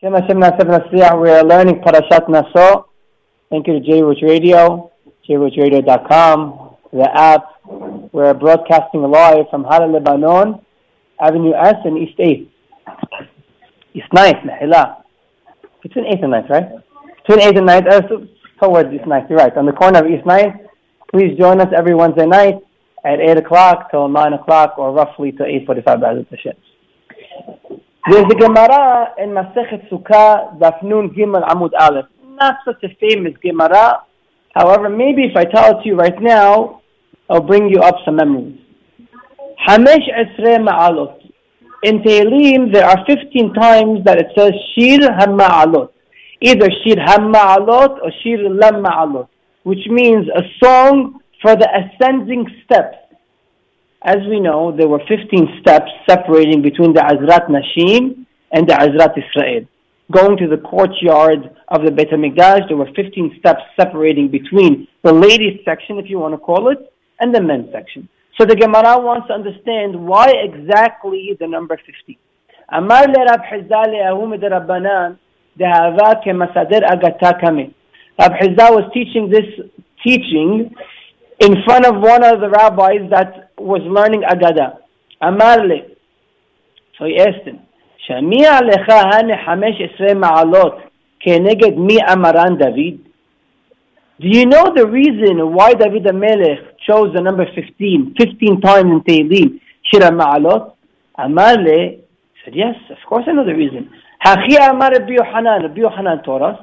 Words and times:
We 0.00 0.06
are 0.06 1.42
learning 1.42 1.80
Parashat 1.82 2.28
Naso. 2.28 2.86
Thank 3.50 3.66
you 3.66 3.72
to 3.72 3.80
J 3.80 4.00
Roach 4.00 4.22
Radio, 4.22 4.92
jroachradio.com, 5.28 6.76
the 6.92 7.10
app. 7.12 7.44
We're 8.12 8.32
broadcasting 8.34 9.02
live 9.02 9.46
from 9.50 9.64
Hala, 9.64 9.86
Lebanon, 9.90 10.60
Avenue 11.20 11.52
S 11.52 11.74
and 11.84 11.98
East 11.98 12.16
8th. 12.16 12.48
East 13.94 14.06
9th, 14.14 14.46
Nahila. 14.46 15.02
Between 15.82 16.04
8th 16.04 16.22
and 16.22 16.32
9th, 16.32 16.48
right? 16.48 16.68
Between 17.26 17.40
8th 17.40 17.58
and 17.58 17.68
9th, 17.68 17.88
uh, 17.88 18.00
towards 18.64 18.94
East 18.94 19.04
9th, 19.04 19.28
you're 19.28 19.38
right. 19.38 19.56
On 19.56 19.66
the 19.66 19.72
corner 19.72 19.98
of 19.98 20.06
East 20.06 20.24
9th. 20.24 20.60
Please 21.10 21.36
join 21.36 21.60
us 21.60 21.72
every 21.76 21.96
Wednesday 21.96 22.26
night 22.26 22.54
at 23.04 23.18
8 23.18 23.38
o'clock 23.38 23.90
till 23.90 24.06
9 24.08 24.32
o'clock 24.34 24.78
or 24.78 24.92
roughly 24.92 25.32
to 25.32 25.42
8.45 25.42 25.84
B'ezrat 25.84 26.30
Hashem. 26.30 26.52
There's 28.06 28.24
a 28.24 28.34
Gemara 28.36 29.12
in 29.18 29.30
Masechet 29.30 29.90
Sukkah, 29.90 30.58
Daf 30.58 30.82
Nun 30.82 31.10
Gimel 31.10 31.46
Amud 31.46 31.72
Aleph. 31.78 32.06
Not 32.40 32.56
such 32.64 32.82
a 32.84 32.88
famous 33.00 33.34
Gemara. 33.42 34.02
However, 34.54 34.88
maybe 34.88 35.24
if 35.24 35.36
I 35.36 35.44
tell 35.44 35.76
it 35.78 35.82
to 35.82 35.88
you 35.88 35.96
right 35.96 36.18
now, 36.20 36.80
I'll 37.28 37.42
bring 37.42 37.68
you 37.68 37.80
up 37.80 37.96
some 38.06 38.16
memories. 38.16 38.58
Hamesh 39.66 40.08
Esre 40.08 40.56
Ma'alot. 40.66 41.30
In 41.82 42.02
Tehillim, 42.02 42.72
there 42.72 42.86
are 42.86 43.04
15 43.06 43.52
times 43.54 44.04
that 44.04 44.18
it 44.18 44.28
says 44.36 44.52
Shir 44.74 44.98
HaMa'alot. 44.98 45.90
Either 46.40 46.68
Shir 46.84 46.96
HaMa'alot 46.96 47.98
or 48.00 48.12
Shir 48.22 48.48
Lam 48.48 48.84
Ma'alot, 48.84 49.28
which 49.64 49.86
means 49.88 50.26
a 50.34 50.42
song 50.64 51.20
for 51.42 51.56
the 51.56 51.68
ascending 51.68 52.46
steps 52.64 52.96
as 54.03 54.17
we 54.29 54.39
know, 54.39 54.75
there 54.75 54.87
were 54.87 55.01
15 55.07 55.59
steps 55.61 55.91
separating 56.09 56.61
between 56.61 56.93
the 56.93 56.99
Azrat 56.99 57.47
Nashim 57.49 58.25
and 58.51 58.67
the 58.67 58.73
Azrat 58.73 59.13
Israel. 59.17 59.65
Going 60.11 60.35
to 60.37 60.47
the 60.47 60.57
courtyard 60.57 61.55
of 61.69 61.85
the 61.85 61.91
Beit 61.91 62.11
HaMikdash, 62.11 62.67
there 62.67 62.77
were 62.77 62.89
15 62.95 63.37
steps 63.39 63.61
separating 63.79 64.29
between 64.29 64.87
the 65.03 65.13
ladies 65.13 65.61
section, 65.63 65.97
if 65.99 66.09
you 66.09 66.19
want 66.19 66.33
to 66.33 66.37
call 66.37 66.69
it, 66.69 66.93
and 67.19 67.33
the 67.33 67.41
men's 67.41 67.71
section. 67.71 68.09
So 68.37 68.45
the 68.45 68.55
Gemara 68.55 68.99
wants 68.99 69.27
to 69.27 69.33
understand 69.33 69.95
why 69.95 70.27
exactly 70.31 71.37
the 71.39 71.47
number 71.47 71.77
15. 71.77 72.17
אמר 72.77 73.01
לרב 73.07 73.39
חיסדא 73.49 73.81
להוא 73.91 74.27
מדרבנן 74.27 75.13
דהבה 75.57 76.09
כמסדר 76.23 76.79
אגתה 76.93 77.33
קמא. 77.33 77.63
Rab 78.21 78.31
Chizda 78.39 78.69
was 78.69 78.85
teaching 78.93 79.29
this 79.29 79.47
teaching 80.03 80.73
in 81.39 81.63
front 81.65 81.85
of 81.85 81.95
one 81.95 82.23
of 82.23 82.41
the 82.41 82.49
rabbis 82.49 83.09
that 83.09 83.46
was 83.57 83.81
learning 83.83 84.23
Agada. 84.23 84.77
Amar 85.21 85.65
le. 85.65 85.95
So 86.97 87.05
he 87.05 87.17
asked 87.17 87.45
him, 87.45 87.59
שמי 87.97 88.45
עליך 88.47 88.89
הנה 88.89 89.37
חמש 89.45 89.75
עשרה 89.81 90.13
מעלות 90.13 90.77
כנגד 91.19 91.77
מי 91.77 91.97
אמרן 92.13 92.57
דוד? 92.57 93.13
Do 94.19 94.27
you 94.27 94.45
know 94.45 94.65
the 94.73 94.85
reason 94.85 95.53
why 95.53 95.73
David 95.73 96.03
HaMelech 96.05 96.77
chose 96.85 97.11
the 97.13 97.21
number 97.21 97.45
15, 97.55 98.13
15 98.17 98.61
times 98.61 98.89
in 98.91 99.01
Tehillim, 99.01 99.59
Shira 99.83 100.11
Ma'alot? 100.11 100.73
Amar 101.17 101.55
le, 101.55 101.97
said, 102.45 102.53
yes, 102.53 102.75
of 102.91 102.97
course 103.09 103.23
I 103.27 103.31
know 103.31 103.43
the 103.43 103.55
reason. 103.55 103.89
Hachi 104.23 104.55
Amar 104.69 104.91
Rabbi 104.91 105.13
Yohanan, 105.13 105.63
Rabbi 105.63 105.81
Yohanan 105.81 106.23
taught 106.23 106.41
us, 106.41 106.59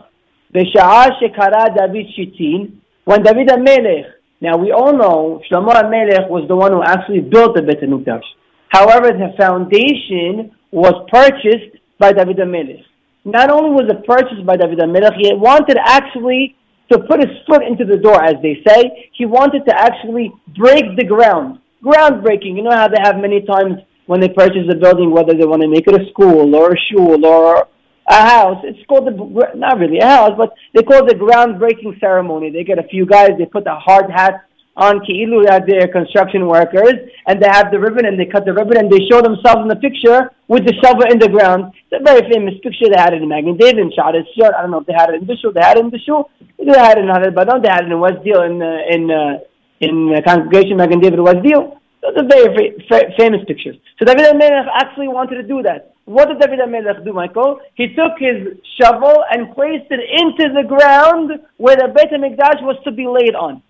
B'sha'ah 0.54 1.20
shekara 1.20 1.76
David 1.76 2.06
Shitin, 2.16 2.76
when 3.04 3.22
David 3.22 3.48
HaMelech 3.48 4.06
now 4.45 4.57
we 4.57 4.71
all 4.71 4.93
know 4.93 5.41
Shlomo 5.49 5.73
HaMelech 5.73 6.29
was 6.29 6.47
the 6.47 6.55
one 6.55 6.71
who 6.71 6.83
actually 6.83 7.21
built 7.21 7.55
the 7.55 7.63
Beit 7.63 7.81
HaMikdash. 7.81 8.21
However, 8.69 9.09
the 9.09 9.33
foundation 9.38 10.51
was 10.71 10.93
purchased 11.09 11.81
by 11.97 12.13
David 12.13 12.38
HaMelech. 12.38 12.83
Not 13.25 13.49
only 13.49 13.71
was 13.71 13.89
it 13.89 14.05
purchased 14.05 14.45
by 14.45 14.55
David 14.55 14.77
HaMelech, 14.77 15.17
he 15.17 15.33
wanted 15.33 15.77
actually 15.83 16.55
to 16.91 16.99
put 17.09 17.19
his 17.19 17.33
foot 17.47 17.63
into 17.63 17.85
the 17.85 17.97
door, 17.97 18.21
as 18.23 18.35
they 18.43 18.61
say. 18.67 19.09
He 19.13 19.25
wanted 19.25 19.66
to 19.66 19.73
actually 19.75 20.31
break 20.55 20.95
the 20.95 21.06
ground. 21.06 21.59
Groundbreaking. 21.83 22.56
You 22.56 22.62
know 22.62 22.75
how 22.75 22.88
they 22.88 23.01
have 23.01 23.17
many 23.17 23.41
times 23.41 23.81
when 24.06 24.19
they 24.19 24.29
purchase 24.29 24.69
a 24.69 24.75
building, 24.75 25.09
whether 25.09 25.33
they 25.33 25.45
want 25.45 25.63
to 25.63 25.67
make 25.67 25.88
it 25.88 26.00
a 26.00 26.06
school 26.12 26.53
or 26.56 26.73
a 26.73 26.79
shul 26.91 27.25
or 27.25 27.67
a 28.07 28.21
house. 28.21 28.63
It's 28.63 28.85
called 28.88 29.07
the 29.07 29.16
not 29.55 29.79
really 29.79 29.99
a 29.99 30.07
house, 30.07 30.33
but 30.38 30.53
they 30.73 30.83
call 30.83 31.05
it 31.05 31.07
the 31.07 31.16
groundbreaking 31.16 31.99
ceremony. 31.99 32.51
They 32.51 32.63
get 32.63 32.79
a 32.79 32.88
few 32.88 33.05
guys, 33.05 33.31
they 33.38 33.45
put 33.45 33.63
the 33.63 33.75
hard 33.75 34.11
hats 34.11 34.43
on 34.77 34.99
Ki'ilu 35.05 35.45
that 35.47 35.63
they're 35.66 35.88
construction 35.88 36.47
workers, 36.47 36.95
and 37.27 37.41
they 37.41 37.47
have 37.47 37.71
the 37.71 37.79
ribbon 37.79 38.05
and 38.05 38.19
they 38.19 38.25
cut 38.25 38.45
the 38.45 38.53
ribbon 38.53 38.77
and 38.77 38.91
they 38.91 39.07
show 39.09 39.21
themselves 39.21 39.63
in 39.63 39.69
the 39.69 39.75
picture 39.77 40.29
with 40.47 40.65
the 40.67 40.73
shovel 40.83 41.07
in 41.09 41.17
the 41.17 41.29
ground. 41.29 41.71
It's 41.89 41.95
a 41.95 42.03
very 42.03 42.29
famous 42.29 42.55
picture. 42.61 42.91
They 42.91 42.99
had 42.99 43.13
it 43.13 43.21
in 43.23 43.29
Magen 43.29 43.57
David 43.57 43.94
shot 43.95 44.15
it. 44.15 44.27
I 44.44 44.61
don't 44.61 44.71
know 44.71 44.81
if 44.81 44.88
they 44.88 44.94
had 44.94 45.09
it 45.09 45.23
in 45.23 45.38
show. 45.39 45.51
They 45.51 45.63
had 45.63 45.77
it 45.77 45.85
in 45.85 45.91
the 45.91 45.99
show. 45.99 46.29
They 46.59 46.77
had 46.77 46.97
it 46.97 47.05
in 47.05 47.09
Hadid 47.09 47.33
Badon. 47.33 47.63
They 47.63 47.69
had 47.69 47.85
it 47.85 47.91
in 47.91 47.99
West 47.99 48.23
Deal 48.23 48.44
in 48.44 48.61
uh, 48.61 48.94
in 48.94 49.09
uh, 49.09 49.39
in 49.79 50.13
uh, 50.13 50.21
congregation 50.27 50.77
Magen 50.77 50.99
David 50.99 51.19
West 51.19 51.41
Deal. 51.44 51.79
Those 52.01 52.17
are 52.17 52.27
very 52.27 52.75
fa- 52.88 53.15
famous 53.17 53.41
pictures. 53.47 53.77
So 53.97 54.05
David 54.05 54.25
HaMelech 54.25 54.67
actually 54.75 55.07
wanted 55.07 55.41
to 55.41 55.47
do 55.47 55.63
that. 55.63 55.94
What 56.05 56.27
did 56.27 56.39
David 56.39 56.59
HaMelech 56.59 57.03
do, 57.03 57.13
Michael? 57.13 57.59
He 57.73 57.88
took 57.88 58.13
his 58.19 58.57
shovel 58.79 59.23
and 59.31 59.53
placed 59.55 59.89
it 59.89 59.99
into 60.21 60.53
the 60.53 60.67
ground 60.67 61.31
where 61.57 61.75
the 61.75 61.88
Beit 61.88 62.11
HaMikdash 62.11 62.61
was 62.61 62.77
to 62.83 62.91
be 62.91 63.07
laid 63.07 63.35
on. 63.35 63.63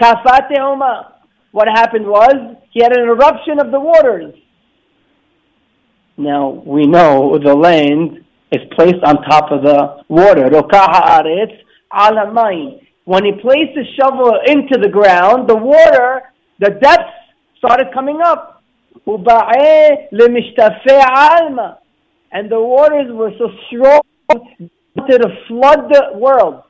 Kafat 0.00 0.50
Tehoma. 0.50 1.12
What 1.52 1.68
happened 1.68 2.06
was, 2.06 2.56
he 2.72 2.82
had 2.82 2.92
an 2.92 3.08
eruption 3.08 3.58
of 3.60 3.70
the 3.70 3.80
waters. 3.80 4.34
Now, 6.16 6.62
we 6.66 6.86
know 6.86 7.38
the 7.38 7.54
land 7.54 8.24
is 8.50 8.60
placed 8.74 9.02
on 9.04 9.22
top 9.22 9.50
of 9.52 9.62
the 9.62 10.02
water. 10.08 10.48
When 13.04 13.24
he 13.24 13.32
placed 13.32 13.74
the 13.74 13.84
shovel 13.98 14.38
into 14.46 14.78
the 14.78 14.88
ground, 14.88 15.48
the 15.48 15.56
water, 15.56 16.32
the 16.58 16.70
depths 16.70 17.14
started 17.56 17.92
coming 17.94 18.20
up. 18.22 18.57
And 22.30 22.50
the 22.50 22.60
waters 22.60 23.10
were 23.12 23.32
so 23.38 23.50
strong 23.66 24.02
to 24.28 25.36
flood 25.46 25.88
the 25.90 26.10
world. 26.14 26.62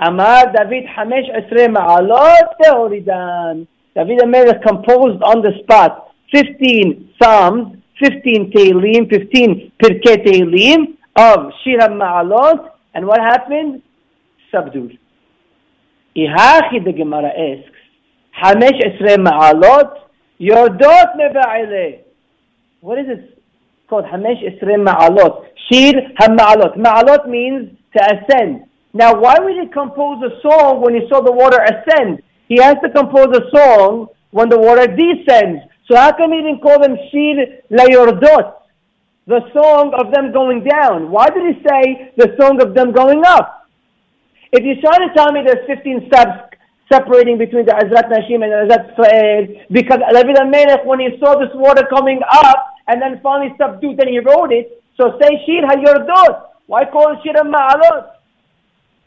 Amar 0.00 0.52
David 0.52 0.84
Hamesh 0.86 1.28
Esre 1.30 1.68
Ma'alot 1.68 2.56
Teoridan. 2.62 3.66
David 3.94 4.18
HaMelech 4.20 4.62
composed 4.62 5.22
on 5.22 5.42
the 5.42 5.52
spot 5.62 6.14
15 6.32 7.14
Psalms, 7.20 7.76
15 8.02 8.52
Tehillim, 8.52 9.10
15 9.10 9.72
Pirkei 9.82 10.24
Tehillim 10.24 10.96
of 11.16 11.52
Shir 11.62 11.88
Ma'alot. 11.88 12.70
And 12.94 13.06
what 13.06 13.20
happened? 13.20 13.82
Subdued. 14.50 14.98
Ihachi 16.16 16.84
the 16.84 16.92
Gemara 16.92 17.28
asks, 17.28 17.76
Hamesh 18.42 18.80
Esre 18.80 19.16
Ma'alot 19.16 20.09
Yordot 20.40 21.16
meba'ile. 21.16 22.00
What 22.80 22.98
is 22.98 23.06
it 23.08 23.42
called? 23.88 24.06
Hamesh 24.06 24.40
Isrim 24.42 24.88
Ma'alot. 24.88 25.46
Shir 25.70 25.92
HaMa'alot. 26.18 26.78
Ma'alot 26.78 27.28
means 27.28 27.76
to 27.94 28.02
ascend. 28.02 28.64
Now, 28.94 29.14
why 29.20 29.36
would 29.38 29.54
he 29.60 29.68
compose 29.68 30.22
a 30.22 30.40
song 30.40 30.80
when 30.80 30.94
he 30.94 31.06
saw 31.08 31.20
the 31.20 31.30
water 31.30 31.58
ascend? 31.60 32.22
He 32.48 32.56
has 32.60 32.76
to 32.82 32.90
compose 32.90 33.36
a 33.36 33.50
song 33.54 34.08
when 34.30 34.48
the 34.48 34.58
water 34.58 34.86
descends. 34.86 35.60
So 35.86 35.96
how 35.96 36.12
come 36.12 36.32
he 36.32 36.38
didn't 36.38 36.62
call 36.62 36.80
them 36.80 36.96
Shir 37.12 37.60
LaYordot? 37.70 38.54
The 39.26 39.40
song 39.52 39.92
of 39.94 40.12
them 40.12 40.32
going 40.32 40.64
down. 40.64 41.10
Why 41.10 41.28
did 41.28 41.54
he 41.54 41.62
say 41.62 42.12
the 42.16 42.34
song 42.40 42.62
of 42.62 42.74
them 42.74 42.92
going 42.92 43.22
up? 43.26 43.68
If 44.52 44.64
you're 44.64 44.80
trying 44.80 45.06
to 45.06 45.14
tell 45.14 45.30
me 45.30 45.42
there's 45.44 45.66
15 45.66 46.08
steps 46.08 46.49
separating 46.92 47.38
between 47.38 47.64
the 47.66 47.72
Azrat 47.72 48.10
Nashim 48.10 48.42
and 48.42 48.52
Azrat 48.52 48.92
Israel 48.92 49.62
because 49.70 50.00
David 50.12 50.36
HaMelech, 50.36 50.84
when 50.84 51.00
he 51.00 51.18
saw 51.20 51.38
this 51.38 51.54
water 51.54 51.86
coming 51.88 52.20
up 52.28 52.74
and 52.88 53.00
then 53.00 53.20
finally 53.22 53.54
subdued, 53.60 53.98
then 53.98 54.08
he 54.08 54.18
wrote 54.18 54.52
it. 54.52 54.82
So 54.96 55.18
say 55.20 55.30
Shir 55.46 55.62
HaYordot. 55.62 56.50
Why 56.66 56.84
call 56.84 57.12
it 57.12 57.18
Shir 57.24 57.34
HaMa'alot? 57.34 58.10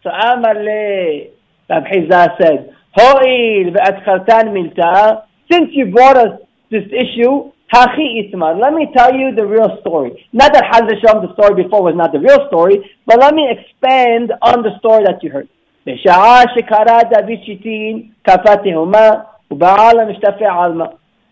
So 0.04 0.10
Amar 0.10 0.56
Le, 0.56 1.30
said, 1.70 2.76
Ho'il 2.96 3.72
ve'adchartan 3.72 4.52
milta, 4.52 5.24
since 5.52 5.70
you 5.72 5.92
brought 5.92 6.18
us 6.18 6.40
this 6.70 6.84
issue, 6.92 7.52
Hachi 7.74 8.22
Itmar. 8.22 8.60
Let 8.62 8.74
me 8.74 8.88
tell 8.96 9.14
you 9.14 9.34
the 9.36 9.46
real 9.46 9.78
story. 9.82 10.28
Not 10.32 10.54
that 10.54 10.64
Hazasham, 10.72 11.26
the 11.26 11.34
story 11.34 11.64
before 11.64 11.84
was 11.84 11.96
not 11.96 12.12
the 12.12 12.20
real 12.20 12.48
story, 12.48 12.92
but 13.08 13.20
let 13.20 13.34
me 13.34 13.50
expand 13.50 14.32
on 14.42 14.62
the 14.62 14.78
story 14.80 15.04
that 15.06 15.24
you 15.24 15.32
heard. 15.32 15.50
בשעה 15.87 16.43
שקרא 16.55 17.03
דוד 17.03 17.45
שיטין, 17.45 18.03
קפא 18.23 18.55
תהומה, 18.65 19.11
ובעל 19.51 20.01
המשתפע 20.01 20.53
עלמה. 20.63 20.85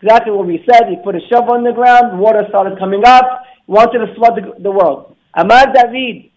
Exactly 0.03 0.31
what 0.31 0.45
we 0.45 0.63
said, 0.69 0.83
he 0.89 0.95
put 1.03 1.15
a 1.15 1.21
shovel 1.27 1.55
in 1.55 1.63
the 1.63 1.71
ground, 1.71 2.19
water 2.19 2.45
started 2.49 2.77
coming 2.77 3.03
up, 3.05 3.27
wanted 3.67 3.99
to 4.05 4.13
flood 4.15 4.35
the, 4.37 4.61
the 4.61 4.71
world. 4.71 5.15
Amar 5.35 5.65
David, 5.73 6.29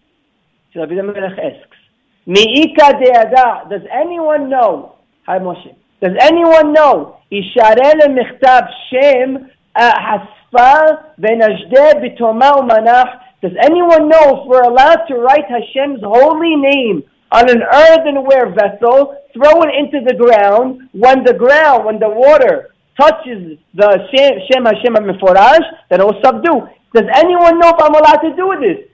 so 0.73 0.79
David 0.79 0.97
HaMelech 0.97 1.37
asks, 1.49 1.77
Mi'ika 2.25 2.87
de'ada, 3.01 3.69
does 3.69 3.85
anyone 3.91 4.49
know, 4.49 4.95
hi 5.27 5.37
Moshe, 5.37 5.75
does 6.01 6.15
anyone 6.21 6.73
know, 6.73 7.17
ישארה 7.31 7.91
למכתב 8.03 8.61
שם 8.89 9.35
הספה 9.75 10.73
ונשדה 11.19 11.87
בתומה 12.03 12.51
ומנח, 12.59 13.07
Does 13.41 13.57
anyone 13.59 14.07
know 14.07 14.25
if 14.37 14.47
we're 14.47 14.61
allowed 14.61 15.01
to 15.07 15.15
write 15.15 15.45
Hashem's 15.49 16.01
holy 16.03 16.55
name 16.55 17.03
on 17.32 17.50
an 17.50 17.62
earthenware 17.62 18.50
vessel, 18.54 19.16
throw 19.32 19.62
it 19.62 19.74
into 19.74 20.00
the 20.06 20.14
ground, 20.14 20.88
when 20.92 21.24
the 21.24 21.34
ground, 21.34 21.84
when 21.84 21.98
the 21.98 22.08
water 22.08 22.70
touches 22.98 23.58
the 23.74 24.08
Shem, 24.14 24.38
Shem 24.48 24.94
Meforash, 24.94 25.64
then 25.90 26.00
it 26.00 26.04
will 26.04 26.20
subdue. 26.24 26.68
Does 26.94 27.08
anyone 27.14 27.58
know 27.58 27.70
if 27.70 27.80
I'm 27.82 27.94
allowed 27.94 28.22
to 28.22 28.34
do 28.34 28.56
this? 28.60 28.88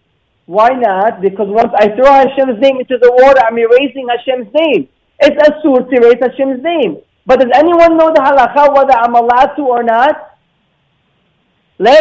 Why 0.47 0.71
not? 0.71 1.21
Because 1.21 1.47
once 1.49 1.73
I 1.79 1.89
throw 1.95 2.11
Hashem's 2.11 2.59
name 2.61 2.81
into 2.81 2.99
the 2.99 3.13
water, 3.13 3.41
I'm 3.47 3.57
erasing 3.57 4.09
Hashem's 4.09 4.53
name. 4.53 4.89
It's 5.21 5.37
asur 5.41 5.89
to 5.89 5.97
erase 5.97 6.19
Hashem's 6.21 6.63
name. 6.65 6.99
But 7.25 7.39
does 7.39 7.51
anyone 7.55 7.97
know 7.97 8.11
the 8.13 8.21
halacha 8.21 8.75
whether 8.75 8.95
I'm 8.99 9.15
allowed 9.15 9.55
to 9.55 9.63
or 9.63 9.85
not? 9.85 10.31
No 11.79 11.93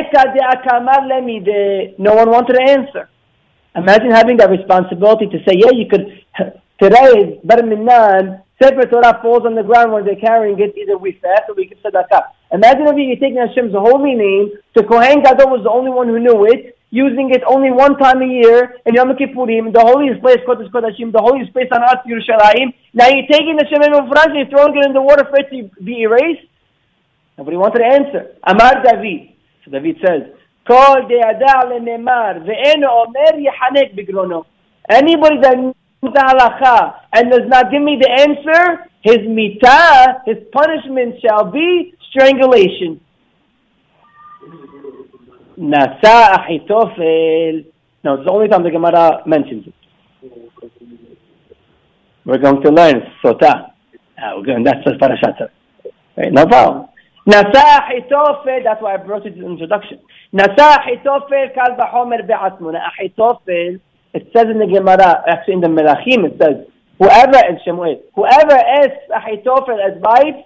one 2.15 2.29
wanted 2.31 2.53
to 2.53 2.61
answer. 2.67 3.09
Imagine 3.75 4.11
having 4.11 4.37
that 4.37 4.49
responsibility 4.49 5.27
to 5.27 5.37
say, 5.47 5.55
yeah, 5.55 5.71
you 5.71 5.87
could, 5.87 6.10
Today, 6.81 7.39
better 7.43 7.61
minan, 7.61 8.41
Sefer 8.57 8.89
Torah 8.89 9.21
falls 9.21 9.45
on 9.45 9.53
the 9.53 9.61
ground 9.61 9.93
when 9.93 10.03
they're 10.03 10.17
carrying 10.17 10.57
it. 10.57 10.73
Either 10.73 10.97
we 10.97 11.13
fast 11.21 11.45
or 11.47 11.53
we 11.53 11.69
give 11.69 11.77
tzedakah. 11.77 12.33
Imagine 12.51 12.89
if 12.89 12.97
you're 12.97 13.21
taking 13.21 13.37
Hashem's 13.37 13.77
holy 13.77 14.17
name. 14.17 14.49
The 14.73 14.81
Kohen 14.81 15.21
Gadol 15.21 15.53
was 15.53 15.61
the 15.61 15.69
only 15.69 15.93
one 15.93 16.09
who 16.09 16.17
knew 16.17 16.49
it, 16.49 16.77
using 16.89 17.29
it 17.29 17.45
only 17.45 17.69
one 17.69 18.01
time 18.01 18.23
a 18.23 18.25
year 18.25 18.81
in 18.87 18.95
Yom 18.95 19.13
Kippurim, 19.13 19.69
the 19.69 19.79
holiest 19.79 20.25
place, 20.25 20.41
Kodesh 20.41 20.73
Kodashim, 20.73 21.13
the 21.13 21.21
holiest 21.21 21.53
place 21.53 21.69
on 21.69 21.85
earth, 21.85 22.01
Yerushalayim. 22.01 22.73
Now 22.97 23.13
you're 23.13 23.29
taking 23.29 23.61
the 23.61 23.65
Shem 23.69 23.85
and 23.85 23.93
you're 23.93 24.49
throwing 24.49 24.73
it 24.73 24.85
in 24.85 24.93
the 24.97 25.05
water 25.05 25.29
for 25.29 25.37
it 25.37 25.53
to 25.53 25.69
be 25.85 26.01
erased. 26.01 26.49
Nobody 27.37 27.57
wanted 27.57 27.85
to 27.85 27.89
answer. 27.93 28.21
Amar 28.41 28.81
David. 28.81 29.37
So 29.65 29.69
David 29.69 30.01
says, 30.01 30.33
Kol 30.65 31.05
de'adah 31.05 31.69
le'nemar 31.69 32.41
ve'eno 32.41 33.05
omer 33.05 33.37
yihanek 33.37 33.93
Bigrono." 33.93 34.45
Anybody 34.89 35.37
that 35.41 35.73
the 36.09 36.19
halacha 36.19 36.95
and 37.13 37.29
does 37.29 37.47
not 37.47 37.71
give 37.71 37.81
me 37.81 37.99
the 38.01 38.09
answer, 38.09 38.89
his 39.01 39.19
mitah, 39.19 40.21
his 40.25 40.37
punishment 40.51 41.15
shall 41.21 41.51
be 41.51 41.93
strangulation. 42.09 42.99
Nasa 45.57 46.39
Ahitofel. 46.39 47.65
No, 48.03 48.15
it's 48.15 48.25
the 48.25 48.31
only 48.31 48.47
time 48.47 48.63
the 48.63 48.71
Gemara 48.71 49.21
mentions 49.27 49.67
it. 49.67 49.73
We're 52.25 52.39
going 52.39 52.61
to 52.63 52.69
learn 52.69 53.01
Sota. 53.23 53.71
Uh, 54.17 54.31
we're 54.37 54.45
going, 54.45 54.63
that's 54.63 54.83
the 54.85 54.91
parashat. 54.91 55.49
Right, 56.17 56.31
no 56.31 56.45
problem. 56.47 56.87
Nasa 57.27 57.81
Ahitofel, 57.81 58.63
that's 58.63 58.81
why 58.81 58.95
I 58.95 58.97
brought 58.97 59.27
it 59.27 59.35
in 59.35 59.41
the 59.41 59.47
introduction. 59.47 59.99
Nasa 60.33 60.79
Ahitofel 60.79 61.53
kal 61.53 61.77
b'chomer 61.77 62.25
be'atmuna. 62.25 62.79
Ahitofel, 62.99 63.79
it 64.12 64.30
says 64.34 64.46
in 64.50 64.58
the 64.58 64.66
Gemara, 64.66 65.22
actually 65.28 65.54
in 65.54 65.60
the 65.60 65.68
Melachim, 65.68 66.24
it 66.24 66.38
says, 66.40 66.66
whoever, 66.98 67.38
in 67.48 67.58
Shemuel, 67.64 68.02
whoever 68.14 68.54
asks 68.54 69.04
Ahitofel 69.10 69.78
advice, 69.84 70.42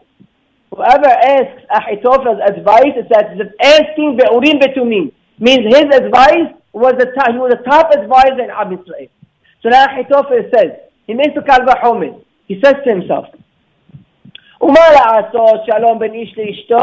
whoever 0.71 1.09
asks 1.09 1.63
Ahitophel's 1.71 2.41
advice, 2.45 2.95
it's 2.97 3.11
as 3.17 3.39
if 3.39 3.53
asking 3.63 4.17
Be'urim 4.17 4.61
Betumim. 4.61 5.13
Means 5.39 5.75
his 5.75 5.87
advice 5.95 6.53
was 6.73 6.95
the 6.99 7.13
top, 7.17 7.31
he 7.31 7.39
was 7.39 7.55
the 7.57 7.65
top 7.71 7.91
advisor 7.93 8.43
in 8.43 8.51
Ab 8.51 8.73
Israel. 8.73 9.09
So 9.63 9.69
now 9.69 9.87
Ahitophel 9.87 10.51
says, 10.55 10.73
he 11.07 11.15
makes 11.15 11.37
a 11.37 11.41
kalva 11.41 11.81
homin. 11.81 12.25
He 12.47 12.61
says 12.61 12.75
to 12.85 12.91
himself, 12.91 13.27
ומה 14.63 14.81
לעשות 14.91 15.61
שלום 15.67 15.99
בין 15.99 16.13
איש 16.15 16.39
לאשתו 16.39 16.77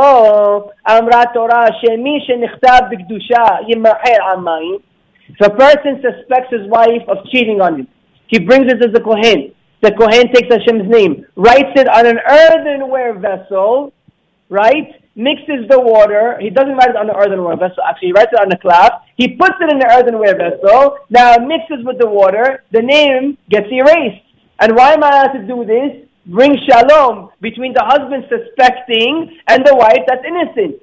אמרה 0.89 1.21
תורה 1.33 1.65
שמי 1.81 2.19
שנכתב 2.27 2.79
בקדושה 2.91 3.43
ימחל 3.67 4.21
על 4.21 4.37
מים 4.37 4.77
If 5.29 5.39
a 5.41 5.49
person 5.49 6.01
suspects 6.01 6.51
his 6.51 6.67
wife 6.69 7.03
of 7.07 7.17
cheating 7.31 7.61
on 7.61 7.81
him, 7.81 7.87
he 8.27 8.39
brings 8.39 8.71
it 8.71 8.81
to 8.81 8.89
the 8.91 9.01
Kohen. 9.01 9.53
The 9.81 9.91
Kohen 9.91 10.33
takes 10.33 10.53
Hashem's 10.53 10.89
name, 10.89 11.25
writes 11.35 11.71
it 11.75 11.87
on 11.87 12.05
an 12.07 12.17
earthenware 12.17 13.19
vessel, 13.19 13.93
right? 14.49 14.95
Mixes 15.15 15.67
the 15.69 15.79
water. 15.79 16.37
He 16.39 16.49
doesn't 16.49 16.75
write 16.75 16.89
it 16.89 16.95
on 16.95 17.09
an 17.09 17.15
earthenware 17.15 17.57
vessel. 17.57 17.83
Actually, 17.87 18.09
he 18.09 18.13
writes 18.13 18.31
it 18.31 18.39
on 18.39 18.51
a 18.51 18.57
cloth. 18.57 19.03
He 19.15 19.35
puts 19.35 19.55
it 19.61 19.71
in 19.71 19.79
the 19.79 19.87
earthenware 19.87 20.37
vessel. 20.37 20.97
Now 21.09 21.33
it 21.33 21.41
mixes 21.41 21.85
with 21.85 21.99
the 21.99 22.07
water. 22.07 22.63
The 22.71 22.81
name 22.81 23.37
gets 23.49 23.67
erased. 23.71 24.23
And 24.59 24.75
why 24.75 24.93
am 24.93 25.03
I 25.03 25.09
allowed 25.09 25.33
to 25.33 25.47
do 25.47 25.65
this? 25.65 26.07
Bring 26.25 26.57
shalom 26.69 27.29
between 27.41 27.73
the 27.73 27.83
husband 27.83 28.25
suspecting 28.29 29.37
and 29.47 29.65
the 29.65 29.75
wife 29.75 30.03
that's 30.07 30.25
innocent. 30.25 30.81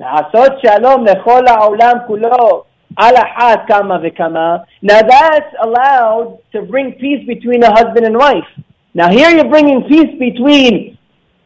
לעשות 0.00 0.52
שלום 0.66 1.04
לכל 1.04 1.42
העולם 1.48 1.92
כולו 2.06 2.64
Alahat 2.95 3.67
kama. 3.67 4.65
Now 4.81 5.01
that's 5.01 5.53
allowed 5.61 6.39
to 6.53 6.61
bring 6.63 6.93
peace 6.93 7.25
between 7.27 7.63
a 7.63 7.71
husband 7.71 8.05
and 8.05 8.17
wife. 8.17 8.47
Now 8.93 9.09
here 9.09 9.29
you're 9.29 9.49
bringing 9.49 9.83
peace 9.83 10.17
between 10.17 10.97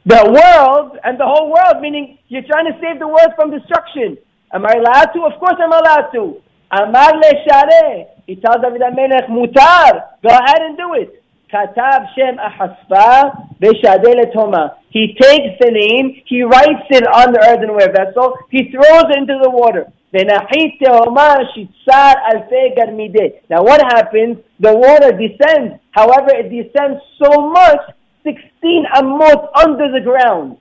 the 0.06 0.22
world 0.26 0.98
and 1.04 1.20
the 1.20 1.26
whole 1.26 1.52
world, 1.52 1.82
meaning 1.82 2.18
you're 2.28 2.48
trying 2.48 2.66
to 2.66 2.78
save 2.82 3.00
the 3.00 3.08
world 3.08 3.34
from 3.36 3.52
destruction. 3.52 4.18
Am 4.54 4.66
I 4.66 4.74
allowed 4.74 5.14
to? 5.14 5.26
Of 5.26 5.40
course 5.40 5.56
I'm 5.60 5.72
allowed 5.72 6.12
to. 6.14 6.42
Amar 6.72 7.12
le 7.18 8.06
He 8.28 8.36
tells 8.38 8.62
David 8.64 8.82
HaMelech, 8.82 9.28
mutar. 9.28 10.16
Go 10.24 10.30
ahead 10.30 10.62
and 10.62 10.78
do 10.78 10.94
it. 10.94 11.22
Katab 11.52 12.08
Shem 12.16 12.38
Ahaspa 12.38 13.58
Beshadeh 13.60 14.16
Letoma. 14.16 14.76
He 14.90 15.16
takes 15.20 15.60
the 15.60 15.72
name, 15.72 16.22
he 16.26 16.44
writes 16.44 16.88
it 16.90 17.06
on 17.08 17.34
the 17.34 17.40
earthenware 17.40 17.92
vessel, 17.92 18.38
he 18.50 18.72
throws 18.72 19.06
it 19.10 19.18
into 19.18 19.38
the 19.42 19.50
water. 19.50 19.92
Now 20.14 20.44
what 23.64 23.82
happens? 23.82 24.38
The 24.60 24.76
water 24.76 25.12
descends. 25.12 25.80
However, 25.92 26.32
it 26.32 26.50
descends 26.50 27.02
so 27.22 27.50
much, 27.50 27.80
16 28.24 28.86
amot 28.96 29.48
under 29.56 29.92
the 29.92 30.02
ground. 30.04 30.58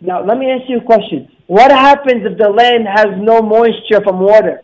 Now 0.00 0.24
let 0.24 0.38
me 0.38 0.50
ask 0.50 0.68
you 0.68 0.78
a 0.78 0.84
question. 0.84 1.28
What 1.48 1.70
happens 1.70 2.24
if 2.24 2.38
the 2.38 2.48
land 2.48 2.86
has 2.88 3.08
no 3.18 3.42
moisture 3.42 4.00
from 4.02 4.20
water? 4.20 4.62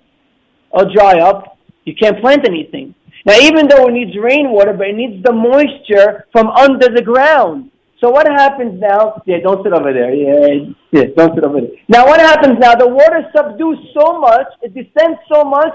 It'll 0.75 0.93
dry 0.93 1.19
up. 1.21 1.59
You 1.85 1.95
can't 1.95 2.21
plant 2.21 2.47
anything. 2.49 2.95
Now 3.27 3.39
even 3.41 3.69
though 3.69 3.89
it 3.89 3.93
needs 3.93 4.17
rainwater, 4.17 4.73
but 4.73 4.89
it 4.89 4.97
needs 4.97 5.23
the 5.23 5.33
moisture 5.33 6.27
from 6.33 6.49
under 6.49 6.89
the 6.89 7.03
ground. 7.03 7.72
So 8.03 8.11
what 8.11 8.27
happens 8.27 8.81
now? 8.81 9.23
Yeah, 9.27 9.39
don't 9.45 9.63
sit 9.63 9.73
over 9.73 9.93
there. 9.93 10.13
Yeah, 10.13 10.73
yeah, 10.91 11.05
don't 11.17 11.35
sit 11.37 11.45
over 11.45 11.61
there. 11.61 11.71
Now 11.89 12.05
what 12.05 12.19
happens 12.21 12.59
now? 12.59 12.75
The 12.75 12.89
water 12.89 13.31
subdues 13.37 13.79
so 13.95 14.19
much, 14.19 14.49
it 14.61 14.75
descends 14.75 15.21
so 15.33 15.45
much 15.45 15.73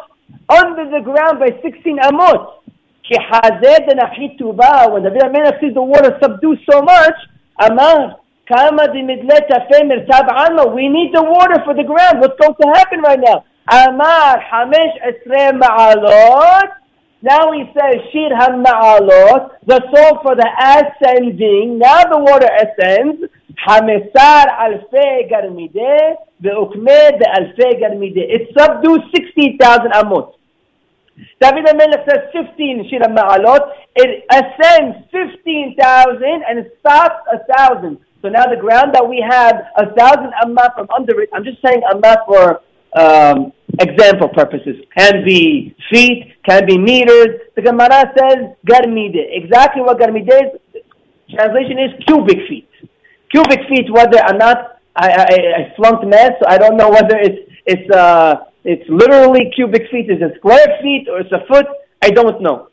under 0.50 0.89
the 0.91 1.00
ground 1.03 1.39
by 1.39 1.56
16 1.63 2.00
amot. 2.00 2.63
When 3.09 5.04
the 5.04 5.11
Melech 5.31 5.61
sees 5.61 5.73
the 5.73 5.81
water 5.81 6.19
subdue 6.21 6.57
so 6.69 6.81
much, 6.81 7.16
Amar, 7.61 8.19
we 10.75 10.90
need 10.90 11.13
the 11.13 11.23
water 11.23 11.63
for 11.63 11.73
the 11.73 11.83
ground. 11.87 12.19
What's 12.19 12.37
going 12.40 12.56
to 12.61 12.68
happen 12.75 12.99
right 12.99 13.19
now? 13.23 13.45
Amar, 13.71 14.44
Hamesh 14.52 14.99
Esre 15.07 15.52
Ma'alot, 15.57 16.69
now 17.21 17.52
he 17.52 17.64
says, 17.74 17.95
Shir 18.14 18.30
HaMa'alot, 18.30 19.66
the 19.66 19.81
soul 19.94 20.19
for 20.21 20.36
the 20.36 20.47
ascending. 20.62 21.80
Now 21.80 22.04
the 22.04 22.19
water 22.19 22.47
ascends. 22.47 23.24
Hamesar 23.68 24.45
alfe 24.54 25.28
garmide, 25.31 26.16
ve'ukme 26.44 27.19
de 27.19 27.26
alfe 27.26 27.81
garmide. 27.81 28.21
It 28.21 28.54
subdues 28.56 29.02
60,000 29.16 29.92
amot. 29.94 30.33
David 31.42 31.66
HaMelech 31.66 32.07
says 32.07 32.30
15 32.31 32.88
Shir 32.90 33.00
HaMa'alot. 33.00 33.71
It 33.95 34.24
ascends 34.31 34.97
15,000 35.12 36.24
and 36.47 36.59
it 36.59 36.78
stops 36.80 37.26
a 37.33 37.40
thousand. 37.52 37.97
So 38.21 38.30
now 38.30 38.45
the 38.45 38.57
ground 38.57 38.94
that 38.94 39.07
we 39.07 39.26
have, 39.28 39.56
a 39.76 39.92
thousand 39.95 40.33
amot 40.44 40.76
from 40.76 40.88
under 40.95 41.19
it, 41.21 41.30
I'm 41.33 41.44
just 41.44 41.62
saying 41.66 41.81
amot 41.92 42.26
for 42.28 42.62
um, 42.94 43.54
example 43.80 44.30
purposes. 44.30 44.78
Can 44.98 45.24
be 45.26 45.76
feet, 45.92 46.34
can 46.48 46.66
be 46.66 46.78
meters. 46.78 47.42
The 47.56 47.62
Gemara 47.62 48.12
says 48.18 48.56
garmide. 48.66 49.16
Exactly 49.16 49.81
what 49.81 50.00
garmide 50.00 50.28
is, 50.28 50.81
translation 51.30 51.80
is 51.80 52.06
cubic 52.06 52.48
feet. 52.48 52.69
Cubic 53.31 53.60
feet, 53.69 53.92
whether 53.92 54.19
or 54.24 54.34
not, 54.34 54.80
I, 54.96 55.12
I, 55.12 55.24
I 55.57 55.74
flunked 55.76 56.06
math, 56.07 56.34
so 56.40 56.48
I 56.48 56.57
don't 56.57 56.78
know 56.78 56.90
whether 56.90 57.18
it's, 57.18 57.52
it's, 57.66 57.92
uh, 57.92 58.46
it's 58.64 58.90
literally 58.90 59.52
cubic 59.56 59.84
feet, 59.92 60.10
is 60.10 60.22
it 60.22 60.38
square 60.38 60.80
feet, 60.81 61.07
or 61.10 61.19
it's 61.19 61.31
a 61.31 61.46
foot, 61.48 61.68
I 62.02 62.10
don't 62.10 62.42
know. 62.42 62.69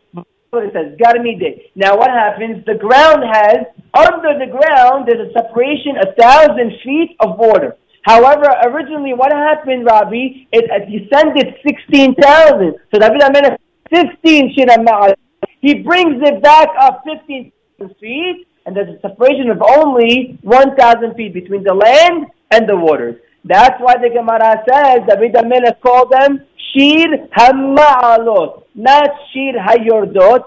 What 0.50 0.64
it 0.64 0.72
says, 0.72 0.96
garmide. 0.96 1.70
Now 1.74 1.96
what 1.96 2.10
happens, 2.10 2.64
the 2.64 2.76
ground 2.76 3.24
has, 3.26 3.66
under 3.92 4.38
the 4.38 4.46
ground, 4.46 5.08
there's 5.08 5.28
a 5.28 5.32
separation, 5.32 5.96
a 5.96 6.14
thousand 6.14 6.72
feet 6.84 7.16
of 7.18 7.36
water. 7.36 7.76
However, 8.04 8.44
originally 8.64 9.14
what 9.14 9.32
happened, 9.32 9.86
Rabbi, 9.86 10.46
is 10.52 10.62
he 10.88 11.08
sent 11.12 11.38
it 11.38 11.56
16,000. 11.66 12.74
So 12.92 13.00
David 13.00 13.22
Amelech, 13.22 13.56
15 13.90 14.54
Shina 14.54 15.14
He 15.60 15.74
brings 15.82 16.22
it 16.22 16.42
back 16.42 16.68
up 16.78 17.02
15 17.04 17.50
feet, 17.98 18.46
and 18.66 18.76
there's 18.76 18.96
a 18.96 19.00
separation 19.00 19.50
of 19.50 19.62
only 19.62 20.38
1,000 20.42 21.14
feet 21.14 21.32
between 21.32 21.64
the 21.64 21.72
land 21.72 22.26
and 22.50 22.68
the 22.68 22.76
waters. 22.76 23.16
That's 23.44 23.80
why 23.80 23.96
the 23.96 24.10
Gemara 24.10 24.62
says 24.68 25.00
David 25.08 25.34
HaMelech 25.34 25.80
called 25.80 26.12
them 26.12 26.40
Shir 26.72 27.28
HaMa'alot, 27.36 28.64
not 28.74 29.08
Shir 29.32 29.52
HaYordot. 29.58 30.44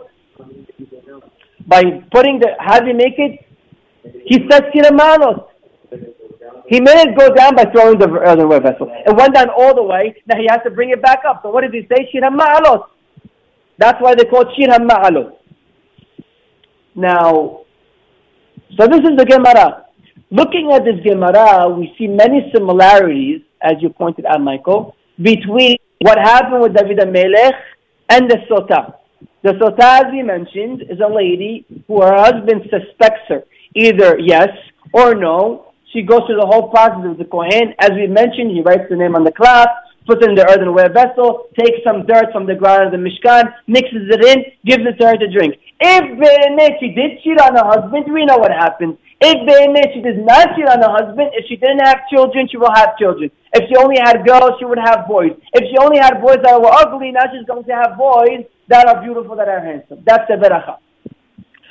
By 1.65 1.83
putting 2.11 2.39
the, 2.39 2.55
how 2.59 2.79
do 2.79 2.87
you 2.87 2.95
make 2.95 3.17
it? 3.17 3.45
He 4.25 4.47
says 4.49 4.61
Shir 4.73 4.91
HaMa'alot. 4.91 5.47
He 6.67 6.81
made 6.81 7.07
it 7.07 7.17
go 7.17 7.33
down 7.33 7.55
by 7.55 7.65
throwing 7.65 7.97
the 7.97 8.09
earthenware 8.09 8.59
vessel. 8.59 8.91
It 9.05 9.15
went 9.15 9.33
down 9.33 9.49
all 9.49 9.73
the 9.73 9.83
way. 9.83 10.21
Now 10.27 10.37
he 10.37 10.47
has 10.49 10.59
to 10.63 10.69
bring 10.69 10.89
it 10.89 11.01
back 11.01 11.23
up. 11.27 11.41
So 11.43 11.49
what 11.49 11.61
did 11.61 11.73
he 11.73 11.87
say? 11.89 12.09
Shir 12.11 12.21
HaMa'alot. 12.21 12.87
That's 13.77 14.01
why 14.01 14.15
they 14.15 14.25
call 14.25 14.41
it 14.41 14.49
Shir 14.57 14.67
HaMa'alot. 14.67 15.33
Now, 16.95 17.61
so 18.77 18.87
this 18.87 18.99
is 18.99 19.15
the 19.17 19.25
Gemara. 19.25 19.85
Looking 20.29 20.71
at 20.73 20.83
this 20.83 20.99
Gemara, 21.05 21.69
we 21.69 21.93
see 21.97 22.07
many 22.07 22.51
similarities, 22.53 23.41
as 23.61 23.73
you 23.79 23.89
pointed 23.89 24.25
out, 24.25 24.41
Michael, 24.41 24.95
between 25.21 25.77
what 26.01 26.17
happened 26.17 26.61
with 26.61 26.75
David 26.75 26.99
and 26.99 27.13
Melech 27.13 27.53
and 28.09 28.29
the 28.29 28.37
Sota. 28.49 28.95
The 29.43 29.51
Sota, 29.53 30.05
as 30.05 30.11
we 30.11 30.21
mentioned, 30.21 30.81
is 30.89 30.99
a 30.99 31.07
lady 31.07 31.65
who 31.87 32.01
her 32.01 32.17
husband 32.17 32.63
suspects 32.69 33.21
her, 33.29 33.43
either 33.75 34.19
yes 34.19 34.49
or 34.91 35.15
no. 35.15 35.66
She 35.93 36.01
goes 36.03 36.21
through 36.27 36.39
the 36.39 36.45
whole 36.45 36.69
process 36.69 37.05
of 37.05 37.17
the 37.17 37.25
Kohen. 37.25 37.73
As 37.79 37.91
we 37.91 38.07
mentioned, 38.07 38.51
he 38.51 38.61
writes 38.61 38.89
the 38.89 38.95
name 38.95 39.15
on 39.15 39.23
the 39.23 39.31
cloth, 39.31 39.69
puts 40.05 40.23
it 40.23 40.29
in 40.29 40.35
the 40.35 40.43
earthenware 40.43 40.91
vessel, 40.91 41.47
takes 41.57 41.79
some 41.83 42.05
dirt 42.05 42.31
from 42.31 42.45
the 42.45 42.55
ground 42.55 42.87
of 42.87 42.91
the 42.91 42.99
Mishkan, 42.99 43.53
mixes 43.67 44.07
it 44.11 44.23
in, 44.23 44.43
gives 44.65 44.83
it 44.85 44.99
to 44.99 45.07
her 45.07 45.17
to 45.17 45.31
drink. 45.31 45.55
If 45.79 46.73
she 46.79 46.89
did 46.91 47.21
cheat 47.23 47.39
on 47.39 47.55
her 47.55 47.65
husband, 47.65 48.11
we 48.11 48.25
know 48.25 48.37
what 48.37 48.51
happens. 48.51 48.97
If 49.19 49.93
she 49.93 50.01
does 50.01 50.19
not 50.19 50.55
cheat 50.55 50.67
on 50.67 50.81
her 50.81 50.91
husband, 50.91 51.31
if 51.33 51.45
she 51.47 51.55
didn't 51.55 51.85
have 51.85 52.07
children, 52.11 52.47
she 52.51 52.57
will 52.57 52.73
have 52.73 52.97
children. 52.97 53.31
If 53.53 53.69
she 53.69 53.75
only 53.77 53.97
had 53.97 54.25
girls, 54.25 54.59
she 54.59 54.65
would 54.65 54.79
have 54.79 55.07
boys. 55.07 55.31
If 55.53 55.63
she 55.69 55.77
only 55.79 55.97
had 55.97 56.21
boys 56.21 56.37
that 56.43 56.59
were 56.59 56.71
ugly, 56.71 57.11
now 57.11 57.25
she's 57.31 57.45
going 57.47 57.63
to 57.63 57.73
have 57.73 57.97
boys 57.97 58.45
that 58.67 58.87
are 58.87 59.01
beautiful, 59.01 59.35
that 59.35 59.47
are 59.47 59.63
handsome. 59.63 60.03
That's 60.05 60.27
the 60.27 60.35
beracha. 60.35 60.77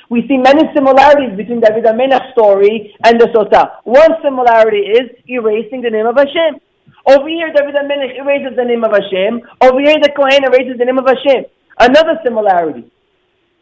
We 0.09 0.27
see 0.27 0.37
many 0.37 0.63
similarities 0.73 1.35
between 1.35 1.59
David 1.59 1.83
HaMelech's 1.83 2.31
story 2.31 2.95
and 3.03 3.19
the 3.19 3.27
Sota. 3.35 3.83
One 3.83 4.11
similarity 4.23 4.87
is 4.87 5.11
erasing 5.27 5.81
the 5.81 5.89
name 5.89 6.07
of 6.07 6.15
Hashem. 6.15 6.61
Over 7.07 7.27
here, 7.27 7.51
David 7.53 7.75
HaMelech 7.75 8.19
erases 8.19 8.55
the 8.55 8.63
name 8.63 8.83
of 8.83 8.91
Hashem. 8.91 9.41
Over 9.61 9.79
here, 9.79 9.95
the 10.01 10.11
Kohen 10.15 10.43
erases 10.43 10.77
the 10.77 10.85
name 10.85 10.97
of 10.97 11.07
Hashem. 11.07 11.45
Another 11.79 12.19
similarity. 12.23 12.91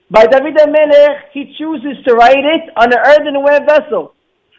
By 0.09 0.25
David 0.27 0.55
HaMelech, 0.55 1.29
he 1.33 1.55
chooses 1.57 2.03
to 2.05 2.13
write 2.13 2.45
it 2.45 2.73
on 2.77 2.93
an 2.93 2.99
earthenware 2.99 3.65
vessel. 3.65 4.13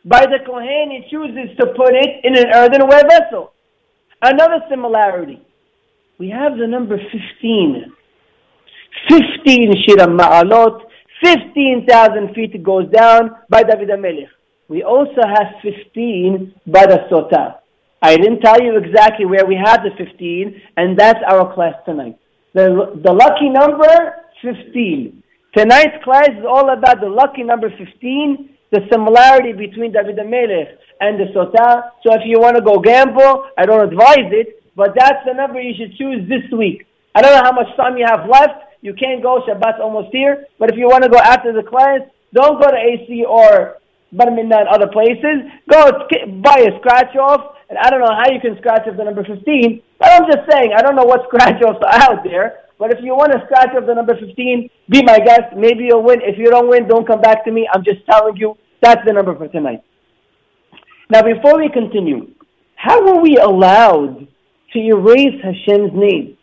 By 0.05 0.26
the 0.26 0.38
Kohen, 0.45 0.90
he 0.90 1.07
chooses 1.11 1.57
to 1.59 1.66
put 1.75 1.95
it 1.95 2.25
in 2.25 2.37
an 2.37 2.47
earthenware 2.55 3.02
vessel. 3.09 3.52
Another 4.23 4.61
similarity. 4.71 5.40
We 6.19 6.31
have 6.31 6.57
the 6.57 6.66
number 6.66 6.97
15. 6.97 7.93
15 9.09 9.73
Shira 9.85 10.07
Ma'alot, 10.07 10.81
15,000 11.23 12.35
feet 12.35 12.63
goes 12.63 12.91
down 12.91 13.37
by 13.49 13.63
David 13.63 13.89
HaMelech. 13.89 14.29
We 14.69 14.83
also 14.83 15.21
have 15.25 15.63
15 15.63 16.55
by 16.67 16.87
the 16.87 17.07
Sota. 17.11 17.57
I 18.03 18.17
didn't 18.17 18.41
tell 18.41 18.61
you 18.61 18.77
exactly 18.77 19.25
where 19.25 19.47
we 19.47 19.57
have 19.57 19.81
the 19.83 19.91
15, 19.97 20.61
and 20.77 20.99
that's 20.99 21.21
our 21.27 21.55
class 21.55 21.75
tonight. 21.87 22.19
The, 22.53 23.01
the 23.03 23.13
lucky 23.13 23.49
number, 23.49 24.17
15. 24.43 25.23
Tonight's 25.57 26.05
class 26.05 26.29
is 26.29 26.45
all 26.47 26.71
about 26.71 27.01
the 27.01 27.09
lucky 27.09 27.43
number 27.43 27.71
15, 27.71 28.51
the 28.71 28.81
similarity 28.93 29.53
between 29.53 29.93
David 29.93 30.17
HaMelech 30.17 30.77
and 31.01 31.19
the 31.19 31.33
Sota. 31.33 31.91
So 32.05 32.13
if 32.15 32.23
you 32.27 32.41
want 32.41 32.57
to 32.57 32.63
go 32.63 32.79
gamble, 32.79 33.47
I 33.57 33.65
don't 33.65 33.89
advise 33.89 34.29
it, 34.33 34.63
but 34.75 34.95
that's 34.95 35.25
the 35.27 35.33
number 35.33 35.61
you 35.61 35.75
should 35.79 35.97
choose 35.97 36.29
this 36.29 36.45
week. 36.53 36.87
I 37.15 37.23
don't 37.23 37.33
know 37.33 37.45
how 37.45 37.53
much 37.53 37.75
time 37.77 37.97
you 37.97 38.05
have 38.07 38.29
left. 38.29 38.66
You 38.87 38.95
can't 38.95 39.21
go, 39.21 39.43
Shabbat's 39.43 39.83
almost 39.83 40.14
here. 40.14 40.47
But 40.61 40.71
if 40.71 40.78
you 40.78 40.87
want 40.87 41.02
to 41.02 41.11
go 41.11 41.19
after 41.19 41.52
the 41.52 41.66
class, 41.66 42.07
don't 42.33 42.62
go 42.62 42.71
to 42.71 42.76
AC 42.78 43.25
or 43.26 43.83
Bar 44.12 44.28
and 44.28 44.52
other 44.71 44.87
places. 44.87 45.50
Go 45.69 46.07
buy 46.38 46.62
a 46.62 46.78
scratch 46.78 47.16
off. 47.16 47.59
And 47.69 47.76
I 47.78 47.90
don't 47.90 47.99
know 47.99 48.14
how 48.14 48.31
you 48.31 48.38
can 48.38 48.57
scratch 48.59 48.87
off 48.87 48.97
the 48.97 49.02
number 49.02 49.25
15, 49.25 49.83
but 49.99 50.09
I'm 50.12 50.31
just 50.31 50.47
saying, 50.49 50.71
I 50.71 50.83
don't 50.83 50.95
know 50.95 51.02
what 51.02 51.26
scratch 51.28 51.61
offs 51.66 51.83
are 51.83 51.99
out 52.07 52.23
there. 52.23 52.62
But 52.78 52.93
if 52.95 53.02
you 53.02 53.16
want 53.16 53.33
to 53.33 53.43
scratch 53.47 53.75
off 53.75 53.87
the 53.87 53.95
number 53.95 54.14
15, 54.14 54.71
be 54.88 55.02
my 55.02 55.19
guest. 55.19 55.57
Maybe 55.57 55.90
you'll 55.90 56.05
win. 56.05 56.21
If 56.23 56.38
you 56.38 56.47
don't 56.47 56.69
win, 56.69 56.87
don't 56.87 57.07
come 57.07 57.21
back 57.21 57.45
to 57.47 57.50
me. 57.50 57.69
I'm 57.73 57.83
just 57.83 58.07
telling 58.07 58.37
you 58.37 58.57
that's 58.81 59.00
the 59.05 59.12
number 59.12 59.35
for 59.35 59.49
tonight. 59.49 59.83
Now, 61.11 61.23
before 61.23 61.59
we 61.59 61.69
continue, 61.69 62.31
how 62.76 63.02
were 63.02 63.21
we 63.21 63.37
allowed 63.37 64.28
to 64.75 64.78
erase 64.78 65.43
Hashem's 65.43 65.90
name? 65.93 66.36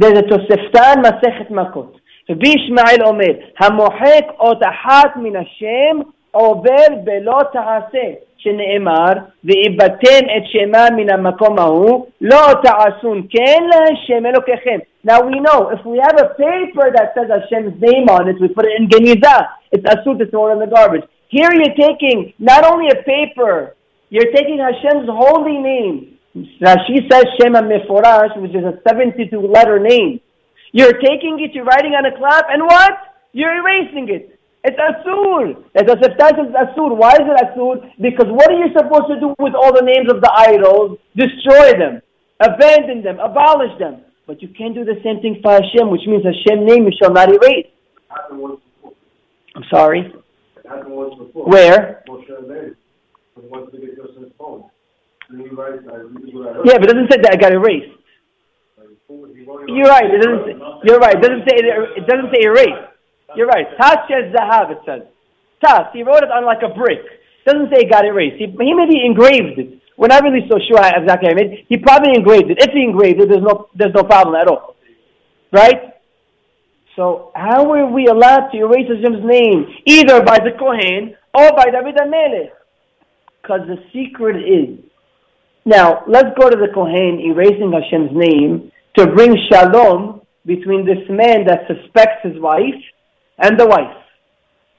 A 0.00 0.22
Toseftan 0.22 1.02
Masechet 1.02 1.50
Makot. 1.50 1.98
רבי 2.30 2.48
ישמעאל 2.48 3.06
אומר, 3.06 3.32
המוחק 3.58 4.24
אות 4.38 4.62
אחת 4.62 5.16
מן 5.16 5.36
השם 5.36 6.00
עובר 6.30 6.86
בלא 7.04 7.38
תעשה. 7.52 8.12
שנאמר, 8.42 9.12
ואיבדתם 9.44 10.22
את 10.36 10.42
שמה 10.52 10.86
מן 10.96 11.10
המקום 11.10 11.58
ההוא, 11.58 12.06
לא 12.20 12.42
תעשון 12.62 13.22
כן 13.30 13.62
להשם 13.70 14.26
אלוקיכם. 14.26 14.78
Now 15.04 15.20
we 15.20 15.36
know, 15.46 15.70
if 15.74 15.84
we 15.84 15.98
have 16.06 16.18
a 16.26 16.28
paper 16.44 16.86
that 16.96 17.08
says 17.14 17.28
Hashem's 17.36 17.74
name 17.80 18.06
on 18.16 18.28
it, 18.28 18.36
we 18.40 18.48
put 18.48 18.66
it 18.66 18.74
in 18.78 18.88
Geniza, 18.92 19.36
it's 19.72 19.84
asur 19.92 20.18
to 20.18 20.26
throw 20.30 20.48
it 20.48 20.52
in 20.54 20.60
the 20.64 20.70
garbage. 20.76 21.04
Here 21.28 21.52
you're 21.58 21.76
taking 21.86 22.32
not 22.38 22.62
only 22.70 22.88
a 22.96 23.02
paper, 23.14 23.74
you're 24.10 24.32
taking 24.38 24.58
Hashem's 24.58 25.08
holy 25.22 25.58
name. 25.58 25.96
Rashi 26.36 27.10
says 27.10 27.24
Shema 27.40 27.60
Meforash, 27.60 28.40
which 28.40 28.54
is 28.54 28.64
a 28.64 28.80
72 28.88 29.28
letter 29.40 29.78
name. 29.78 30.20
You're 30.72 30.94
taking 30.94 31.38
it, 31.40 31.54
you're 31.54 31.64
writing 31.64 31.92
on 31.92 32.06
a 32.06 32.16
cloth, 32.16 32.44
and 32.48 32.62
what? 32.62 32.92
You're 33.32 33.54
erasing 33.54 34.08
it. 34.08 34.38
It's 34.64 34.78
asur. 34.78 35.62
It's 35.74 35.90
a 35.90 35.98
substantial 36.02 36.46
asur. 36.54 36.96
Why 36.96 37.12
is 37.12 37.26
it 37.26 37.36
asur? 37.44 37.90
Because 38.00 38.30
what 38.30 38.50
are 38.50 38.56
you 38.56 38.72
supposed 38.72 39.08
to 39.12 39.20
do 39.20 39.34
with 39.38 39.54
all 39.54 39.74
the 39.74 39.82
names 39.82 40.10
of 40.10 40.22
the 40.22 40.32
idols? 40.32 40.98
Destroy 41.16 41.72
them, 41.76 42.00
abandon 42.40 43.02
them, 43.02 43.18
abolish 43.18 43.76
them. 43.78 44.00
But 44.26 44.40
you 44.40 44.48
can't 44.48 44.74
do 44.74 44.84
the 44.84 45.00
same 45.04 45.20
thing 45.20 45.40
for 45.42 45.52
Hashem, 45.52 45.90
which 45.90 46.06
means 46.06 46.24
Hashem 46.24 46.64
name 46.64 46.84
you 46.84 46.92
shall 47.02 47.12
not 47.12 47.28
erase. 47.28 47.66
I'm 49.54 49.64
sorry. 49.68 50.12
Where? 51.34 52.04
Yeah, 55.30 56.78
but 56.78 56.90
it 56.90 56.92
doesn't 56.92 57.12
say 57.12 57.18
that 57.22 57.32
I 57.32 57.36
got 57.36 57.52
erased. 57.52 57.92
You're 59.68 59.88
right. 59.88 60.08
It 60.08 60.20
doesn't. 60.22 60.44
Say, 60.46 60.54
you're 60.84 60.98
right. 60.98 61.14
It 61.14 61.22
doesn't 61.22 61.44
say. 61.48 61.56
It 61.56 61.66
it 62.02 62.06
doesn't 62.06 62.30
say 62.34 62.42
erase. 62.44 62.88
You're 63.36 63.46
right. 63.46 63.66
Tashes 63.78 64.32
Zahav, 64.34 64.70
it 64.72 64.78
says. 64.84 65.02
Tas, 65.64 65.86
he 65.92 66.02
wrote 66.02 66.22
it 66.22 66.30
on 66.30 66.44
like 66.44 66.62
a 66.62 66.74
brick. 66.74 67.00
It 67.00 67.50
doesn't 67.50 67.70
say 67.72 67.84
he 67.84 67.88
got 67.88 68.04
erased. 68.04 68.36
He, 68.36 68.46
he 68.46 68.74
maybe 68.74 69.04
engraved 69.04 69.58
it. 69.58 69.80
We're 69.96 70.08
not 70.08 70.22
really 70.22 70.46
so 70.50 70.58
sure 70.58 70.80
exactly 70.82 71.30
how 71.30 71.38
he 71.38 71.64
He 71.68 71.76
probably 71.78 72.14
engraved 72.14 72.50
it. 72.50 72.58
If 72.60 72.72
he 72.72 72.82
engraved 72.82 73.20
it, 73.20 73.28
there's 73.28 73.42
no, 73.42 73.68
there's 73.74 73.94
no 73.94 74.02
problem 74.02 74.34
at 74.34 74.48
all. 74.48 74.76
Right? 75.52 75.94
So 76.96 77.30
how 77.34 77.68
were 77.68 77.86
we 77.86 78.06
allowed 78.06 78.50
to 78.50 78.58
erase 78.58 78.88
Hashem's 78.88 79.24
name? 79.24 79.66
Either 79.86 80.22
by 80.22 80.38
the 80.38 80.52
Kohen 80.58 81.14
or 81.34 81.52
by 81.56 81.66
David 81.66 81.96
HaMelech. 81.96 82.50
Because 83.40 83.60
the 83.66 83.76
secret 83.92 84.36
is, 84.36 84.78
now 85.64 86.02
let's 86.08 86.30
go 86.38 86.50
to 86.50 86.56
the 86.56 86.68
Kohen 86.74 87.20
erasing 87.20 87.72
Hashem's 87.72 88.10
name 88.12 88.72
to 88.96 89.06
bring 89.06 89.36
shalom 89.50 90.22
between 90.44 90.84
this 90.84 91.08
man 91.08 91.46
that 91.46 91.66
suspects 91.68 92.24
his 92.24 92.40
wife 92.40 92.82
and 93.38 93.58
the 93.58 93.66
wife. 93.66 93.96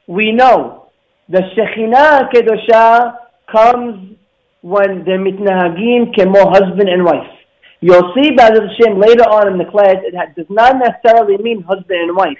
We 0.07 0.31
know 0.31 0.91
the 1.29 1.41
Shekhinah 1.55 2.29
Kedosha 2.31 3.15
comes 3.49 4.17
when 4.61 5.03
they're 5.05 5.19
mitnahagim 5.19 6.13
kemo 6.15 6.51
husband 6.51 6.89
and 6.89 7.05
wife. 7.05 7.31
You'll 7.79 8.13
see 8.15 8.31
the 8.35 8.43
Hashem 8.43 8.99
later 8.99 9.23
on 9.23 9.51
in 9.51 9.57
the 9.57 9.65
class, 9.65 9.95
it 10.03 10.15
does 10.35 10.45
not 10.49 10.75
necessarily 10.77 11.37
mean 11.37 11.63
husband 11.63 11.99
and 11.99 12.15
wife. 12.15 12.39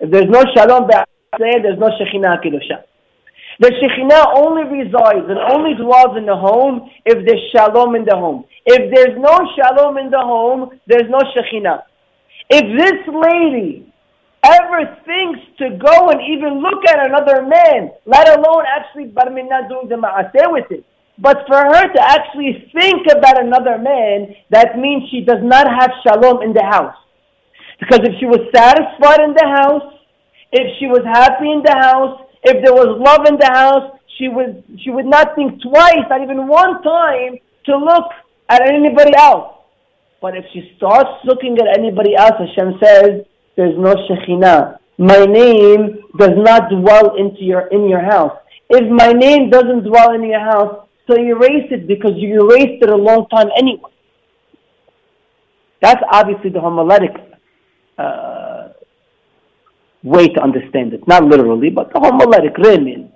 If 0.00 0.10
there's 0.10 0.30
no 0.30 0.42
shalom 0.54 0.88
there's 1.38 1.78
no 1.78 1.90
Shekhinah 1.90 2.42
Kedosha. 2.42 2.82
The 3.60 3.68
Shekhinah 3.76 4.40
only 4.40 4.64
resides 4.64 5.28
and 5.28 5.36
only 5.52 5.76
dwells 5.76 6.16
in 6.16 6.24
the 6.24 6.34
home 6.34 6.88
if 7.04 7.20
there's 7.28 7.44
shalom 7.52 7.94
in 7.94 8.08
the 8.08 8.16
home. 8.16 8.44
If 8.64 8.88
there's 8.88 9.20
no 9.20 9.36
shalom 9.52 9.98
in 9.98 10.08
the 10.08 10.18
home, 10.18 10.80
there's 10.88 11.08
no 11.12 11.20
Shekhinah. 11.36 11.84
If 12.48 12.64
this 12.64 13.04
lady 13.12 13.92
ever 14.42 14.96
thinks 15.04 15.40
to 15.60 15.76
go 15.76 16.08
and 16.08 16.24
even 16.24 16.64
look 16.64 16.88
at 16.88 17.04
another 17.04 17.44
man, 17.44 17.92
let 18.06 18.32
alone 18.32 18.64
actually 18.64 19.12
barminna 19.12 19.68
doing 19.68 19.92
the 19.92 19.96
ma'aseh 20.00 20.48
with 20.48 20.64
it. 20.70 20.84
But 21.18 21.44
for 21.46 21.60
her 21.60 21.84
to 21.84 22.00
actually 22.00 22.72
think 22.72 23.12
about 23.12 23.44
another 23.44 23.76
man, 23.76 24.34
that 24.48 24.78
means 24.78 25.10
she 25.10 25.20
does 25.20 25.44
not 25.44 25.68
have 25.68 25.90
shalom 26.00 26.40
in 26.42 26.54
the 26.54 26.64
house. 26.64 26.96
Because 27.78 28.00
if 28.08 28.16
she 28.20 28.24
was 28.24 28.40
satisfied 28.56 29.20
in 29.20 29.36
the 29.36 29.48
house, 29.60 30.00
if 30.50 30.78
she 30.80 30.86
was 30.86 31.04
happy 31.04 31.52
in 31.52 31.60
the 31.62 31.76
house, 31.76 32.24
if 32.42 32.64
there 32.64 32.72
was 32.72 32.98
love 32.98 33.26
in 33.28 33.36
the 33.38 33.46
house, 33.46 33.98
she 34.18 34.28
would, 34.28 34.62
she 34.82 34.90
would 34.90 35.06
not 35.06 35.34
think 35.34 35.62
twice, 35.62 36.04
not 36.08 36.22
even 36.22 36.46
one 36.46 36.82
time, 36.82 37.38
to 37.66 37.76
look 37.76 38.06
at 38.48 38.62
anybody 38.62 39.12
else. 39.16 39.56
But 40.20 40.36
if 40.36 40.44
she 40.52 40.72
starts 40.76 41.10
looking 41.24 41.56
at 41.58 41.78
anybody 41.78 42.14
else, 42.14 42.34
Hashem 42.38 42.78
says, 42.82 43.10
there's 43.56 43.76
no 43.78 43.94
Shekhinah. 43.94 44.78
My 44.98 45.24
name 45.24 46.00
does 46.18 46.36
not 46.36 46.68
dwell 46.70 47.16
into 47.16 47.42
your, 47.42 47.68
in 47.68 47.88
your 47.88 48.02
house. 48.02 48.36
If 48.68 48.90
my 48.90 49.12
name 49.12 49.50
doesn't 49.50 49.84
dwell 49.84 50.12
in 50.14 50.22
your 50.24 50.40
house, 50.40 50.86
so 51.08 51.16
erase 51.16 51.68
it 51.70 51.88
because 51.88 52.12
you 52.16 52.40
erased 52.40 52.82
it 52.82 52.90
a 52.90 52.96
long 52.96 53.26
time 53.28 53.48
anyway. 53.56 53.90
That's 55.80 56.02
obviously 56.12 56.50
the 56.50 56.60
homiletic 56.60 57.16
uh, 57.98 58.39
way 60.02 60.28
to 60.28 60.40
understand 60.42 60.92
it. 60.94 61.06
Not 61.06 61.24
literally, 61.24 61.70
but 61.70 61.92
the 61.92 62.00
homiletic, 62.00 62.56
remin. 62.56 63.10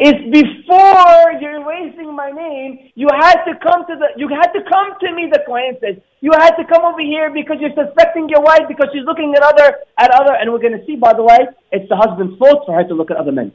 It's 0.00 0.22
before 0.30 1.32
you're 1.42 1.58
erasing 1.58 2.14
my 2.14 2.30
name, 2.30 2.90
you 2.94 3.08
had 3.10 3.42
to 3.50 3.58
come 3.58 3.82
to 3.86 3.98
the, 3.98 4.14
you 4.14 4.28
had 4.28 4.54
to 4.54 4.62
come 4.70 4.94
to 5.00 5.12
me, 5.12 5.26
the 5.26 5.42
client 5.44 5.78
says. 5.82 5.96
You 6.20 6.30
had 6.38 6.54
to 6.54 6.64
come 6.66 6.84
over 6.84 7.00
here 7.00 7.30
because 7.34 7.58
you're 7.58 7.74
suspecting 7.74 8.28
your 8.28 8.42
wife 8.42 8.62
because 8.68 8.88
she's 8.94 9.02
looking 9.04 9.34
at 9.34 9.42
other, 9.42 9.78
at 9.98 10.10
other, 10.14 10.34
and 10.38 10.52
we're 10.52 10.62
going 10.62 10.78
to 10.78 10.86
see, 10.86 10.94
by 10.94 11.14
the 11.14 11.22
way, 11.22 11.38
it's 11.72 11.88
the 11.88 11.96
husband's 11.96 12.38
fault 12.38 12.62
for 12.66 12.74
her 12.74 12.86
to 12.86 12.94
look 12.94 13.10
at 13.10 13.16
other 13.16 13.32
men. 13.32 13.50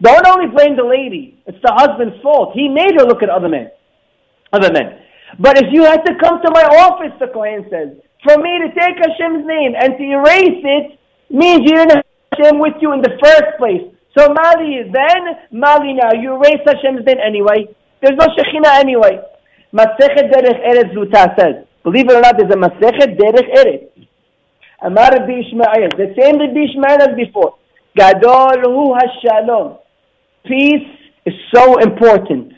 Don't 0.00 0.26
only 0.26 0.50
blame 0.54 0.76
the 0.76 0.86
lady, 0.86 1.42
it's 1.46 1.58
the 1.62 1.74
husband's 1.74 2.20
fault. 2.22 2.54
He 2.54 2.68
made 2.68 2.94
her 2.98 3.06
look 3.06 3.22
at 3.22 3.30
other 3.30 3.48
men, 3.48 3.70
other 4.52 4.70
men. 4.70 5.02
But 5.38 5.58
if 5.58 5.66
you 5.72 5.82
had 5.82 6.06
to 6.06 6.14
come 6.22 6.42
to 6.42 6.50
my 6.50 6.62
office, 6.62 7.14
the 7.18 7.26
Kohen 7.26 7.66
says, 7.70 7.98
for 8.22 8.38
me 8.38 8.62
to 8.62 8.70
take 8.70 9.02
Hashem's 9.02 9.46
name 9.46 9.74
and 9.74 9.98
to 9.98 10.04
erase 10.04 10.62
it 10.62 10.98
means 11.31 11.59
you 11.63 11.75
didn't 11.75 11.95
have 11.95 12.05
Hashem 12.33 12.59
with 12.59 12.75
you 12.81 12.93
in 12.93 13.01
the 13.01 13.17
first 13.21 13.57
place. 13.57 13.83
So 14.17 14.33
Mali 14.33 14.75
is 14.75 14.91
then, 14.91 15.37
Mali 15.51 15.93
now. 15.93 16.13
You 16.13 16.35
erase 16.35 16.61
Hashem's 16.65 17.05
name 17.05 17.17
anyway. 17.23 17.67
There's 18.01 18.17
no 18.17 18.27
Shekhinah 18.27 18.79
anyway. 18.79 19.19
Masechet 19.73 20.31
Derech 20.31 20.59
Eretz 20.65 20.93
Zuta 20.93 21.37
says, 21.37 21.65
believe 21.83 22.09
it 22.09 22.15
or 22.15 22.21
not, 22.21 22.37
there's 22.37 22.51
a 22.51 22.57
Masechet 22.57 23.17
Derech 23.17 23.49
Eretz. 23.55 24.07
Amar 24.81 25.11
Rabbi 25.11 25.41
Ishmael, 25.41 25.89
the 25.97 26.13
same 26.19 26.39
Rabbi 26.39 26.59
Ishmael 26.69 27.09
as 27.09 27.15
before. 27.15 27.57
Gadol 27.95 28.61
hu 28.63 28.95
hashalom. 28.95 29.79
Peace 30.45 30.87
is 31.25 31.33
so 31.53 31.77
important. 31.79 32.53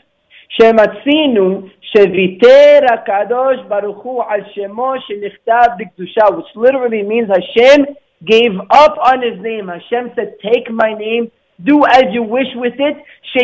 שמצינו 0.50 1.62
שוויתר 1.80 2.78
הקדוש 2.92 3.56
ברוך 3.68 4.02
הוא 4.02 4.24
על 4.28 4.40
שמו 4.54 4.92
שנכתב 4.98 5.66
בקדושה, 5.78 6.24
which 6.26 6.56
literally 6.56 7.02
means 7.02 7.28
Hashem 7.28 7.84
gave 8.23 8.51
up 8.69 8.97
on 8.97 9.21
his 9.21 9.41
name. 9.41 9.67
Hashem 9.67 10.11
said, 10.15 10.35
take 10.43 10.69
my 10.71 10.93
name, 10.93 11.31
do 11.63 11.85
as 11.85 12.05
you 12.11 12.23
wish 12.23 12.47
with 12.55 12.75
it. 12.79 12.97
To 13.35 13.41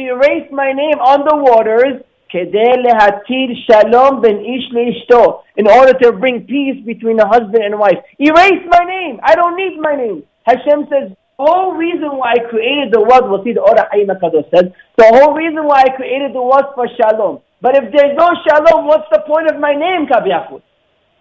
erase 0.00 0.48
my 0.50 0.72
name 0.72 0.98
on 1.00 1.24
the 1.28 1.36
waters. 1.36 2.00
shalom 2.32 4.22
ben 4.22 4.40
ish 4.40 4.72
In 5.56 5.68
order 5.68 5.92
to 5.98 6.12
bring 6.12 6.46
peace 6.46 6.82
between 6.86 7.20
a 7.20 7.26
husband 7.28 7.64
and 7.64 7.78
wife. 7.78 7.98
Erase 8.18 8.64
my 8.68 8.84
name. 8.86 9.20
I 9.22 9.34
don't 9.34 9.56
need 9.56 9.78
my 9.78 9.94
name. 9.94 10.22
Hashem 10.44 10.88
says, 10.88 11.12
the 11.38 11.50
whole 11.50 11.74
reason 11.74 12.16
why 12.16 12.34
I 12.38 12.48
created 12.48 12.92
the 12.92 13.00
world 13.00 13.28
was 13.28 13.42
see 13.44 13.52
the 13.52 13.60
Or 13.60 13.74
HaHayim 13.74 14.06
says, 14.54 14.70
the 14.96 15.08
whole 15.10 15.34
reason 15.34 15.66
why 15.66 15.82
I 15.84 15.96
created 15.96 16.34
the 16.34 16.42
world 16.42 16.72
for 16.74 16.86
shalom. 16.96 17.40
But 17.60 17.76
if 17.76 17.92
there's 17.92 18.16
no 18.16 18.30
shalom, 18.46 18.86
what's 18.86 19.08
the 19.10 19.20
point 19.26 19.50
of 19.50 19.58
my 19.58 19.74
name, 19.74 20.06
Kabiyafut? 20.06 20.62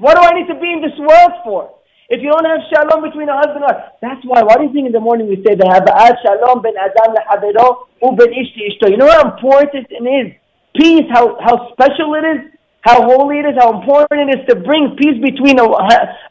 What 0.01 0.17
do 0.17 0.25
I 0.25 0.33
need 0.33 0.49
to 0.49 0.57
be 0.57 0.73
in 0.73 0.81
this 0.81 0.97
world 0.97 1.33
for? 1.45 1.77
If 2.09 2.25
you 2.25 2.33
don't 2.33 2.43
have 2.43 2.65
shalom 2.73 3.05
between 3.05 3.29
a 3.29 3.37
husband 3.37 3.63
and 3.63 3.69
wife, 3.69 4.01
that's 4.01 4.19
why. 4.25 4.41
Why 4.41 4.57
do 4.57 4.65
you 4.65 4.73
think 4.73 4.89
in 4.89 4.91
the 4.97 4.99
morning 4.99 5.29
we 5.29 5.37
say 5.45 5.53
the 5.53 5.69
Haba'at 5.69 6.17
shalom 6.25 6.65
ben 6.65 6.73
adam 6.75 7.13
lehavero 7.13 7.85
u 8.01 8.09
ben 8.17 8.33
ishti 8.33 8.73
ishto? 8.73 8.89
You 8.89 8.97
know 8.97 9.07
how 9.07 9.29
important 9.29 9.87
it 9.93 10.01
is? 10.01 10.33
Peace, 10.75 11.05
how, 11.13 11.37
how 11.39 11.71
special 11.71 12.17
it 12.17 12.25
is? 12.25 12.41
how 12.81 13.03
holy 13.03 13.37
it 13.37 13.45
is, 13.45 13.55
how 13.61 13.79
important 13.79 14.25
it 14.25 14.41
is 14.41 14.45
to 14.49 14.55
bring 14.55 14.95
peace 14.97 15.21
between 15.21 15.59
a 15.59 15.69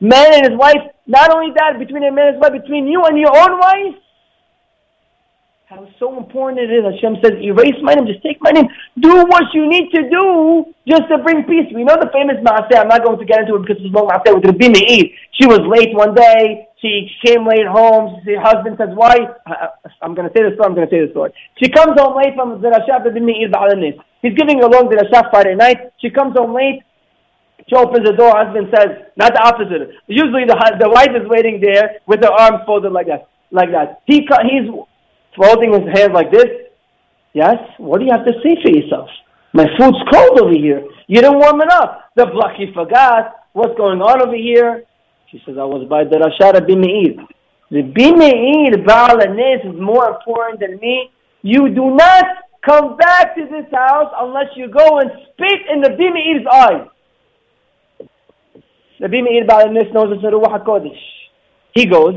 man 0.01 0.35
and 0.35 0.51
his 0.51 0.59
wife. 0.59 0.83
Not 1.07 1.33
only 1.33 1.55
that, 1.55 1.79
between 1.79 2.03
a 2.03 2.11
man 2.11 2.27
and 2.27 2.35
his 2.35 2.43
wife, 2.43 2.61
between 2.61 2.89
you 2.89 3.03
and 3.05 3.17
your 3.19 3.31
own 3.31 3.59
wife. 3.59 3.95
How 5.71 5.87
so 6.01 6.19
important 6.19 6.59
it 6.59 6.75
is. 6.75 6.83
Hashem 6.83 7.23
says, 7.23 7.39
erase 7.39 7.79
my 7.81 7.95
name, 7.95 8.11
just 8.11 8.27
take 8.27 8.43
my 8.43 8.51
name. 8.51 8.67
Do 8.99 9.23
what 9.31 9.55
you 9.55 9.71
need 9.71 9.87
to 9.95 10.03
do 10.11 10.67
just 10.83 11.07
to 11.07 11.23
bring 11.23 11.47
peace. 11.47 11.71
We 11.71 11.87
know 11.87 11.95
the 11.95 12.11
famous 12.11 12.43
Maaseh. 12.43 12.75
I'm 12.75 12.89
not 12.89 13.07
going 13.07 13.23
to 13.23 13.25
get 13.25 13.47
into 13.47 13.55
it 13.55 13.63
because 13.63 13.79
it's 13.79 13.95
long 13.95 14.11
Maaseh 14.11 14.35
with 14.35 14.51
Rabbi 14.51 14.67
Meir. 14.67 15.15
She 15.39 15.47
was 15.47 15.63
late 15.63 15.95
one 15.95 16.19
day. 16.19 16.67
She 16.83 17.07
came 17.23 17.47
late 17.47 17.71
home. 17.71 18.19
Her 18.27 18.43
husband 18.43 18.83
says, 18.83 18.91
why? 18.99 19.15
I'm 20.03 20.19
going 20.19 20.27
to 20.27 20.35
say 20.35 20.43
the 20.43 20.59
story. 20.59 20.67
I'm 20.67 20.75
going 20.75 20.91
to 20.91 20.91
say 20.91 21.07
the 21.07 21.13
story. 21.15 21.31
She 21.63 21.71
comes 21.71 21.95
home 21.95 22.19
late 22.19 22.35
from 22.35 22.59
the 22.59 22.67
Rasha 22.67 23.07
Rabbi 23.07 23.23
Meir 23.23 23.47
Ba'alanis. 23.47 23.95
He's 24.27 24.35
giving 24.35 24.59
a 24.59 24.67
long 24.67 24.91
Rasha 24.91 25.31
Friday 25.31 25.55
night. 25.55 25.95
She 26.03 26.11
comes 26.11 26.35
home 26.35 26.51
late. 26.51 26.83
She 27.71 27.79
opens 27.79 28.03
the 28.03 28.19
door. 28.19 28.35
Husband 28.35 28.75
says, 28.75 29.07
not 29.15 29.39
the 29.39 29.43
opposite. 29.47 29.95
Usually 30.11 30.51
the, 30.51 30.59
the 30.83 30.91
wife 30.91 31.15
is 31.15 31.31
waiting 31.31 31.63
there 31.63 32.03
with 32.11 32.27
her 32.27 32.35
arms 32.35 32.67
folded 32.67 32.91
like 32.91 33.07
that. 33.07 33.31
Like 33.55 33.71
that. 33.71 34.03
He, 34.07 34.27
he's 34.27 34.67
folding 35.37 35.73
his 35.73 35.89
hands 35.95 36.13
like 36.13 36.31
this. 36.31 36.47
Yes? 37.33 37.59
What 37.79 37.99
do 38.01 38.07
you 38.07 38.13
have 38.13 38.27
to 38.27 38.33
say 38.43 38.57
for 38.63 38.71
yourself? 38.71 39.09
My 39.53 39.67
food's 39.79 39.99
cold 40.13 40.41
over 40.41 40.53
here. 40.53 40.83
You 41.07 41.21
didn't 41.21 41.39
warm 41.39 41.61
it 41.61 41.71
up. 41.71 42.11
The 42.17 42.27
blocky 42.27 42.73
forgot. 42.73 43.35
What's 43.53 43.77
going 43.77 44.01
on 44.01 44.23
over 44.23 44.37
here? 44.37 44.85
She 45.31 45.43
says, 45.45 45.57
I 45.59 45.65
was 45.65 45.89
by 45.89 46.05
the 46.05 46.17
Rashad 46.17 46.55
Rabbi 46.55 46.75
Meir. 46.75 47.27
The 47.71 47.83
Meir, 47.83 48.85
Baal 48.85 49.21
is 49.21 49.81
more 49.81 50.09
important 50.11 50.61
than 50.61 50.79
me. 50.79 51.11
You 51.43 51.69
do 51.69 51.95
not 51.95 52.27
come 52.65 52.97
back 52.97 53.35
to 53.37 53.47
this 53.47 53.67
house 53.73 54.13
unless 54.19 54.51
you 54.57 54.69
go 54.69 54.99
and 54.99 55.11
spit 55.33 55.61
in 55.73 55.81
the 55.81 55.91
Meir's 55.91 56.47
eyes. 56.53 56.89
The 58.99 59.09
Meir 59.09 59.47
Baal 59.47 59.73
knows 59.73 60.13
it's 60.13 60.25
a 60.25 60.31
Ruach 60.31 60.65
HaKodesh. 60.65 60.99
He 61.75 61.87
goes, 61.87 62.15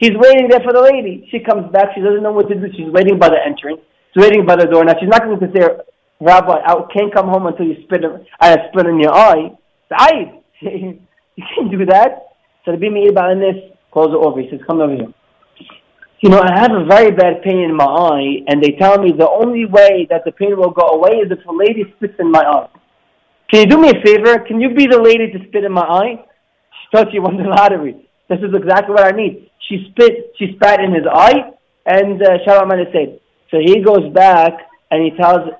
He's 0.00 0.16
waiting 0.16 0.48
there 0.48 0.60
for 0.64 0.72
the 0.72 0.80
lady. 0.80 1.28
She 1.30 1.40
comes 1.40 1.70
back. 1.72 1.92
She 1.94 2.00
doesn't 2.00 2.22
know 2.22 2.32
what 2.32 2.48
to 2.48 2.54
do. 2.54 2.72
She's 2.72 2.88
waiting 2.88 3.18
by 3.18 3.28
the 3.28 3.36
entrance. 3.36 3.80
She's 4.14 4.22
waiting 4.24 4.46
by 4.46 4.56
the 4.56 4.64
door. 4.64 4.82
Now, 4.82 4.94
she's 4.98 5.10
not 5.10 5.24
going 5.24 5.38
to 5.38 5.52
say, 5.52 5.60
Rabbi, 6.20 6.56
I 6.56 6.74
can't 6.90 7.12
come 7.12 7.28
home 7.28 7.46
until 7.46 7.66
you 7.66 7.76
spit, 7.84 8.00
I 8.40 8.48
have 8.48 8.60
spit 8.72 8.86
in 8.86 8.98
your 8.98 9.12
eye. 9.12 9.52
I, 9.92 10.40
you 10.62 10.98
can't 11.36 11.70
do 11.70 11.84
that. 11.84 12.32
So 12.64 12.72
the 12.72 12.78
Bimi 12.78 13.12
this 13.12 13.76
calls 13.90 14.12
her 14.12 14.16
over. 14.16 14.40
He 14.40 14.48
says, 14.48 14.60
come 14.66 14.80
over 14.80 14.94
here. 14.94 15.12
You 16.20 16.30
know, 16.30 16.40
I 16.40 16.58
have 16.58 16.72
a 16.72 16.84
very 16.86 17.10
bad 17.10 17.42
pain 17.42 17.60
in 17.60 17.76
my 17.76 17.84
eye, 17.84 18.40
and 18.48 18.62
they 18.62 18.72
tell 18.80 18.98
me 18.98 19.12
the 19.12 19.28
only 19.28 19.66
way 19.66 20.06
that 20.08 20.24
the 20.24 20.32
pain 20.32 20.56
will 20.56 20.70
go 20.70 20.96
away 20.96 21.20
is 21.20 21.30
if 21.30 21.44
a 21.44 21.52
lady 21.52 21.84
spits 21.96 22.14
in 22.18 22.30
my 22.30 22.40
eye. 22.40 22.68
Can 23.52 23.60
you 23.60 23.66
do 23.66 23.78
me 23.78 23.90
a 23.90 24.00
favor? 24.02 24.38
Can 24.48 24.62
you 24.62 24.74
be 24.74 24.86
the 24.86 25.00
lady 25.00 25.30
to 25.30 25.38
spit 25.48 25.64
in 25.64 25.72
my 25.72 25.82
eye? 25.82 26.24
She 26.24 26.96
thought 26.96 27.08
she 27.12 27.18
won 27.18 27.36
the 27.36 27.44
lottery. 27.44 28.08
This 28.30 28.38
is 28.38 28.54
exactly 28.54 28.94
what 28.94 29.04
I 29.04 29.10
need 29.10 29.49
she 29.68 29.86
spit, 29.90 30.32
she 30.38 30.54
spat 30.56 30.80
in 30.80 30.94
his 30.94 31.04
eye, 31.10 31.52
and 31.86 32.22
uh, 32.22 32.38
Shalom 32.44 32.70
said. 32.92 33.20
So 33.50 33.58
he 33.58 33.82
goes 33.82 34.12
back 34.12 34.52
and 34.90 35.04
he 35.04 35.16
tells 35.16 35.50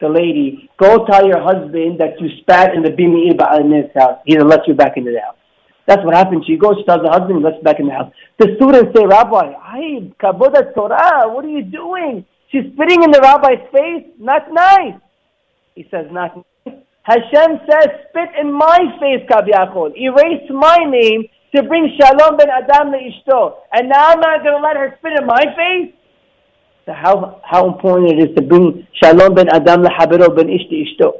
the 0.00 0.08
lady, 0.08 0.70
go 0.78 1.04
tell 1.06 1.26
your 1.26 1.42
husband 1.42 2.00
that 2.00 2.18
you 2.20 2.28
spat 2.40 2.74
in 2.74 2.82
the 2.82 2.90
bimi 2.90 3.30
in 3.30 3.72
his 3.72 3.90
house. 3.94 4.18
He'll 4.26 4.46
let 4.46 4.66
you 4.66 4.74
back 4.74 4.96
into 4.96 5.12
the 5.12 5.20
house. 5.20 5.36
That's 5.86 6.04
what 6.04 6.14
happened. 6.14 6.44
She 6.46 6.56
goes, 6.56 6.76
she 6.78 6.84
tells 6.84 7.02
the 7.02 7.10
husband, 7.10 7.42
lets 7.42 7.62
back 7.62 7.80
in 7.80 7.86
the 7.86 7.92
house. 7.92 8.12
The 8.38 8.54
students 8.56 8.96
say, 8.96 9.04
Rabbi, 9.04 9.52
hi, 9.58 10.08
kaboda 10.22 10.72
Torah, 10.74 11.28
what 11.28 11.44
are 11.44 11.48
you 11.48 11.62
doing? 11.62 12.24
She's 12.50 12.72
spitting 12.72 13.02
in 13.02 13.10
the 13.10 13.20
rabbi's 13.20 13.62
face? 13.72 14.06
Not 14.18 14.52
nice. 14.52 15.00
He 15.74 15.86
says, 15.90 16.06
not 16.10 16.36
nice. 16.36 16.76
Hashem 17.02 17.60
says, 17.68 17.88
spit 18.08 18.30
in 18.40 18.52
my 18.52 18.78
face, 19.00 19.26
Kabiyachol. 19.28 19.96
Erase 19.96 20.48
my 20.50 20.78
name 20.86 21.24
to 21.54 21.62
bring 21.64 21.96
shalom 21.98 22.36
ben 22.36 22.48
Adam 22.48 22.92
ishto, 22.92 23.54
and 23.72 23.88
now 23.88 24.10
I'm 24.10 24.20
not 24.20 24.42
going 24.42 24.56
to 24.56 24.62
let 24.62 24.76
her 24.76 24.94
spit 24.98 25.12
in 25.18 25.26
my 25.26 25.44
face. 25.56 25.94
So 26.86 26.92
how 26.92 27.40
how 27.44 27.66
important 27.66 28.12
it 28.12 28.30
is 28.30 28.36
to 28.36 28.42
bring 28.42 28.86
shalom 29.02 29.34
ben 29.34 29.48
Adam 29.52 29.82
lehabero 29.82 30.34
ben 30.34 30.46
ishti 30.46 30.84
ishto. 30.86 31.12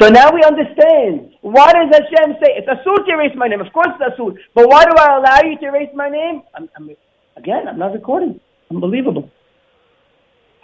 So 0.00 0.08
now 0.08 0.32
we 0.32 0.42
understand. 0.42 1.34
Why 1.42 1.72
does 1.72 1.92
Hashem 1.92 2.36
say 2.42 2.56
it's 2.56 2.68
asur 2.68 3.04
to 3.04 3.12
erase 3.12 3.36
my 3.36 3.48
name? 3.48 3.60
Of 3.60 3.72
course 3.72 3.88
it's 3.98 4.18
asur, 4.18 4.34
but 4.54 4.68
why 4.68 4.84
do 4.84 4.94
I 4.96 5.16
allow 5.16 5.40
you 5.44 5.58
to 5.58 5.66
erase 5.66 5.90
my 5.94 6.08
name? 6.08 6.42
I'm, 6.54 6.70
I'm, 6.76 6.90
again, 7.36 7.68
I'm 7.68 7.78
not 7.78 7.92
recording. 7.92 8.40
Unbelievable. 8.70 9.30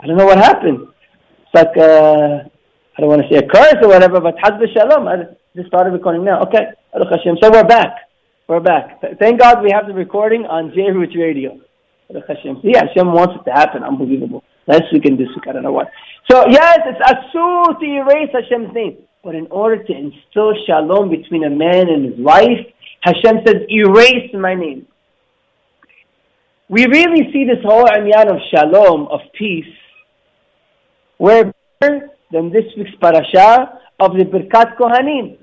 I 0.01 0.07
don't 0.07 0.17
know 0.17 0.25
what 0.25 0.39
happened. 0.39 0.89
It's 1.43 1.55
like 1.55 1.77
uh, 1.77 2.49
I 2.97 3.01
don't 3.01 3.11
want 3.11 3.23
to 3.23 3.29
say 3.29 3.39
a 3.45 3.49
curse 3.49 3.77
or 3.83 3.89
whatever, 3.89 4.21
but 4.21 4.37
Hazbe 4.37 4.73
Shalom. 4.73 5.07
I 5.07 5.25
just 5.55 5.69
started 5.69 5.93
recording 5.93 6.25
now. 6.25 6.43
Okay, 6.43 6.73
Hashem. 6.93 7.37
So 7.43 7.51
we're 7.51 7.65
back. 7.65 8.06
We're 8.49 8.61
back. 8.61 9.03
Thank 9.19 9.41
God 9.41 9.61
we 9.65 9.73
have 9.73 9.89
the 9.89 9.93
recording 9.93 10.43
on 10.43 10.71
JRoots 10.71 11.19
Radio. 11.19 11.59
Yeah, 12.09 12.21
Hashem 12.29 13.13
wants 13.13 13.35
it 13.41 13.45
to 13.51 13.53
happen. 13.53 13.83
Unbelievable. 13.83 14.45
Last 14.69 14.85
week 14.93 15.05
and 15.05 15.19
this 15.19 15.27
I 15.49 15.53
don't 15.53 15.65
know 15.65 15.73
what. 15.73 15.89
So 16.31 16.45
yes, 16.49 16.79
it's 16.87 17.01
asur 17.01 17.81
to 17.81 17.85
erase 17.85 18.31
Hashem's 18.33 18.73
name. 18.73 18.99
But 19.25 19.35
in 19.35 19.49
order 19.51 19.83
to 19.83 19.93
instill 19.93 20.55
shalom 20.65 21.11
between 21.11 21.43
a 21.43 21.51
man 21.51 21.89
and 21.89 22.05
his 22.05 22.25
wife, 22.25 22.65
Hashem 23.01 23.41
says, 23.45 23.57
erase 23.69 24.31
my 24.33 24.55
name. 24.55 24.87
We 26.69 26.87
really 26.87 27.33
see 27.33 27.45
this 27.45 27.65
whole 27.65 27.87
amyan 27.87 28.31
of 28.31 28.39
shalom, 28.55 29.09
of 29.09 29.21
peace, 29.37 29.65
where 31.19 31.53
than 31.81 32.53
this 32.53 32.65
week's 32.77 32.95
parasha 33.01 33.81
of 33.99 34.13
the 34.13 34.25
Birkat 34.25 34.77
Kohanim. 34.77 35.39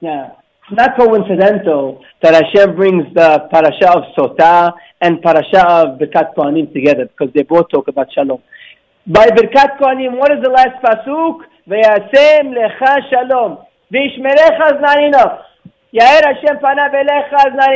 Yeah. 0.00 0.34
Not 0.72 0.96
coincidental 0.96 2.02
that 2.22 2.32
Hashem 2.32 2.74
brings 2.74 3.04
the 3.12 3.46
parasha 3.50 3.92
of 3.92 4.04
Sotah 4.16 4.72
and 5.02 5.20
parasha 5.20 5.68
of 5.68 5.98
Birkat 5.98 6.34
Kohanim 6.34 6.72
together 6.72 7.04
because 7.12 7.28
they 7.34 7.42
both 7.42 7.68
talk 7.70 7.88
about 7.88 8.08
Shalom. 8.14 8.40
By 9.06 9.26
Birkat 9.26 9.76
Kohanim, 9.78 10.16
what 10.16 10.32
is 10.32 10.42
the 10.42 10.48
last 10.48 10.80
pasuk? 10.80 11.40
V'yasem 11.68 12.56
lecha 12.56 12.96
shalom. 13.10 13.58
V'ishmerecha 13.92 15.06
enough. 15.08 15.40
Yair 15.92 16.24
Hashem 16.24 16.56
panav 16.64 16.94
elecha 16.94 17.48
is 17.48 17.54
not 17.54 17.74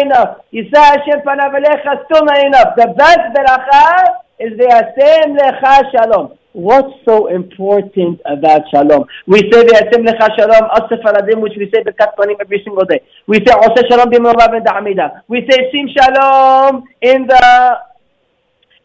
enough. 0.00 0.40
Yisa 0.50 0.80
Hashem 0.80 1.20
panav 1.26 1.52
elecha 1.52 2.04
still 2.06 2.24
not 2.24 2.38
enough. 2.46 2.74
The 2.74 2.94
best 2.96 3.20
beracha 3.36 4.04
is 4.40 4.52
V'yasem 4.58 5.36
lecha 5.36 5.90
shalom. 5.92 6.37
What's 6.52 6.94
so 7.04 7.28
important 7.28 8.20
about 8.24 8.62
shalom? 8.70 9.04
We 9.26 9.38
say 9.50 9.62
the 9.62 9.74
V'yasem 9.74 10.06
lecha 10.06 10.28
shalom, 10.36 10.70
Asif 10.70 11.02
aladim, 11.04 11.40
which 11.42 11.52
we 11.56 11.70
say 11.72 11.82
Birkat 11.82 12.16
Kohanim 12.18 12.40
every 12.40 12.62
single 12.64 12.84
day. 12.84 13.02
We 13.26 13.36
say 13.36 13.52
Oseh 13.52 13.88
shalom 13.88 14.10
b'molav 14.10 14.56
and 14.56 14.66
da'amida. 14.66 15.22
We 15.28 15.46
say 15.48 15.70
Sim 15.70 15.88
shalom 15.94 16.84
in 17.02 17.26
the 17.26 17.78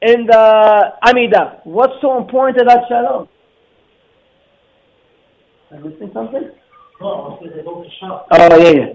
in 0.02 0.26
the 0.26 0.94
Amida. 1.08 1.62
What's 1.64 1.94
so 2.02 2.18
important 2.18 2.62
about 2.62 2.88
shalom? 2.90 3.30
Am 5.72 5.84
you 5.86 5.90
missing 5.92 6.12
something? 6.14 6.52
Oh, 7.02 7.40
yeah, 8.32 8.72
yeah. 8.72 8.86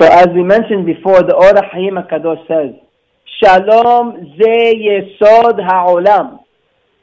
So 0.00 0.06
as 0.06 0.28
we 0.34 0.42
mentioned 0.42 0.86
before, 0.86 1.22
the 1.22 1.34
Or 1.34 1.52
HaHayim 1.52 1.98
HaKadosh 2.02 2.46
says, 2.48 2.74
Shalom 3.42 4.36
ze 4.38 5.10
yesod 5.20 5.60
ha'olam. 5.62 6.43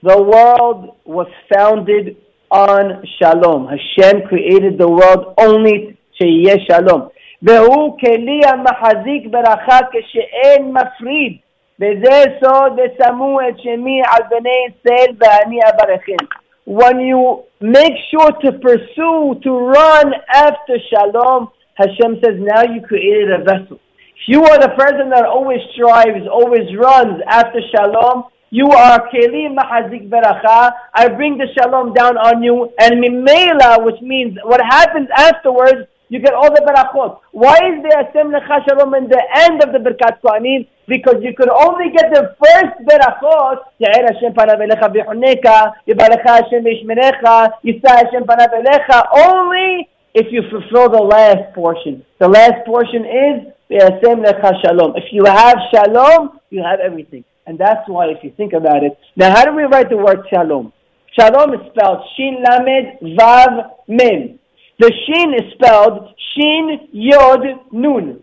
The 0.03 0.23
world 0.23 0.97
was 1.05 1.27
founded 1.53 2.17
on 2.51 3.03
shalom. 3.19 3.69
Hashem 3.69 4.29
created 4.29 4.79
the 4.79 4.89
world 4.89 5.35
only 5.39 5.99
to 6.19 6.25
sheyeh 6.25 6.59
shalom. 6.69 7.11
והוא 7.43 7.99
כלי 7.99 8.41
המחזיק 8.49 9.27
ברכה 9.31 9.79
כשאין 9.93 10.73
מפריד 10.73 11.37
וזה 11.81 12.23
סוד 12.41 12.73
ושמו 12.73 13.39
את 13.49 13.59
שמי 13.59 14.01
על 14.07 14.23
בני 14.31 14.59
ישראל 14.69 15.15
ואני 15.19 15.59
אברכם. 15.69 16.27
When 16.67 16.99
you 16.99 17.45
make 17.61 17.97
sure 18.11 18.33
to 18.45 18.53
pursue, 18.67 19.39
to 19.45 19.51
run 19.53 20.07
after 20.35 20.75
shalom, 20.91 21.49
Hashem 21.75 22.21
says, 22.25 22.37
now 22.41 22.63
you 22.63 22.81
created 22.81 23.31
a 23.31 23.45
vessel. 23.45 23.79
If 24.17 24.25
you 24.27 24.43
are 24.45 24.59
the 24.59 24.75
person 24.83 25.11
that 25.11 25.25
always 25.25 25.61
strives, 25.75 26.27
always 26.27 26.67
runs 26.75 27.21
after 27.29 27.61
shalom, 27.73 28.25
you 28.52 28.68
are 28.68 29.10
keli 29.10 29.48
mahazik 29.56 30.10
beracha. 30.10 30.74
I 30.94 31.08
bring 31.08 31.38
the 31.38 31.48
shalom 31.58 31.94
down 31.94 32.18
on 32.18 32.44
you, 32.44 32.70
and 32.78 33.02
mimela, 33.02 33.84
which 33.86 34.02
means 34.02 34.38
what 34.44 34.62
happens 34.62 35.08
afterwards, 35.16 35.88
you 36.10 36.20
get 36.20 36.34
all 36.34 36.52
the 36.54 36.60
berachot. 36.60 37.20
Why 37.32 37.56
is 37.56 37.82
there 37.82 38.02
a 38.02 38.12
Lecha 38.12 38.68
Shalom 38.68 38.94
in 38.96 39.08
the 39.08 39.24
end 39.48 39.64
of 39.64 39.72
the 39.72 39.80
Birkat 39.80 40.20
Kohanim? 40.20 40.68
Because 40.86 41.24
you 41.24 41.34
could 41.34 41.48
only 41.48 41.90
get 41.96 42.12
the 42.12 42.36
first 42.36 42.76
berachot, 42.84 43.64
Ya'er 43.80 44.12
Hashem 44.12 44.34
panav 44.34 44.60
elecha 44.60 44.92
v'choneka, 44.92 45.72
Yibalecha 45.88 46.44
Hashem 46.44 46.66
v'ishmerecha, 46.68 47.52
Yisa 47.64 47.88
Hashem 47.88 48.24
panav 48.28 48.52
elecha, 48.52 49.08
only 49.16 49.88
if 50.14 50.28
you 50.34 50.42
fulfill 50.52 50.90
the 50.90 51.02
last 51.02 51.56
portion. 51.56 52.04
The 52.20 52.28
last 52.28 52.66
portion 52.66 53.06
is 53.06 53.54
Shalom. 53.72 54.98
If 54.98 55.14
you 55.14 55.24
have 55.24 55.56
Shalom, 55.74 56.42
you 56.50 56.62
have 56.62 56.82
everything. 56.82 57.24
And 57.52 57.60
that's 57.60 57.84
why 57.88 58.06
if 58.08 58.24
you 58.24 58.32
think 58.38 58.54
about 58.54 58.82
it, 58.82 58.98
now 59.18 59.30
how 59.30 59.44
do 59.44 59.54
we 59.54 59.64
write 59.64 59.90
the 59.90 59.98
word 59.98 60.26
Shalom? 60.34 60.72
Shalom 61.20 61.54
is 61.54 61.60
spelled 61.76 62.00
Shin 62.16 62.38
Lamed 62.48 63.20
Vav 63.20 63.72
Mem. 63.90 64.40
The 64.80 64.90
shin 65.06 65.34
is 65.34 65.52
spelled 65.56 66.16
shin 66.34 66.88
yod 66.94 67.42
nun. 67.74 68.22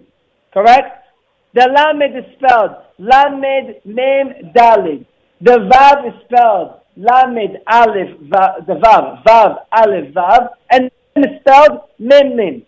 Correct? 0.55 1.05
The 1.53 1.69
lamed 1.69 2.17
is 2.17 2.25
spelled 2.39 2.71
lamed 2.99 3.75
mem 3.85 4.51
dalid. 4.57 5.05
The 5.43 5.59
vav 5.71 6.09
is 6.09 6.15
spelled 6.25 6.81
lamed 6.97 7.59
aleph 7.67 8.17
vav, 8.31 8.67
the 8.67 8.77
vav 8.77 9.23
vav 9.25 9.57
aleph 9.73 10.15
vav, 10.15 10.49
and 10.71 10.91
it's 11.17 11.45
spelled 11.45 11.81
mem 11.99 12.35
mem. 12.35 12.63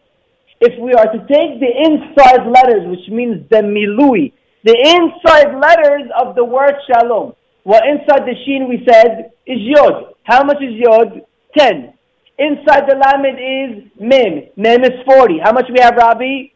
If 0.61 0.79
we 0.79 0.92
are 0.92 1.11
to 1.11 1.20
take 1.20 1.59
the 1.59 1.73
inside 1.87 2.46
letters, 2.46 2.87
which 2.87 3.09
means 3.09 3.49
the 3.49 3.62
milui, 3.62 4.35
the 4.64 4.77
inside 4.77 5.59
letters 5.59 6.11
of 6.20 6.35
the 6.35 6.44
word 6.44 6.75
shalom, 6.87 7.35
well, 7.64 7.81
inside 7.85 8.27
the 8.27 8.35
shin 8.44 8.68
we 8.68 8.85
said 8.88 9.33
is 9.46 9.59
yod. 9.61 10.14
How 10.25 10.44
much 10.44 10.59
is 10.62 10.75
yod? 10.75 11.23
Ten. 11.57 11.94
Inside 12.38 12.88
the 12.88 12.96
lamed 12.96 13.38
is 13.38 13.90
mem. 14.01 14.49
Mem 14.57 14.85
is 14.85 14.99
40. 15.05 15.40
How 15.44 15.53
much 15.53 15.66
we 15.70 15.81
have, 15.81 15.94
Rabbi? 15.96 16.49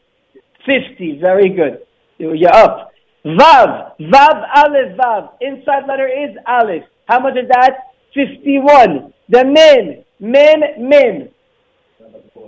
50. 0.64 1.18
Very 1.20 1.50
good. 1.50 1.80
You're 2.18 2.54
up. 2.54 2.92
Vav. 3.24 3.92
Vav, 4.00 4.48
Aleph, 4.56 4.96
Vav. 4.96 5.30
Inside 5.40 5.86
letter 5.86 6.08
is 6.08 6.36
Aleph. 6.46 6.84
How 7.06 7.20
much 7.20 7.34
is 7.36 7.48
that? 7.50 7.92
51. 8.14 9.12
The 9.28 9.44
mem. 9.44 10.04
Mem, 10.20 10.88
mem. 10.88 11.28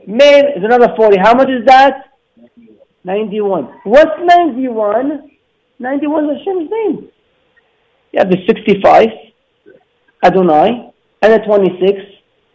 Mem 0.07 0.45
is 0.57 0.65
another 0.65 0.95
40. 0.97 1.19
How 1.19 1.35
much 1.35 1.49
is 1.49 1.67
that? 1.67 2.05
91. 3.05 3.65
What's 3.85 4.19
91? 4.25 5.31
91 5.79 6.25
is 6.25 6.39
Hashem's 6.39 6.71
name. 6.71 7.11
You 8.13 8.19
have 8.19 8.31
the 8.31 8.39
65, 8.47 9.09
Adonai, 10.25 10.91
and 11.23 11.33
the 11.33 11.39
26, 11.45 12.01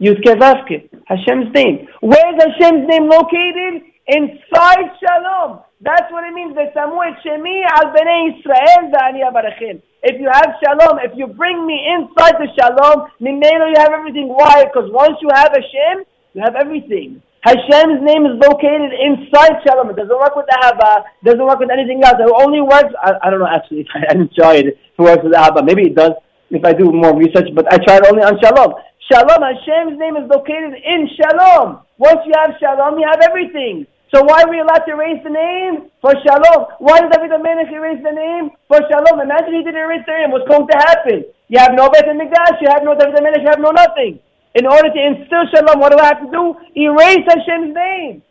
Yudke 0.00 0.34
Vavke, 0.34 0.88
Hashem's 1.06 1.54
name. 1.54 1.86
Where 2.00 2.34
is 2.34 2.42
Hashem's 2.42 2.88
name 2.88 3.08
located? 3.08 3.82
Inside 4.08 4.90
Shalom. 4.98 5.60
That's 5.80 6.10
what 6.10 6.24
it 6.24 6.34
means. 6.34 6.54
Shemi 6.54 7.62
al 7.70 7.94
bnei 7.94 8.34
Israel 8.34 9.80
If 10.02 10.20
you 10.20 10.28
have 10.32 10.54
Shalom, 10.62 10.98
if 11.04 11.12
you 11.14 11.28
bring 11.28 11.64
me 11.64 11.78
inside 11.94 12.34
the 12.38 12.48
Shalom, 12.58 13.08
Mimelo 13.20 13.70
you 13.70 13.78
have 13.78 13.92
everything. 13.92 14.28
Why? 14.28 14.64
Because 14.64 14.90
once 14.90 15.16
you 15.22 15.28
have 15.32 15.50
Hashem, 15.54 16.04
you 16.34 16.42
have 16.42 16.56
everything. 16.56 17.22
Hashem's 17.42 17.98
name 18.06 18.22
is 18.22 18.38
located 18.38 18.94
inside 18.94 19.58
Shalom. 19.66 19.90
It 19.90 19.98
doesn't 19.98 20.14
work 20.14 20.38
with 20.38 20.46
the 20.46 20.54
Haba. 20.62 21.02
doesn't 21.26 21.42
work 21.42 21.58
with 21.58 21.74
anything 21.74 21.98
else. 22.06 22.14
It 22.22 22.30
only 22.30 22.62
works, 22.62 22.94
I, 23.02 23.18
I 23.18 23.30
don't 23.30 23.42
know 23.42 23.50
actually, 23.50 23.82
if 23.86 23.90
I 23.90 24.14
try 24.30 24.62
it. 24.62 24.78
If 24.78 24.94
it 24.94 25.02
works 25.02 25.26
with 25.26 25.34
the 25.34 25.42
Haba. 25.42 25.66
Maybe 25.66 25.90
it 25.90 25.98
does 25.98 26.14
if 26.54 26.62
I 26.64 26.72
do 26.72 26.92
more 26.92 27.16
research, 27.18 27.50
but 27.56 27.66
I 27.66 27.82
tried 27.82 28.06
only 28.06 28.22
on 28.22 28.38
Shalom. 28.38 28.78
Shalom, 29.10 29.42
Hashem's 29.42 29.98
name 29.98 30.14
is 30.14 30.30
located 30.30 30.78
in 30.86 31.10
Shalom. 31.18 31.82
Once 31.98 32.22
you 32.30 32.32
have 32.38 32.54
Shalom, 32.62 33.02
you 33.02 33.10
have 33.10 33.18
everything. 33.26 33.90
So 34.14 34.22
why 34.22 34.46
are 34.46 34.50
we 34.50 34.60
allowed 34.60 34.84
to 34.86 34.92
erase 34.94 35.18
the 35.24 35.34
name? 35.34 35.90
For 35.98 36.14
Shalom. 36.22 36.78
Why 36.78 37.00
does 37.00 37.10
David 37.10 37.34
Melech 37.42 37.72
erase 37.74 38.04
the 38.04 38.14
name? 38.14 38.54
For 38.68 38.78
Shalom. 38.86 39.18
Imagine 39.18 39.58
he 39.58 39.64
didn't 39.66 39.82
erase 39.82 40.06
the 40.06 40.14
name. 40.14 40.30
What's 40.30 40.46
going 40.46 40.68
to 40.68 40.78
happen? 40.78 41.24
You 41.48 41.58
have 41.58 41.74
no 41.74 41.90
Beth 41.90 42.06
Mikdash, 42.06 42.62
you 42.62 42.70
have 42.70 42.84
no 42.86 42.94
David 42.94 43.18
Melech, 43.18 43.42
you 43.42 43.50
have 43.50 43.58
no 43.58 43.74
nothing. 43.74 44.20
In 44.54 44.66
order 44.66 44.88
to 44.88 45.00
instill 45.06 45.44
Shalom, 45.54 45.80
what 45.80 45.92
do 45.92 45.98
I 45.98 46.06
have 46.06 46.20
to 46.20 46.30
do? 46.30 46.54
Erase 46.76 47.24
Hashem's 47.26 47.74
name. 47.74 48.22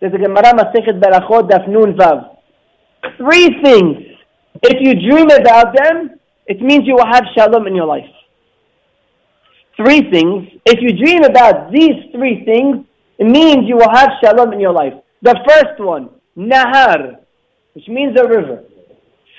There's 0.00 0.14
a 0.14 0.18
Gemara 0.18 0.54
Masechet 0.54 1.00
Berachot 1.00 1.50
Daf 1.50 1.68
Nun 1.68 1.94
Vav. 1.94 2.36
Three 3.16 3.60
things. 3.62 3.96
If 4.62 4.78
you 4.80 4.94
dream 5.10 5.30
about 5.30 5.74
them, 5.76 6.18
it 6.46 6.60
means 6.60 6.86
you 6.86 6.94
will 6.94 7.06
have 7.06 7.24
Shalom 7.34 7.66
in 7.66 7.74
your 7.74 7.86
life 7.86 8.10
three 9.80 10.10
things, 10.10 10.48
if 10.66 10.80
you 10.80 10.92
dream 10.96 11.24
about 11.24 11.72
these 11.72 11.96
three 12.12 12.44
things, 12.44 12.84
it 13.18 13.24
means 13.24 13.68
you 13.68 13.76
will 13.76 13.90
have 13.90 14.10
shalom 14.22 14.52
in 14.52 14.60
your 14.60 14.72
life. 14.72 14.94
The 15.22 15.38
first 15.46 15.80
one, 15.80 16.10
nahar, 16.36 17.18
which 17.74 17.88
means 17.88 18.18
a 18.18 18.26
river. 18.26 18.62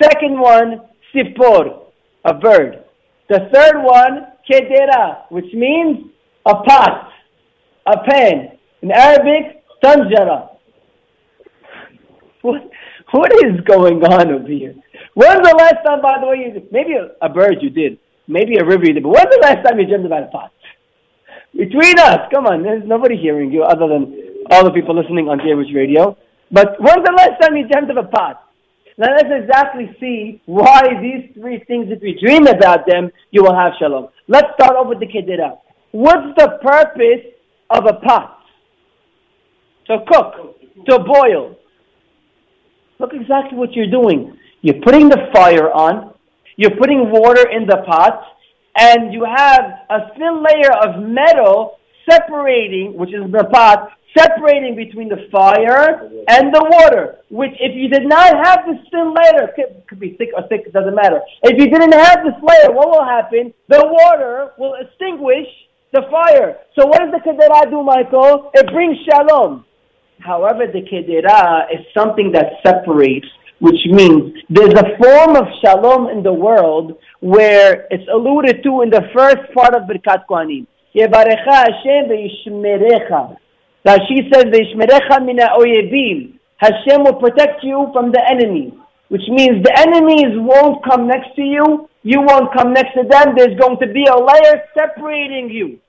Second 0.01 0.39
one, 0.39 0.81
sipor, 1.13 1.83
a 2.25 2.33
bird. 2.33 2.83
The 3.29 3.49
third 3.53 3.83
one, 3.83 4.27
kedera, 4.49 5.23
which 5.29 5.53
means 5.53 6.07
a 6.45 6.55
pot, 6.55 7.09
a 7.85 7.97
pan. 8.09 8.57
In 8.81 8.91
Arabic, 8.91 9.63
tanjara. 9.83 10.49
What, 12.43 12.71
what 13.11 13.31
is 13.45 13.61
going 13.65 14.01
on 14.03 14.31
over 14.31 14.47
here? 14.47 14.73
When's 15.13 15.47
the 15.47 15.55
last 15.59 15.85
time, 15.85 16.01
by 16.01 16.17
the 16.19 16.27
way, 16.27 16.37
you? 16.55 16.67
Maybe 16.71 16.93
a, 16.93 17.11
a 17.21 17.29
bird 17.29 17.57
you 17.61 17.69
did. 17.69 17.99
Maybe 18.27 18.57
a 18.57 18.65
river 18.65 18.85
you 18.85 18.93
did. 18.93 19.03
But 19.03 19.09
when's 19.09 19.29
the 19.29 19.41
last 19.43 19.67
time 19.67 19.77
you 19.77 19.85
dreamed 19.85 20.07
about 20.07 20.23
a 20.23 20.27
pot? 20.27 20.51
Between 21.55 21.99
us, 21.99 22.19
come 22.31 22.47
on, 22.47 22.63
there's 22.63 22.83
nobody 22.87 23.17
hearing 23.17 23.51
you 23.51 23.63
other 23.63 23.87
than 23.87 24.45
all 24.49 24.63
the 24.63 24.71
people 24.71 24.95
listening 24.95 25.27
on 25.27 25.37
Cambridge 25.39 25.75
Radio. 25.75 26.17
But 26.49 26.79
when's 26.79 27.03
the 27.03 27.13
last 27.15 27.41
time 27.41 27.57
you 27.57 27.67
dreamt 27.67 27.91
of 27.91 27.97
a 27.97 28.07
pot? 28.07 28.47
Now 28.97 29.11
let's 29.15 29.29
exactly 29.31 29.95
see 29.99 30.41
why 30.45 30.81
these 31.01 31.33
three 31.33 31.63
things, 31.67 31.87
if 31.89 32.01
you 32.01 32.19
dream 32.19 32.47
about 32.47 32.87
them, 32.87 33.09
you 33.31 33.43
will 33.43 33.55
have 33.55 33.73
shalom. 33.79 34.09
Let's 34.31 34.47
start 34.57 34.77
off 34.77 34.87
with 34.87 35.01
the 35.01 35.07
kedera. 35.07 35.57
What's 35.91 36.33
the 36.37 36.57
purpose 36.63 37.33
of 37.69 37.85
a 37.85 37.99
pot? 37.99 38.39
To 39.87 39.97
cook, 40.07 40.55
to 40.87 40.99
boil. 40.99 41.57
Look 42.97 43.09
exactly 43.11 43.57
what 43.57 43.73
you're 43.73 43.91
doing. 43.91 44.37
You're 44.61 44.81
putting 44.85 45.09
the 45.09 45.27
fire 45.33 45.69
on, 45.69 46.13
you're 46.55 46.77
putting 46.77 47.11
water 47.11 47.49
in 47.49 47.67
the 47.67 47.83
pot, 47.85 48.23
and 48.79 49.13
you 49.13 49.25
have 49.25 49.65
a 49.89 50.13
thin 50.17 50.41
layer 50.41 50.71
of 50.81 51.03
metal 51.03 51.79
separating, 52.09 52.93
which 52.95 53.09
is 53.09 53.29
the 53.33 53.43
pot, 53.51 53.89
separating 54.17 54.75
between 54.75 55.09
the 55.09 55.27
fire 55.31 56.09
and 56.27 56.53
the 56.53 56.63
water. 56.69 57.19
Which, 57.29 57.51
if 57.59 57.75
you 57.75 57.89
did 57.89 58.07
not 58.07 58.45
have 58.45 58.65
this 58.65 58.79
thin 58.91 59.13
layer, 59.13 59.49
could, 59.55 59.87
could 59.87 59.99
be 59.99 60.15
thick 60.17 60.29
or 60.35 60.47
thick, 60.47 60.63
it 60.65 60.73
doesn't 60.73 60.95
matter. 60.95 61.21
If 61.43 61.59
you 61.59 61.69
didn't 61.69 61.93
have 61.93 62.23
this 62.23 62.35
layer, 62.41 62.75
what 62.75 62.89
will 62.89 63.05
happen? 63.05 63.53
The 63.69 63.81
water 63.83 64.51
will 64.57 64.75
extinguish 64.75 65.47
the 65.93 66.03
fire. 66.09 66.57
So 66.77 66.85
what 66.87 66.99
does 66.99 67.11
the 67.11 67.19
kedera 67.19 67.69
do, 67.69 67.83
Michael? 67.83 68.51
It 68.53 68.67
brings 68.71 68.97
shalom. 69.09 69.65
However, 70.19 70.67
the 70.67 70.81
kedera 70.81 71.65
is 71.73 71.85
something 71.93 72.31
that 72.33 72.61
separates, 72.65 73.27
which 73.59 73.79
means 73.89 74.33
there's 74.49 74.73
a 74.73 74.97
form 75.01 75.35
of 75.35 75.47
shalom 75.63 76.09
in 76.09 76.23
the 76.23 76.33
world 76.33 76.97
where 77.19 77.87
it's 77.89 78.07
alluded 78.11 78.63
to 78.63 78.81
in 78.81 78.89
the 78.89 79.03
first 79.15 79.51
part 79.53 79.75
of 79.75 79.83
Birkat 79.83 80.25
Kohanim. 80.29 80.67
Yevarecha 80.95 81.71
Hashem 81.71 82.09
ve'yishmerecha. 83.85 83.99
Rashi 83.99 84.33
says, 84.33 84.45
ve'yishmerecha 84.45 85.25
mina 85.25 85.49
oyebim. 85.57 86.39
Hashem 86.57 87.03
will 87.03 87.15
protect 87.15 87.63
you 87.63 87.89
from 87.93 88.11
the 88.11 88.21
enemies. 88.29 88.73
Which 89.09 89.27
means 89.27 89.63
the 89.63 89.77
enemies 89.77 90.37
won't 90.39 90.85
come 90.85 91.07
next 91.07 91.35
to 91.35 91.41
you, 91.41 91.89
you 92.03 92.21
won't 92.21 92.53
come 92.53 92.73
next 92.73 92.93
to 92.93 93.03
them, 93.03 93.35
there's 93.35 93.59
going 93.59 93.77
to 93.79 93.87
be 93.87 94.05
a 94.05 94.15
layer 94.15 94.63
separating 94.73 95.49
you. 95.49 95.79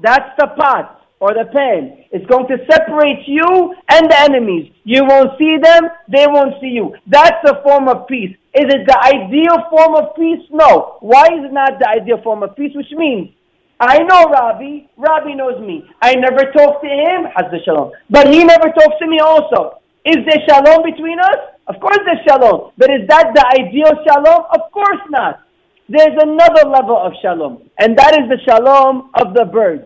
That's 0.00 0.30
the 0.38 0.46
pot 0.56 1.06
or 1.20 1.34
the 1.34 1.44
pen. 1.52 2.04
It's 2.10 2.26
going 2.26 2.46
to 2.48 2.56
separate 2.70 3.26
you 3.26 3.74
and 3.90 4.10
the 4.10 4.18
enemies. 4.20 4.72
You 4.84 5.04
won't 5.04 5.38
see 5.38 5.56
them, 5.62 5.90
they 6.08 6.26
won't 6.26 6.54
see 6.60 6.68
you. 6.68 6.94
That's 7.06 7.38
a 7.48 7.62
form 7.62 7.88
of 7.88 8.06
peace. 8.08 8.34
Is 8.54 8.64
it 8.64 8.86
the 8.86 8.98
ideal 8.98 9.68
form 9.68 9.94
of 9.96 10.16
peace? 10.16 10.46
No. 10.50 10.96
Why 11.00 11.24
is 11.26 11.44
it 11.44 11.52
not 11.52 11.78
the 11.78 11.88
ideal 11.88 12.22
form 12.22 12.42
of 12.42 12.56
peace? 12.56 12.72
Which 12.74 12.92
means, 12.92 13.30
I 13.80 13.98
know 13.98 14.30
Rabbi, 14.30 14.86
Rabbi 14.96 15.34
knows 15.34 15.60
me. 15.60 15.84
I 16.00 16.14
never 16.14 16.52
talk 16.52 16.80
to 16.80 16.88
him, 16.88 17.26
the 17.50 17.58
shalom. 17.64 17.90
But 18.08 18.32
he 18.32 18.44
never 18.44 18.70
talks 18.70 18.96
to 19.00 19.06
me 19.06 19.18
also. 19.18 19.80
Is 20.04 20.16
there 20.26 20.42
shalom 20.48 20.84
between 20.84 21.18
us? 21.18 21.36
Of 21.66 21.80
course 21.80 21.98
there's 22.04 22.24
shalom. 22.28 22.72
But 22.76 22.90
is 22.90 23.08
that 23.08 23.32
the 23.34 23.44
ideal 23.58 23.92
shalom? 24.06 24.44
Of 24.52 24.70
course 24.72 25.00
not. 25.10 25.40
There's 25.88 26.16
another 26.22 26.68
level 26.68 26.96
of 26.96 27.12
shalom. 27.20 27.68
And 27.78 27.96
that 27.98 28.14
is 28.14 28.28
the 28.28 28.38
shalom 28.44 29.10
of 29.14 29.34
the 29.34 29.44
birds. 29.44 29.84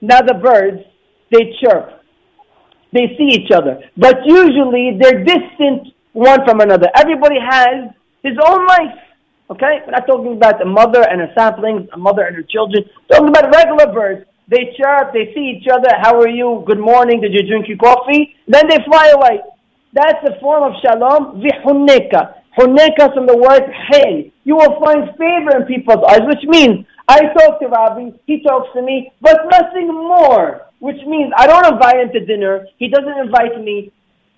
Now 0.00 0.20
the 0.20 0.34
birds, 0.34 0.82
they 1.32 1.54
chirp. 1.60 2.02
They 2.92 3.16
see 3.16 3.28
each 3.32 3.50
other. 3.50 3.80
But 3.96 4.18
usually 4.26 4.98
they're 5.00 5.24
distant 5.24 5.94
one 6.12 6.44
from 6.44 6.60
another. 6.60 6.88
Everybody 6.94 7.36
has 7.40 7.90
his 8.22 8.36
own 8.46 8.66
life. 8.66 8.98
Okay? 9.50 9.80
We're 9.84 9.92
not 9.92 10.06
talking 10.06 10.32
about 10.36 10.60
a 10.62 10.64
mother 10.64 11.02
and 11.08 11.20
her 11.20 11.32
saplings, 11.36 11.88
a 11.92 11.98
mother 11.98 12.22
and 12.22 12.36
her 12.36 12.42
children. 12.42 12.84
We're 13.08 13.16
talking 13.16 13.28
about 13.28 13.54
regular 13.54 13.92
birds. 13.92 14.26
They 14.48 14.74
chirp, 14.78 15.12
they 15.12 15.32
see 15.34 15.58
each 15.58 15.66
other. 15.72 15.90
How 16.00 16.20
are 16.20 16.28
you? 16.28 16.62
Good 16.66 16.78
morning. 16.78 17.20
Did 17.20 17.32
you 17.32 17.46
drink 17.46 17.66
your 17.68 17.78
coffee? 17.78 18.36
Then 18.46 18.68
they 18.68 18.78
fly 18.86 19.10
away. 19.14 19.40
That's 19.92 20.22
a 20.28 20.38
form 20.40 20.62
of 20.62 20.78
shalom. 20.82 21.42
Vihunneka. 21.42 22.34
Hunneka 22.56 23.12
from 23.12 23.26
the 23.26 23.36
word 23.36 23.68
hen. 23.90 24.32
You 24.44 24.56
will 24.56 24.78
find 24.80 25.10
favor 25.18 25.56
in 25.56 25.66
people's 25.66 26.04
eyes, 26.08 26.22
which 26.26 26.44
means 26.44 26.86
I 27.08 27.20
talk 27.34 27.60
to 27.60 27.68
Rabbi, 27.68 28.10
he 28.26 28.42
talks 28.42 28.68
to 28.74 28.82
me, 28.82 29.12
but 29.20 29.46
nothing 29.50 29.88
more. 29.88 30.62
Which 30.78 31.00
means 31.06 31.32
I 31.36 31.46
don't 31.46 31.72
invite 31.72 32.00
him 32.00 32.12
to 32.12 32.24
dinner. 32.24 32.66
He 32.78 32.88
doesn't 32.88 33.18
invite 33.18 33.60
me. 33.62 33.92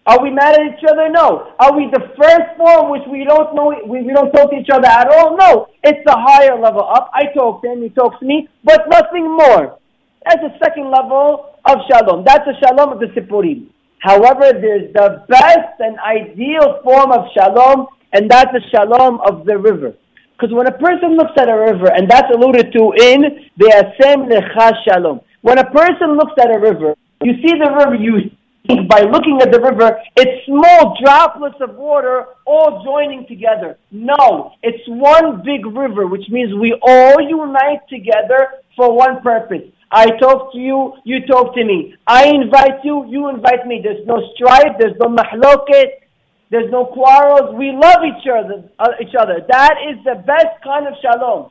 Are 0.08 0.22
we 0.22 0.30
mad 0.30 0.58
at 0.58 0.72
each 0.72 0.84
other? 0.88 1.10
No. 1.10 1.52
Are 1.60 1.76
we 1.76 1.90
the 1.92 2.00
first 2.16 2.56
form 2.56 2.90
which 2.90 3.04
we 3.12 3.24
don't 3.28 3.54
know, 3.54 3.76
we, 3.84 4.00
we 4.00 4.12
don't 4.14 4.32
talk 4.32 4.50
to 4.50 4.56
each 4.56 4.72
other 4.72 4.88
at 4.88 5.06
all? 5.12 5.36
No. 5.36 5.68
It's 5.84 6.00
the 6.06 6.16
higher 6.16 6.58
level 6.58 6.80
up. 6.80 7.10
I 7.12 7.26
talk 7.36 7.60
to 7.60 7.72
him, 7.72 7.82
he 7.82 7.90
talks 7.90 8.18
to 8.20 8.24
me, 8.24 8.48
but 8.64 8.88
nothing 8.88 9.28
more. 9.28 9.78
That's 10.24 10.40
the 10.40 10.56
second 10.64 10.90
level 10.90 11.52
of 11.66 11.76
shalom. 11.92 12.24
That's 12.24 12.46
the 12.48 12.56
shalom 12.56 12.94
of 12.94 13.00
the 13.00 13.12
Sippurim. 13.12 13.68
However, 13.98 14.56
there's 14.58 14.90
the 14.94 15.26
best 15.28 15.76
and 15.80 15.98
ideal 16.00 16.80
form 16.82 17.12
of 17.12 17.26
shalom, 17.36 17.88
and 18.14 18.30
that's 18.30 18.50
the 18.52 18.62
shalom 18.72 19.20
of 19.28 19.44
the 19.44 19.58
river. 19.58 19.92
Because 20.32 20.54
when 20.54 20.68
a 20.68 20.78
person 20.78 21.16
looks 21.16 21.32
at 21.36 21.50
a 21.50 21.58
river, 21.58 21.92
and 21.92 22.08
that's 22.08 22.32
alluded 22.34 22.72
to 22.72 22.92
in 22.96 23.44
the 23.58 23.68
Asem 23.76 24.30
Lecha 24.30 24.72
Shalom. 24.88 25.20
When 25.42 25.58
a 25.58 25.70
person 25.70 26.16
looks 26.16 26.32
at 26.40 26.54
a 26.54 26.58
river, 26.58 26.94
you 27.22 27.34
see 27.42 27.58
the 27.58 27.70
river, 27.76 27.94
you 27.96 28.30
by 28.66 29.00
looking 29.00 29.38
at 29.40 29.50
the 29.50 29.60
river, 29.60 29.98
it's 30.16 30.44
small 30.46 30.96
droplets 31.02 31.56
of 31.60 31.76
water 31.76 32.26
all 32.44 32.82
joining 32.84 33.26
together. 33.26 33.78
No, 33.90 34.52
it's 34.62 34.82
one 34.88 35.42
big 35.44 35.64
river, 35.64 36.06
which 36.06 36.28
means 36.28 36.52
we 36.54 36.78
all 36.82 37.16
unite 37.20 37.80
together 37.88 38.48
for 38.76 38.94
one 38.94 39.22
purpose. 39.22 39.62
I 39.90 40.06
talk 40.18 40.52
to 40.52 40.58
you, 40.58 40.94
you 41.04 41.26
talk 41.26 41.54
to 41.54 41.64
me. 41.64 41.94
I 42.06 42.26
invite 42.28 42.84
you, 42.84 43.06
you 43.08 43.30
invite 43.30 43.66
me. 43.66 43.80
There's 43.82 44.06
no 44.06 44.20
strife, 44.34 44.76
there's 44.78 44.96
no 45.00 45.06
mahloket, 45.06 46.04
there's 46.50 46.70
no 46.70 46.86
quarrels. 46.86 47.54
We 47.56 47.72
love 47.72 48.00
each 48.04 48.26
other. 48.28 48.68
Uh, 48.78 48.88
each 49.00 49.14
other. 49.18 49.46
That 49.48 49.74
is 49.88 50.02
the 50.04 50.16
best 50.26 50.62
kind 50.62 50.86
of 50.86 50.94
shalom. 51.00 51.50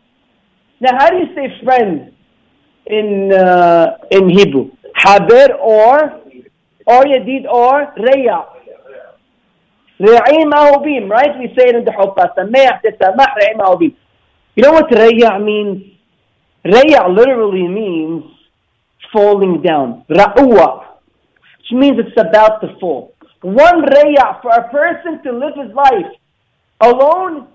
Now, 0.79 0.91
how 0.99 1.09
do 1.09 1.17
you 1.17 1.33
say 1.33 1.63
friend 1.63 2.13
in 2.85 3.31
uh, 3.33 3.97
in 4.11 4.29
Hebrew? 4.29 4.71
Haber 4.95 5.53
or 5.55 6.21
or 6.87 7.03
Yadid 7.03 7.45
or 7.45 7.93
Reya. 7.97 8.45
Re'im 9.99 10.51
ahubim, 10.51 11.09
right? 11.09 11.37
We 11.37 11.47
say 11.57 11.69
it 11.69 11.75
in 11.75 11.83
the 11.83 11.91
Huppah. 11.91 12.33
Sameach 12.37 12.81
tesamach 12.83 13.35
re'im 13.39 13.59
ahubim. 13.59 13.95
You 14.55 14.63
know 14.63 14.71
what 14.71 14.89
Reya 14.89 15.43
means? 15.43 15.83
Reya 16.65 17.13
literally 17.13 17.67
means 17.67 18.23
falling 19.11 19.61
down. 19.61 20.05
Ra'uwa, 20.09 20.85
which 21.57 21.71
means 21.71 21.99
it's 21.99 22.17
about 22.17 22.61
to 22.61 22.77
fall. 22.79 23.13
One 23.41 23.83
Reya, 23.83 24.41
for 24.41 24.51
a 24.51 24.69
person 24.69 25.21
to 25.23 25.31
live 25.31 25.55
his 25.55 25.75
life 25.75 26.11
alone, 26.79 27.47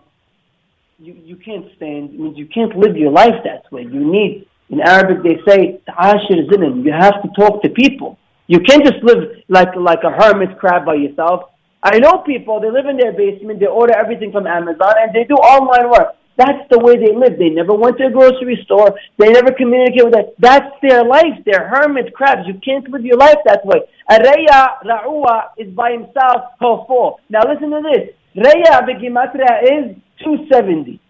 you, 0.99 1.15
you 1.25 1.37
can't 1.37 1.67
stand, 1.77 2.19
means 2.19 2.37
you 2.37 2.47
can't 2.47 2.77
live 2.77 2.97
your 2.97 3.11
life 3.11 3.43
that 3.45 3.71
way. 3.73 3.83
You 3.83 4.13
need, 4.13 4.47
in 4.69 4.81
Arabic 4.81 5.23
they 5.23 5.41
say, 5.49 5.81
ta'ashir 5.87 6.49
zinin, 6.51 6.85
you 6.85 6.93
have 6.93 7.23
to 7.23 7.29
talk 7.37 7.63
to 7.63 7.69
people. 7.71 8.19
You 8.53 8.61
can't 8.61 8.85
just 8.85 9.03
live 9.03 9.33
like, 9.49 9.75
like 9.77 10.05
a 10.05 10.11
hermit 10.11 10.59
crab 10.59 10.85
by 10.85 10.97
yourself. 10.97 11.49
I 11.83 11.99
know 11.99 12.19
people, 12.19 12.61
they 12.61 12.71
live 12.71 12.85
in 12.85 12.99
their 12.99 13.17
basement, 13.17 13.61
they 13.61 13.67
order 13.67 13.97
everything 13.97 14.31
from 14.31 14.47
Amazon, 14.47 14.93
and 15.01 15.09
they 15.15 15.25
do 15.25 15.37
online 15.37 15.89
work. 15.89 16.09
That's 16.37 16.61
the 16.69 16.79
way 16.79 17.01
they 17.01 17.17
live. 17.17 17.39
They 17.39 17.49
never 17.49 17.73
went 17.73 17.97
to 17.97 18.09
a 18.09 18.11
grocery 18.11 18.61
store. 18.67 18.93
They 19.17 19.33
never 19.33 19.53
communicate 19.53 20.05
with 20.05 20.17
it. 20.17 20.35
That's 20.39 20.69
their 20.83 21.03
life. 21.03 21.41
They're 21.47 21.67
hermit 21.67 22.13
crabs. 22.13 22.47
You 22.47 22.61
can't 22.63 22.87
live 22.91 23.07
your 23.07 23.17
life 23.17 23.41
that 23.47 23.65
way. 23.65 23.89
A 24.11 24.17
reya, 24.21 24.85
ra'ua, 24.85 25.57
is 25.57 25.73
by 25.73 25.93
himself, 25.93 26.53
hofo. 26.61 27.17
Now 27.31 27.49
listen 27.49 27.71
to 27.71 27.81
this. 27.81 28.13
Reya 28.37 28.85
begimatria 28.85 29.63
is 29.65 29.97
270. 30.25 31.01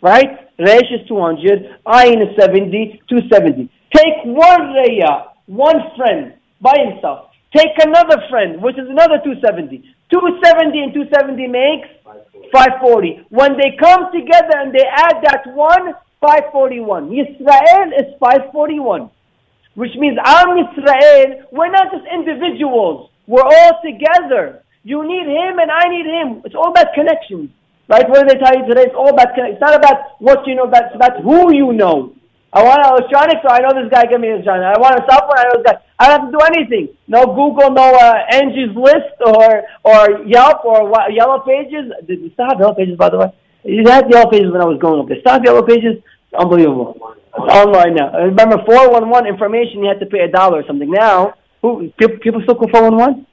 Right? 0.00 0.40
Resh 0.58 0.88
is 0.90 1.06
200. 1.06 1.84
Ayin 1.86 2.24
is 2.24 2.34
70. 2.40 3.02
270. 3.10 3.68
Take 3.94 4.24
one 4.24 4.72
reya, 4.72 5.32
one 5.44 5.80
friend, 5.94 6.32
by 6.60 6.74
himself. 6.78 7.30
Take 7.56 7.72
another 7.80 8.20
friend, 8.28 8.60
which 8.62 8.76
is 8.76 8.88
another 8.88 9.18
270. 9.24 9.80
270 10.10 10.78
and 10.78 10.92
270 10.92 11.48
makes 11.48 11.88
540. 12.52 13.26
When 13.30 13.56
they 13.56 13.76
come 13.80 14.12
together 14.12 14.56
and 14.56 14.72
they 14.72 14.84
add 14.84 15.24
that 15.24 15.48
one, 15.54 15.94
541. 16.20 17.08
Israel 17.12 17.88
is 17.96 18.12
541. 18.20 19.10
Which 19.74 19.94
means 19.96 20.18
Am 20.24 20.58
Israel, 20.58 21.46
we're 21.52 21.70
not 21.70 21.92
just 21.92 22.04
individuals. 22.12 23.10
We're 23.26 23.46
all 23.46 23.80
together. 23.84 24.64
You 24.82 25.06
need 25.06 25.28
him 25.28 25.58
and 25.60 25.70
I 25.70 25.88
need 25.88 26.06
him. 26.06 26.42
It's 26.44 26.54
all 26.54 26.70
about 26.70 26.92
connections. 26.94 27.50
Right? 27.88 28.08
What 28.08 28.26
do 28.26 28.34
they 28.34 28.40
tell 28.42 28.56
you 28.58 28.66
today? 28.66 28.90
It's 28.90 28.96
all 28.96 29.08
about 29.08 29.34
connections. 29.34 29.56
It's 29.56 29.64
not 29.64 29.76
about 29.76 30.20
what 30.20 30.46
you 30.46 30.54
know, 30.54 30.68
it's 30.68 30.94
about 30.94 31.22
who 31.22 31.54
you 31.54 31.72
know. 31.72 32.12
I 32.52 32.64
want 32.64 32.80
an 32.80 32.92
electronics, 32.96 33.40
so 33.44 33.48
I 33.52 33.60
know 33.60 33.76
this 33.76 33.92
guy 33.92 34.06
gave 34.06 34.20
me 34.20 34.30
electronics. 34.30 34.72
I 34.76 34.80
want 34.80 34.96
a 34.96 35.04
software, 35.04 35.36
I 35.36 35.44
know 35.44 35.62
this 35.62 35.68
guy. 35.68 35.78
I 35.98 36.08
don't 36.08 36.20
have 36.20 36.32
to 36.32 36.38
do 36.38 36.42
anything. 36.56 36.96
No 37.06 37.26
Google, 37.26 37.70
no 37.70 37.92
uh, 37.92 38.14
Angie's 38.32 38.74
List 38.74 39.18
or 39.20 39.64
or 39.84 40.24
Yelp 40.24 40.64
or 40.64 40.88
what, 40.88 41.12
Yellow 41.12 41.40
Pages. 41.40 41.92
Did 42.06 42.20
you 42.20 42.30
still 42.32 42.46
have 42.48 42.58
Yellow 42.58 42.74
Pages, 42.74 42.96
by 42.96 43.10
the 43.10 43.18
way? 43.18 43.32
You 43.64 43.84
had 43.84 44.08
Yellow 44.10 44.30
Pages 44.30 44.50
when 44.52 44.62
I 44.62 44.64
was 44.64 44.78
growing 44.78 45.00
up. 45.00 45.08
They 45.08 45.20
have 45.26 45.44
Yellow 45.44 45.62
Pages. 45.62 46.00
Unbelievable. 46.32 47.16
It's 47.36 47.54
online 47.54 47.94
now. 47.94 48.10
I 48.10 48.24
remember 48.32 48.56
411 48.64 49.28
information, 49.28 49.82
you 49.82 49.88
had 49.88 50.00
to 50.00 50.06
pay 50.06 50.20
a 50.20 50.30
dollar 50.30 50.60
or 50.60 50.66
something. 50.66 50.90
Now, 50.90 51.34
who 51.60 51.92
people, 51.98 52.18
people 52.18 52.40
still 52.42 52.54
call 52.54 52.68
411? 52.68 53.26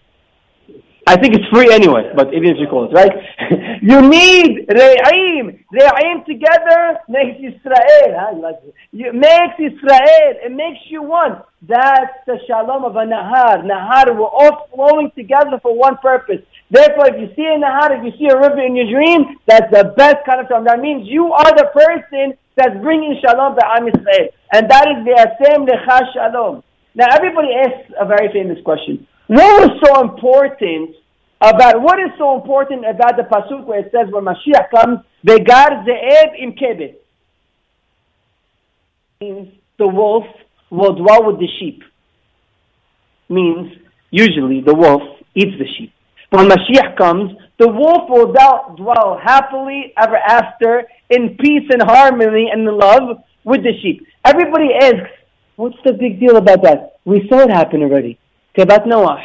I 1.08 1.18
think 1.18 1.36
it's 1.36 1.46
free 1.54 1.72
anyway, 1.72 2.12
but 2.16 2.34
even 2.34 2.50
if 2.50 2.58
you 2.58 2.66
call 2.66 2.90
it, 2.90 2.94
right? 2.94 3.14
you 3.82 4.02
need 4.02 4.66
Re'im. 4.68 5.64
Re'im 5.72 6.26
together 6.26 6.98
makes 7.08 7.38
Israel. 7.38 8.10
Huh? 8.18 8.52
Makes 8.92 9.58
Israel. 9.60 10.32
It 10.42 10.52
makes 10.52 10.82
you 10.90 11.04
one. 11.04 11.44
That's 11.62 12.18
the 12.26 12.40
shalom 12.48 12.86
of 12.86 12.96
a 12.96 13.06
Nahar. 13.06 13.62
Nahar, 13.62 14.18
we're 14.18 14.26
all 14.26 14.68
flowing 14.74 15.12
together 15.16 15.60
for 15.62 15.78
one 15.78 15.98
purpose. 15.98 16.42
Therefore, 16.72 17.14
if 17.14 17.22
you 17.22 17.30
see 17.36 17.46
a 17.46 17.60
Nahar, 17.62 18.00
if 18.00 18.04
you 18.04 18.18
see 18.18 18.34
a 18.34 18.38
river 18.40 18.66
in 18.66 18.76
your 18.76 18.90
dream, 18.90 19.38
that's 19.46 19.70
the 19.72 19.94
best 19.96 20.26
kind 20.26 20.42
of 20.42 20.48
shalom. 20.48 20.66
That 20.66 20.80
means 20.80 21.08
you 21.08 21.32
are 21.34 21.54
the 21.56 21.70
person 21.70 22.34
that's 22.56 22.82
bringing 22.82 23.22
shalom 23.22 23.56
to 23.56 23.66
Am 23.78 23.88
Israel. 23.88 24.30
And 24.52 24.72
that 24.72 24.88
is 24.90 25.06
the 25.06 25.14
Asem 25.22 25.70
Lecha 25.70 26.14
Shalom. 26.14 26.64
Now, 26.96 27.08
everybody 27.14 27.50
asks 27.54 27.94
a 28.00 28.06
very 28.08 28.34
famous 28.34 28.58
question. 28.66 29.06
What 29.28 29.62
was 29.62 29.80
so 29.84 30.02
important 30.02 30.96
about 31.42 31.82
what 31.82 32.00
is 32.00 32.12
so 32.18 32.36
important 32.36 32.86
about 32.88 33.18
the 33.18 33.24
pasuk 33.24 33.66
where 33.66 33.80
it 33.80 33.92
says 33.92 34.12
when 34.12 34.24
Mashiach 34.24 34.70
comes, 34.70 35.00
"Begar 35.26 35.84
ze'ev 35.86 36.36
im 36.40 36.54
kebet," 36.54 36.96
means 39.20 39.50
the 39.78 39.88
wolf 39.88 40.26
will 40.70 40.94
dwell 40.94 41.26
with 41.26 41.40
the 41.40 41.48
sheep. 41.60 41.84
Means 43.30 43.74
usually 44.12 44.62
the 44.62 44.76
wolf 44.76 45.02
eats 45.34 45.58
the 45.58 45.68
sheep. 45.78 45.92
When 46.30 46.48
Mashiach 46.48 46.96
comes, 46.96 47.32
the 47.58 47.68
wolf 47.68 48.10
will 48.10 48.32
dwell 48.76 49.20
happily 49.22 49.94
ever 49.98 50.18
after 50.18 50.88
in 51.10 51.36
peace 51.38 51.68
and 51.72 51.82
harmony 51.82 52.50
and 52.52 52.66
love 52.66 53.24
with 53.44 53.64
the 53.64 53.74
sheep. 53.82 54.06
Everybody 54.24 54.74
asks, 54.74 55.12
what's 55.56 55.78
the 55.84 55.94
big 55.94 56.20
deal 56.20 56.38
about 56.38 56.64
that? 56.64 56.98
We 57.06 57.28
saw 57.30 57.40
it 57.40 57.50
happen 57.50 57.82
already. 57.82 58.18
Kebat 58.58 58.88
Noah. 58.88 59.22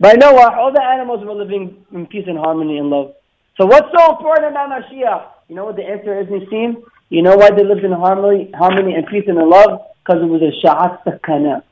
By 0.00 0.12
Noah, 0.12 0.56
all 0.58 0.72
the 0.72 0.82
animals 0.82 1.24
were 1.24 1.34
living 1.34 1.84
in 1.92 2.06
peace 2.06 2.24
and 2.26 2.38
harmony 2.38 2.78
and 2.78 2.90
love. 2.90 3.14
So 3.58 3.66
what's 3.66 3.88
so 3.96 4.16
important 4.16 4.52
about 4.52 4.70
Mashiach? 4.70 5.48
You 5.48 5.56
know 5.56 5.66
what 5.66 5.76
the 5.76 5.84
answer 5.84 6.18
is, 6.20 6.26
Nisim? 6.26 6.82
You 7.08 7.22
know 7.22 7.36
why 7.36 7.50
they 7.50 7.64
lived 7.64 7.84
in 7.84 7.92
harmony, 7.92 8.50
harmony 8.54 8.94
and 8.94 9.06
peace 9.06 9.24
and 9.26 9.38
love? 9.38 9.80
Because 10.04 10.22
it 10.22 10.26
was 10.26 10.42
a 10.42 10.52
Sha'at 10.64 11.04
Sakana. 11.04 11.62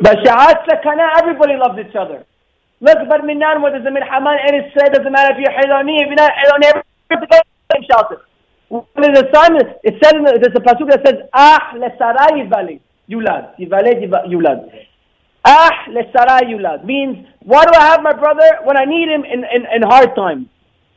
But 0.00 0.18
Sha'at 0.24 0.66
Sakana, 0.66 1.18
everybody 1.18 1.54
loved 1.56 1.78
each 1.78 1.94
other. 1.94 2.24
Look, 2.80 2.98
but 3.08 3.24
Minan, 3.24 3.62
what 3.62 3.72
does 3.72 3.84
the 3.84 3.90
Haman 3.90 4.36
and 4.46 4.56
it 4.56 4.72
said, 4.76 4.92
doesn't 4.92 5.12
matter 5.12 5.34
if 5.34 5.40
you're 5.40 5.52
Hiloni, 5.52 6.02
if 6.02 6.08
you're 6.08 6.16
not 6.16 6.32
Hiloni, 6.32 6.82
everybody 7.10 7.40
shelter. 7.90 8.22
When 8.68 9.12
the 9.12 9.28
son, 9.32 9.56
it 9.84 9.94
said 10.02 10.16
in 10.16 10.24
there's 10.24 10.54
a 10.54 10.60
pasuk 10.60 10.90
that 10.90 11.06
says, 11.06 11.28
Ah, 11.32 11.72
lesara 11.74 12.30
yivale, 12.34 12.80
yulad, 13.08 13.56
yivale 13.58 13.92
yulad. 14.28 14.70
Ah, 15.44 15.70
lesara 15.88 16.40
yulad 16.42 16.84
means, 16.84 17.26
why 17.40 17.64
do 17.64 17.72
I 17.78 17.86
have 17.86 18.02
my 18.02 18.12
brother 18.12 18.58
when 18.64 18.76
I 18.76 18.84
need 18.84 19.08
him 19.08 19.24
in, 19.24 19.44
in, 19.44 19.62
in 19.74 19.82
hard 19.82 20.14
times? 20.16 20.48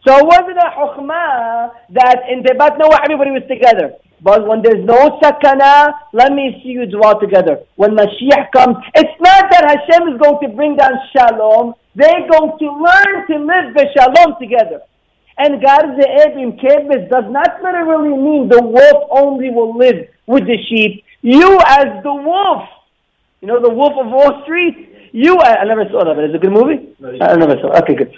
So 0.07 0.17
it 0.17 0.25
wasn't 0.25 0.57
a 0.57 0.71
chukhmah 0.77 1.71
that 1.91 2.19
in 2.31 2.43
Tebat 2.43 2.79
Noah 2.79 2.99
everybody 3.03 3.31
was 3.31 3.43
together. 3.47 3.93
But 4.21 4.47
when 4.47 4.61
there's 4.61 4.83
no 4.85 5.19
sakana, 5.21 5.93
let 6.13 6.33
me 6.33 6.59
see 6.63 6.69
you 6.69 6.85
dwell 6.85 7.19
together. 7.19 7.59
When 7.75 7.91
Mashiach 7.91 8.51
comes, 8.51 8.77
it's 8.95 9.21
not 9.21 9.49
that 9.51 9.63
Hashem 9.63 10.09
is 10.13 10.19
going 10.19 10.39
to 10.41 10.55
bring 10.55 10.75
down 10.75 10.91
shalom. 11.15 11.73
They're 11.95 12.27
going 12.27 12.57
to 12.59 12.67
learn 12.67 13.27
to 13.27 13.35
live 13.37 13.73
the 13.75 13.85
shalom 13.95 14.35
together. 14.39 14.81
And 15.37 15.63
God 15.63 15.85
in 15.85 16.59
Kebes 16.59 17.09
does 17.09 17.23
not 17.29 17.63
literally 17.63 18.09
mean 18.09 18.49
the 18.49 18.61
wolf 18.61 19.07
only 19.09 19.49
will 19.49 19.77
live 19.77 20.07
with 20.27 20.45
the 20.45 20.57
sheep. 20.67 21.05
You 21.21 21.57
as 21.65 22.03
the 22.03 22.13
wolf 22.13 22.69
you 23.41 23.47
know 23.47 23.61
the 23.61 23.69
Wolf 23.71 23.93
of 23.97 24.07
Wall 24.07 24.41
Street? 24.43 25.09
You, 25.13 25.37
I, 25.39 25.61
I 25.61 25.63
never 25.63 25.85
saw 25.89 26.03
that, 26.03 26.13
but 26.15 26.25
it's 26.25 26.35
a 26.35 26.37
good 26.37 26.51
movie? 26.51 26.93
No, 26.99 27.09
I 27.09 27.35
never 27.35 27.55
saw 27.61 27.71
Okay, 27.81 27.95
good. 27.95 28.13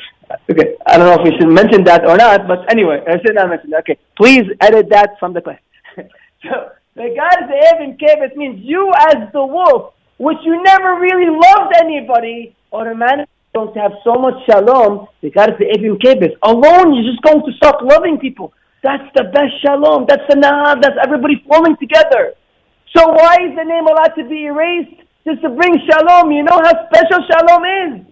Okay, 0.50 0.76
I 0.88 0.98
don't 0.98 1.08
know 1.08 1.22
if 1.22 1.24
we 1.24 1.38
should 1.38 1.52
mention 1.52 1.84
that 1.86 2.06
or 2.06 2.18
not, 2.18 2.48
but 2.48 2.70
anyway, 2.72 3.04
I 3.08 3.22
should 3.22 3.36
not 3.36 3.50
mention 3.50 3.70
that. 3.70 3.82
Okay, 3.82 3.98
please 4.18 4.44
edit 4.60 4.90
that 4.90 5.12
from 5.20 5.34
the 5.34 5.42
class. 5.42 5.60
so, 5.96 6.72
the 6.96 7.14
God 7.16 7.38
is 7.44 7.48
the 7.48 7.60
Evan 7.76 7.98
Kevis 7.98 8.36
means 8.36 8.60
you 8.64 8.92
as 9.14 9.32
the 9.32 9.46
wolf, 9.46 9.94
which 10.18 10.38
you 10.44 10.62
never 10.64 11.00
really 11.00 11.30
loved 11.30 11.74
anybody, 11.80 12.56
automatically 12.74 13.32
going 13.54 13.74
to 13.74 13.80
have 13.80 13.92
so 14.04 14.14
much 14.14 14.34
shalom, 14.50 15.08
the 15.22 15.30
God 15.30 15.50
is 15.50 15.56
the 15.60 15.70
Evan 15.70 16.00
Kevis. 16.00 16.34
Alone, 16.44 16.96
you're 16.96 17.12
just 17.12 17.22
going 17.22 17.44
to 17.46 17.52
stop 17.58 17.82
loving 17.82 18.18
people. 18.18 18.54
That's 18.82 19.04
the 19.16 19.26
best 19.26 19.62
shalom. 19.62 20.06
That's 20.08 20.24
the 20.30 20.36
nah, 20.36 20.76
that's 20.76 20.96
everybody 21.04 21.44
flowing 21.46 21.78
together. 21.78 22.34
So 22.96 23.08
why 23.08 23.38
is 23.42 23.56
the 23.56 23.64
name 23.64 23.88
allowed 23.88 24.16
to 24.16 24.28
be 24.28 24.46
erased? 24.46 25.02
just 25.26 25.42
to 25.42 25.50
bring 25.50 25.74
shalom. 25.90 26.32
You 26.32 26.44
know 26.44 26.60
how 26.64 26.74
special 26.90 27.20
shalom 27.30 27.64
is. 27.66 28.06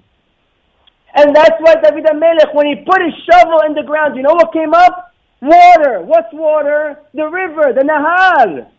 And 1.15 1.35
that's 1.35 1.57
why 1.59 1.75
David 1.81 2.05
HaMelech, 2.05 2.53
when 2.53 2.67
he 2.67 2.75
put 2.85 3.01
his 3.01 3.13
shovel 3.25 3.61
in 3.65 3.73
the 3.73 3.83
ground, 3.83 4.15
you 4.15 4.21
know 4.21 4.33
what 4.33 4.53
came 4.53 4.73
up? 4.73 5.13
Water. 5.41 6.01
What's 6.01 6.31
water? 6.33 6.99
The 7.13 7.27
river, 7.27 7.73
the 7.73 7.81
Nahal. 7.81 8.69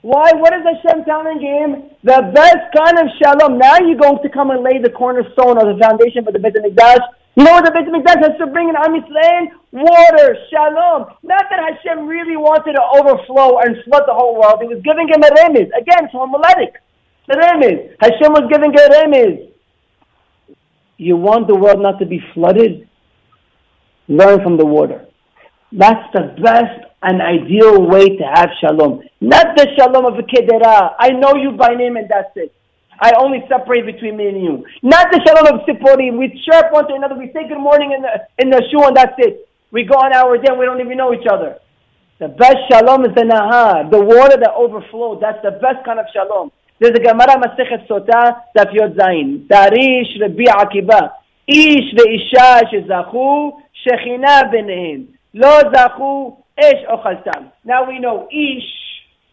Why? 0.00 0.32
What 0.32 0.54
is 0.54 0.62
Hashem 0.64 1.04
telling 1.04 1.40
him? 1.40 1.90
The 2.02 2.30
best 2.32 2.72
kind 2.74 2.98
of 2.98 3.06
shalom. 3.20 3.58
Now 3.58 3.76
you're 3.78 3.98
going 3.98 4.22
to 4.22 4.28
come 4.30 4.50
and 4.50 4.62
lay 4.62 4.78
the 4.78 4.90
cornerstone 4.90 5.58
or 5.58 5.74
the 5.74 5.78
foundation 5.80 6.24
for 6.24 6.32
the 6.32 6.38
Beit 6.38 6.54
HaMikdash. 6.54 7.04
You 7.36 7.44
know 7.44 7.52
what 7.52 7.66
the 7.66 7.70
Beit 7.70 7.84
HaMikdash 7.84 8.22
has 8.24 8.38
to 8.38 8.46
bring 8.46 8.70
in 8.70 8.76
Am 8.76 8.96
Yisrael? 8.96 9.48
Water, 9.70 10.36
shalom. 10.48 11.12
Not 11.22 11.44
that 11.50 11.60
Hashem 11.60 12.06
really 12.06 12.34
wanted 12.34 12.72
to 12.72 12.82
overflow 12.96 13.58
and 13.58 13.76
flood 13.84 14.04
the 14.06 14.14
whole 14.14 14.40
world. 14.40 14.56
He 14.62 14.68
was 14.68 14.80
giving 14.82 15.06
him 15.06 15.22
a 15.22 15.28
remez. 15.36 15.68
Again, 15.76 16.08
it's 16.08 16.14
homiletic. 16.14 16.80
The 17.28 17.36
remez. 17.36 17.92
Hashem 18.00 18.32
was 18.32 18.48
giving 18.50 18.72
a 18.72 18.88
remez. 18.88 19.52
You 20.96 21.18
want 21.18 21.46
the 21.46 21.54
world 21.54 21.82
not 21.82 21.98
to 21.98 22.06
be 22.06 22.20
flooded? 22.32 22.88
Learn 24.08 24.42
from 24.42 24.56
the 24.56 24.64
water. 24.64 25.04
That's 25.72 26.10
the 26.14 26.34
best 26.42 26.88
and 27.02 27.20
ideal 27.20 27.86
way 27.86 28.16
to 28.16 28.24
have 28.32 28.48
shalom. 28.62 29.02
Not 29.20 29.56
the 29.58 29.66
shalom 29.78 30.06
of 30.06 30.18
a 30.18 30.22
kedera. 30.22 30.94
I 30.98 31.10
know 31.10 31.34
you 31.34 31.52
by 31.52 31.74
name 31.74 31.96
and 31.96 32.08
that's 32.08 32.32
it. 32.36 32.54
I 33.00 33.12
only 33.18 33.44
separate 33.48 33.86
between 33.86 34.16
me 34.16 34.28
and 34.28 34.42
you. 34.42 34.64
Not 34.82 35.10
the 35.12 35.20
shalom 35.26 35.60
of 35.60 35.66
Sipporim. 35.66 36.18
We 36.18 36.40
chirp 36.44 36.72
one 36.72 36.88
to 36.88 36.94
another. 36.94 37.16
We 37.16 37.32
say 37.32 37.48
good 37.48 37.60
morning 37.60 37.92
in 37.92 38.02
the, 38.02 38.12
in 38.38 38.50
the 38.50 38.62
shul 38.70 38.88
and 38.88 38.96
that's 38.96 39.14
it. 39.18 39.48
We 39.70 39.84
go 39.84 39.94
on 39.94 40.14
our 40.14 40.36
day 40.38 40.48
and 40.48 40.58
we 40.58 40.64
don't 40.64 40.80
even 40.80 40.96
know 40.96 41.12
each 41.12 41.26
other. 41.30 41.58
The 42.18 42.28
best 42.28 42.56
shalom 42.70 43.04
is 43.04 43.14
the 43.14 43.22
nahar, 43.22 43.90
the 43.90 44.00
water 44.00 44.38
that 44.38 44.52
overflows. 44.56 45.20
That's 45.20 45.42
the 45.42 45.50
best 45.60 45.84
kind 45.84 46.00
of 46.00 46.06
shalom. 46.14 46.50
There's 46.80 46.96
a 46.96 47.02
Gemara 47.02 47.36
Masechet 47.36 47.86
Sota, 47.86 48.40
Daf 48.56 48.72
Yod 48.72 48.96
Zayin. 48.96 49.46
Darish 49.46 50.20
Rabbi 50.20 50.44
Akiva. 50.44 51.10
Ish 51.46 51.94
ve'isha 51.94 52.62
shezachu, 52.72 53.60
shechina 53.84 54.50
b'nehem. 54.50 55.08
Lo 55.34 55.60
zachu, 55.72 56.38
ish 56.58 56.84
ochaltam. 56.88 57.52
Now 57.64 57.86
we 57.86 57.98
know 57.98 58.28
Ish 58.30 58.64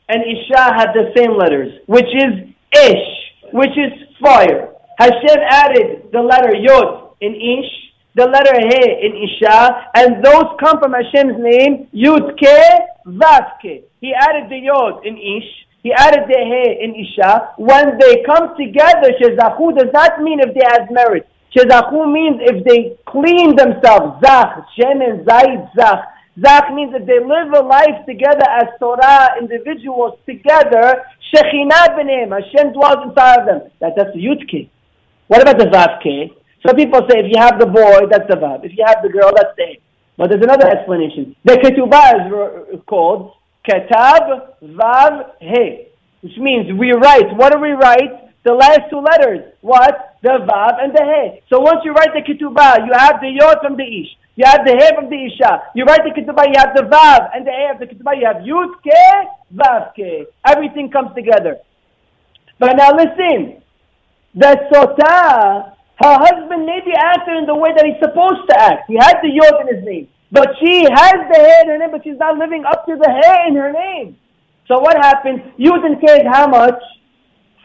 and 0.09 0.23
Isha 0.23 0.73
have 0.75 0.89
the 0.93 1.13
same 1.15 1.37
letters, 1.37 1.79
which 1.85 2.05
is 2.13 2.49
Ish 2.73 3.22
which 3.53 3.77
is 3.77 3.93
fire. 4.21 4.73
Hashem 4.97 5.39
added 5.49 6.09
the 6.11 6.21
letter 6.21 6.55
yod 6.55 7.15
in 7.21 7.33
ish, 7.33 7.71
the 8.15 8.25
letter 8.25 8.57
he 8.57 8.81
in 9.05 9.13
isha, 9.15 9.89
and 9.95 10.23
those 10.23 10.45
come 10.59 10.79
from 10.79 10.93
Hashem's 10.93 11.37
name, 11.39 11.87
yudke, 11.93 12.59
vavke. 13.07 13.83
He 14.01 14.13
added 14.13 14.49
the 14.49 14.59
yod 14.59 15.05
in 15.05 15.17
ish, 15.17 15.63
he 15.83 15.91
added 15.91 16.23
the 16.31 16.39
he 16.39 16.83
in 16.83 16.95
Isha. 16.95 17.55
When 17.57 17.99
they 17.99 18.23
come 18.23 18.55
together, 18.55 19.11
Shezachu 19.19 19.77
does 19.77 19.91
not 19.93 20.21
mean 20.21 20.39
if 20.39 20.55
they 20.55 20.63
have 20.63 20.89
merit. 20.89 21.27
Shezachu 21.53 22.11
means 22.11 22.39
if 22.41 22.63
they 22.63 22.97
clean 23.05 23.55
themselves. 23.57 24.23
Zach, 24.23 24.63
Shemen, 24.79 25.27
Zaid, 25.27 25.67
Zach. 25.77 26.07
Zach 26.41 26.73
means 26.73 26.91
that 26.93 27.05
they 27.05 27.19
live 27.19 27.53
a 27.53 27.61
life 27.61 28.05
together 28.07 28.45
as 28.49 28.65
Torah 28.79 29.37
individuals 29.39 30.17
together, 30.25 31.05
Shekhinah 31.33 31.93
b'neim, 31.93 32.33
Hashem 32.33 32.73
dwells 32.73 33.05
inside 33.05 33.41
of 33.41 33.45
them. 33.45 33.71
That, 33.79 33.93
that's 33.95 34.13
the 34.13 34.19
Yudke. 34.19 34.69
What 35.27 35.41
about 35.41 35.59
the 35.59 35.65
Vavke? 35.65 36.33
So 36.65 36.73
people 36.73 37.01
say 37.09 37.19
if 37.19 37.27
you 37.29 37.39
have 37.39 37.59
the 37.59 37.65
boy, 37.65 38.07
that's 38.09 38.27
the 38.29 38.35
Vav. 38.35 38.65
If 38.65 38.71
you 38.77 38.83
have 38.87 39.03
the 39.03 39.09
girl, 39.09 39.31
that's 39.35 39.55
the 39.57 39.77
But 40.17 40.29
there's 40.29 40.43
another 40.43 40.67
explanation. 40.67 41.35
The 41.43 41.53
Ketubah 41.53 42.73
is 42.73 42.79
called 42.87 43.33
Ketav 43.67 44.55
Vav 44.63 45.31
He, 45.39 45.87
which 46.21 46.37
means 46.37 46.71
we 46.79 46.93
write. 46.93 47.35
What 47.35 47.51
do 47.53 47.59
we 47.59 47.71
write? 47.71 48.33
The 48.43 48.53
last 48.53 48.81
two 48.89 48.99
letters. 48.99 49.53
What? 49.61 50.12
The 50.23 50.39
Vav 50.47 50.79
and 50.79 50.95
the 50.95 51.03
He. 51.03 51.43
So 51.51 51.59
once 51.59 51.83
you 51.83 51.91
write 51.91 52.15
the 52.15 52.23
Ketubah, 52.23 52.87
you 52.87 52.93
have 52.95 53.19
the 53.19 53.27
Yod 53.27 53.59
from 53.61 53.75
the 53.75 53.83
Ish. 53.83 54.15
You 54.39 54.45
have 54.47 54.63
the 54.65 54.71
He 54.71 54.87
from 54.95 55.09
the 55.11 55.19
Isha. 55.19 55.75
You 55.75 55.83
write 55.83 56.07
the 56.07 56.15
Ketubah, 56.15 56.47
you 56.47 56.55
have 56.57 56.71
the 56.73 56.87
Vav 56.87 57.29
and 57.35 57.45
the 57.45 57.51
He 57.51 57.67
of 57.67 57.77
the 57.83 57.87
Ketubah. 57.91 58.15
You 58.15 58.25
have 58.31 58.39
Yud 58.47 58.71
Ke, 58.79 59.27
Vav 59.51 59.91
Ke. 59.91 60.31
Everything 60.47 60.89
comes 60.89 61.13
together. 61.13 61.59
But 62.57 62.77
now 62.77 62.95
listen. 62.95 63.61
The 64.33 64.57
Sota, 64.71 65.75
her 65.99 66.15
husband 66.23 66.65
maybe 66.65 66.95
acted 66.95 67.37
in 67.37 67.45
the 67.45 67.55
way 67.55 67.75
that 67.75 67.85
he's 67.85 67.99
supposed 67.99 68.47
to 68.49 68.55
act. 68.57 68.87
He 68.87 68.95
had 68.95 69.19
the 69.21 69.29
Yod 69.29 69.67
in 69.67 69.75
his 69.75 69.83
name. 69.85 70.07
But 70.31 70.55
she 70.57 70.87
has 70.87 71.19
the 71.29 71.37
hair 71.37 71.61
in 71.63 71.67
her 71.67 71.77
name, 71.77 71.91
but 71.91 72.03
she's 72.03 72.17
not 72.17 72.37
living 72.39 72.63
up 72.65 72.87
to 72.87 72.95
the 72.95 73.11
hair 73.11 73.47
in 73.47 73.55
her 73.55 73.71
name. 73.71 74.17
So 74.67 74.79
what 74.79 74.95
happens? 74.95 75.41
Yud 75.59 75.85
and 75.85 75.99
K 75.99 76.23
is 76.23 76.27
how 76.31 76.47
much? 76.47 76.79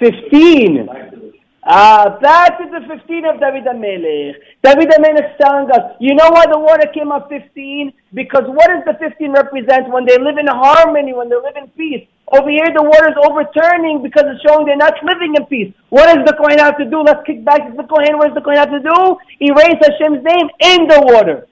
15. 0.00 1.27
Ah, 1.64 2.18
back 2.22 2.58
to 2.58 2.64
the 2.70 2.86
15 2.86 3.24
of 3.26 3.40
David 3.40 3.64
HaMelech. 3.66 4.34
David 4.62 4.88
HaMelech 4.94 5.26
is 5.26 5.36
telling 5.42 5.70
us, 5.70 5.98
you 5.98 6.14
know 6.14 6.30
why 6.30 6.46
the 6.46 6.58
water 6.58 6.86
came 6.94 7.10
up 7.10 7.28
15? 7.28 7.92
Because 8.14 8.44
what 8.46 8.68
does 8.68 8.86
the 8.86 8.94
15 8.98 9.32
represent? 9.32 9.90
When 9.90 10.06
they 10.06 10.16
live 10.18 10.38
in 10.38 10.46
harmony, 10.46 11.12
when 11.12 11.28
they 11.28 11.36
live 11.36 11.56
in 11.56 11.68
peace. 11.74 12.06
Over 12.30 12.50
here, 12.50 12.68
the 12.74 12.82
water 12.82 13.10
is 13.10 13.18
overturning 13.24 14.02
because 14.02 14.24
it's 14.28 14.42
showing 14.46 14.66
they're 14.66 14.76
not 14.76 14.94
living 15.02 15.34
in 15.34 15.44
peace. 15.46 15.74
What 15.90 16.06
does 16.06 16.24
the 16.24 16.36
Kohen 16.38 16.58
have 16.58 16.78
to 16.78 16.84
do? 16.84 17.02
Let's 17.02 17.26
kick 17.26 17.44
back 17.44 17.66
to 17.66 17.74
the 17.74 17.88
Kohen. 17.88 18.18
What 18.18 18.28
does 18.28 18.36
the 18.36 18.44
Kohen 18.44 18.58
have 18.58 18.70
to 18.70 18.80
do? 18.80 19.16
Erase 19.40 19.82
Hashem's 19.82 20.22
name 20.22 20.48
in 20.60 20.86
the 20.86 21.02
water. 21.10 21.48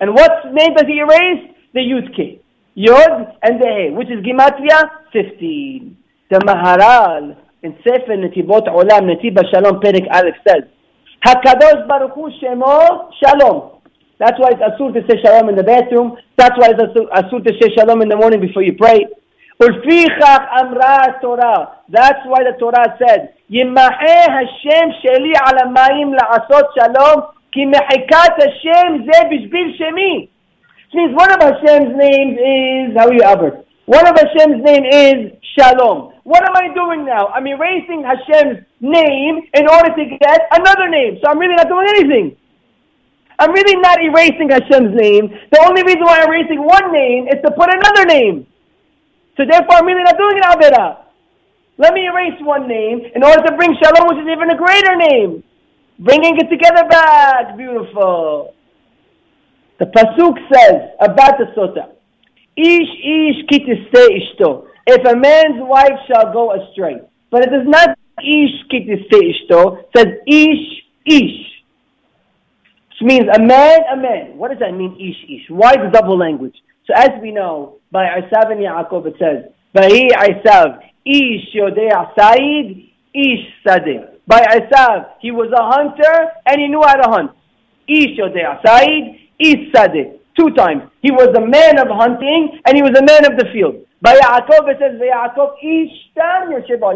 And 0.00 0.14
what 0.14 0.52
name 0.52 0.74
does 0.74 0.86
he 0.86 0.98
erase? 0.98 1.54
The 1.72 1.80
Yud 1.80 2.14
K. 2.14 2.40
Yod 2.74 3.36
and 3.42 3.60
the 3.60 3.66
He, 3.66 3.90
which 3.94 4.10
is 4.10 4.20
Gematria 4.24 4.90
15. 5.12 5.96
The 6.30 6.38
Maharal 6.38 7.36
in 7.63 7.75
Sefer 7.83 8.15
Netibot 8.15 8.67
Olam, 8.67 9.09
Netiba 9.09 9.43
Shalom, 9.51 9.79
Perek 9.81 10.07
Aleph 10.11 10.35
says, 10.47 10.63
HaKadosh 11.25 11.87
Baruch 11.87 12.13
Hu 12.13 12.29
Shemo 12.41 13.09
Shalom. 13.23 13.71
That's 14.19 14.39
why 14.39 14.49
it's 14.51 14.61
asur 14.61 14.93
to 14.93 15.01
say 15.09 15.21
shalom 15.21 15.49
in 15.49 15.55
the 15.55 15.63
bathroom. 15.63 16.15
That's 16.37 16.57
why 16.57 16.69
it's 16.71 16.79
asur 16.79 17.43
to 17.43 17.51
say 17.59 17.75
shalom 17.75 18.01
in 18.01 18.07
the 18.07 18.15
morning 18.15 18.39
before 18.39 18.63
you 18.63 18.73
pray. 18.73 19.05
ולפיכך 19.59 20.39
אמרה 20.61 20.97
התורה, 21.05 21.65
that's 21.89 22.25
why 22.25 22.43
the 22.43 22.57
Torah 22.59 22.97
said, 22.99 23.27
ימחה 23.49 24.25
השם 24.41 24.87
שלי 25.01 25.33
על 25.45 25.57
המים 25.59 26.13
לעשות 26.13 26.65
שלום, 26.79 27.21
כי 27.51 27.65
מחיקת 27.65 28.33
השם 28.37 28.97
זה 29.05 29.19
בשביל 29.31 29.75
שמי. 29.77 30.27
Which 30.87 30.93
means 30.93 31.15
one 31.15 31.31
of 31.31 31.41
Hashem's 31.41 31.95
names 31.97 32.37
is, 32.37 32.97
how 32.97 33.07
are 33.07 33.13
you, 33.13 33.21
Albert? 33.21 33.65
One 33.85 34.07
of 34.07 34.15
Hashem's 34.15 34.63
name 34.63 34.85
is 34.85 35.31
Shalom. 35.57 36.08
What 36.24 36.42
am 36.44 36.54
I 36.54 36.72
doing 36.74 37.04
now? 37.06 37.28
I'm 37.28 37.46
erasing 37.46 38.04
Hashem's 38.04 38.66
name 38.80 39.40
in 39.54 39.68
order 39.68 39.94
to 39.94 40.04
get 40.04 40.40
another 40.52 40.88
name. 40.88 41.18
So 41.22 41.30
I'm 41.30 41.38
really 41.38 41.54
not 41.54 41.68
doing 41.68 41.86
anything. 41.88 42.36
I'm 43.38 43.52
really 43.52 43.76
not 43.80 44.02
erasing 44.02 44.50
Hashem's 44.50 44.94
name. 44.94 45.32
The 45.50 45.64
only 45.66 45.82
reason 45.82 46.02
why 46.02 46.20
I'm 46.20 46.28
erasing 46.28 46.62
one 46.62 46.92
name 46.92 47.28
is 47.28 47.40
to 47.44 47.50
put 47.52 47.72
another 47.72 48.04
name. 48.04 48.46
So 49.36 49.44
therefore, 49.48 49.76
I'm 49.76 49.86
really 49.86 50.02
not 50.02 50.18
doing 50.18 50.36
an 50.36 50.44
Avera. 50.44 50.98
Let 51.78 51.94
me 51.94 52.04
erase 52.04 52.38
one 52.40 52.68
name 52.68 53.00
in 53.14 53.24
order 53.24 53.40
to 53.40 53.56
bring 53.56 53.74
Shalom, 53.82 54.08
which 54.08 54.18
is 54.18 54.28
even 54.28 54.50
a 54.50 54.56
greater 54.56 54.96
name. 54.96 55.42
Bringing 55.98 56.36
it 56.36 56.50
together 56.50 56.86
back. 56.88 57.56
Beautiful. 57.56 58.54
The 59.78 59.86
Pasuk 59.86 60.36
says 60.52 60.90
about 61.00 61.38
the 61.38 61.46
Sota, 61.56 61.88
Ish 62.56 62.92
ish 63.00 63.46
kitiste 63.48 64.02
ishto. 64.20 64.69
If 64.92 65.06
a 65.06 65.16
man's 65.16 65.62
wife 65.62 65.98
shall 66.08 66.32
go 66.32 66.52
astray. 66.52 67.00
But 67.30 67.44
it 67.44 67.50
does 67.50 67.66
not 67.66 67.90
ish 68.18 68.66
kitiste. 68.70 69.84
Says 69.96 70.06
ish 70.26 70.82
ish. 71.06 71.46
Which 72.88 73.02
means 73.02 73.28
a 73.32 73.40
man, 73.40 73.80
a 73.92 73.96
man. 73.96 74.36
What 74.36 74.50
does 74.50 74.58
that 74.58 74.74
mean, 74.74 74.96
ish 74.96 75.30
ish? 75.30 75.48
Why 75.48 75.76
the 75.76 75.90
double 75.92 76.18
language? 76.18 76.56
So 76.86 76.94
as 76.96 77.10
we 77.22 77.30
know, 77.30 77.76
by 77.92 78.04
Isav 78.04 78.50
and 78.50 78.60
Yaakov 78.60 79.06
it 79.06 79.14
says, 79.18 79.52
Vahi 79.74 80.08
Isav, 80.10 80.80
ish 81.06 81.54
yodea 81.54 82.12
sa'id, 82.18 82.90
ish 83.14 83.46
sadeh. 83.64 84.08
By 84.26 84.40
Isav, 84.42 85.12
he 85.20 85.30
was 85.30 85.52
a 85.56 85.62
hunter 85.62 86.32
and 86.46 86.60
he 86.60 86.66
knew 86.66 86.82
how 86.82 86.96
to 86.96 87.08
hunt. 87.08 87.30
Ish 87.86 88.18
yodea 88.18 88.60
sa'id, 88.66 89.20
ish 89.38 89.72
sadeh 89.72 90.20
two 90.36 90.50
times. 90.54 90.82
He 91.02 91.10
was 91.10 91.28
a 91.36 91.40
man 91.40 91.78
of 91.78 91.88
hunting 91.88 92.60
and 92.64 92.76
he 92.76 92.82
was 92.82 92.96
a 92.98 93.04
man 93.04 93.30
of 93.30 93.38
the 93.38 93.46
field. 93.52 93.86
By 94.02 94.16
Yaakov 94.16 94.68
it 94.68 94.78
says, 94.80 95.00
Yaakov 95.00 95.56
ish 95.62 95.92
tam 96.14 96.50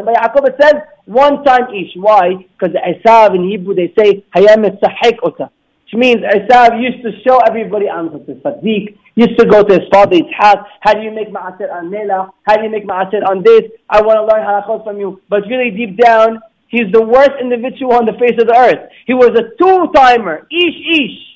By 0.05 0.15
Yaakov 0.15 0.49
it 0.49 0.57
says, 0.61 0.75
one 1.05 1.45
time 1.45 1.69
ish. 1.75 1.93
Why? 1.97 2.47
Because 2.59 2.75
Esav 2.75 3.35
in 3.35 3.49
Hebrew 3.49 3.75
they 3.75 3.93
say, 3.99 4.25
hayam 4.35 4.65
sahik 4.81 5.19
ota. 5.23 5.51
Which 5.85 6.01
means 6.01 6.23
Esav 6.23 6.81
used 6.81 7.03
to 7.05 7.11
show 7.23 7.39
everybody 7.41 7.89
answers. 7.89 8.41
Sadiq 8.43 8.97
used 9.17 9.39
to 9.39 9.47
go 9.47 9.63
to 9.63 9.75
his 9.75 9.89
father 9.93 10.17
Yitzhak, 10.17 10.65
how 10.81 10.95
do 10.95 11.03
you 11.03 11.11
make 11.11 11.29
ma'aser 11.29 11.71
on 11.71 11.91
Nela? 11.91 12.31
How 12.45 12.57
do 12.57 12.65
you 12.65 12.71
make 12.71 12.87
ma'aser 12.87 13.23
on 13.29 13.43
this? 13.43 13.63
I 13.91 14.01
want 14.01 14.17
to 14.17 14.25
learn 14.25 14.43
halachot 14.43 14.85
from 14.85 14.99
you. 14.99 15.21
But 15.29 15.43
really 15.43 15.71
deep 15.71 15.99
down, 15.99 16.41
he's 16.69 16.91
the 16.91 17.03
worst 17.03 17.33
individual 17.39 17.93
on 17.93 18.07
the 18.07 18.15
face 18.15 18.41
of 18.41 18.49
the 18.49 18.57
earth. 18.57 18.91
He 19.07 19.13
was 19.13 19.31
a 19.39 19.55
two-timer. 19.63 20.47
Ish, 20.51 21.01
ish. 21.01 21.34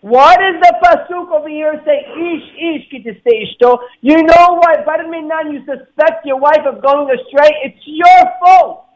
Why 0.00 0.34
does 0.36 0.56
the 0.64 0.72
pasuk 0.80 1.28
over 1.28 1.48
here 1.48 1.76
say 1.84 2.00
ish 2.08 2.48
ish 2.56 3.12
ishto? 3.20 3.78
You 4.00 4.22
know 4.22 4.56
why, 4.56 4.80
Barminan, 4.80 5.52
you 5.52 5.60
suspect 5.68 6.24
your 6.24 6.38
wife 6.38 6.64
of 6.64 6.80
going 6.80 7.10
astray? 7.12 7.50
It's 7.64 7.84
your 7.84 8.20
fault. 8.40 8.86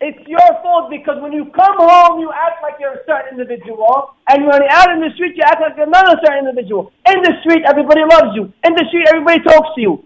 It's 0.00 0.26
your 0.26 0.48
fault 0.62 0.90
because 0.90 1.22
when 1.22 1.32
you 1.32 1.52
come 1.54 1.76
home, 1.76 2.18
you 2.18 2.32
act 2.32 2.62
like 2.62 2.80
you're 2.80 2.94
a 2.94 3.04
certain 3.06 3.38
individual, 3.38 4.16
and 4.26 4.46
when 4.46 4.58
you're 4.58 4.72
out 4.72 4.90
in 4.90 5.00
the 5.00 5.10
street, 5.14 5.36
you 5.36 5.42
act 5.46 5.60
like 5.60 5.76
another 5.76 6.18
certain 6.24 6.48
individual. 6.48 6.90
In 7.06 7.22
the 7.22 7.34
street, 7.44 7.62
everybody 7.68 8.00
loves 8.10 8.34
you. 8.34 8.50
In 8.64 8.74
the 8.74 8.84
street, 8.88 9.06
everybody 9.06 9.38
talks 9.44 9.76
to 9.76 9.80
you. 9.80 10.02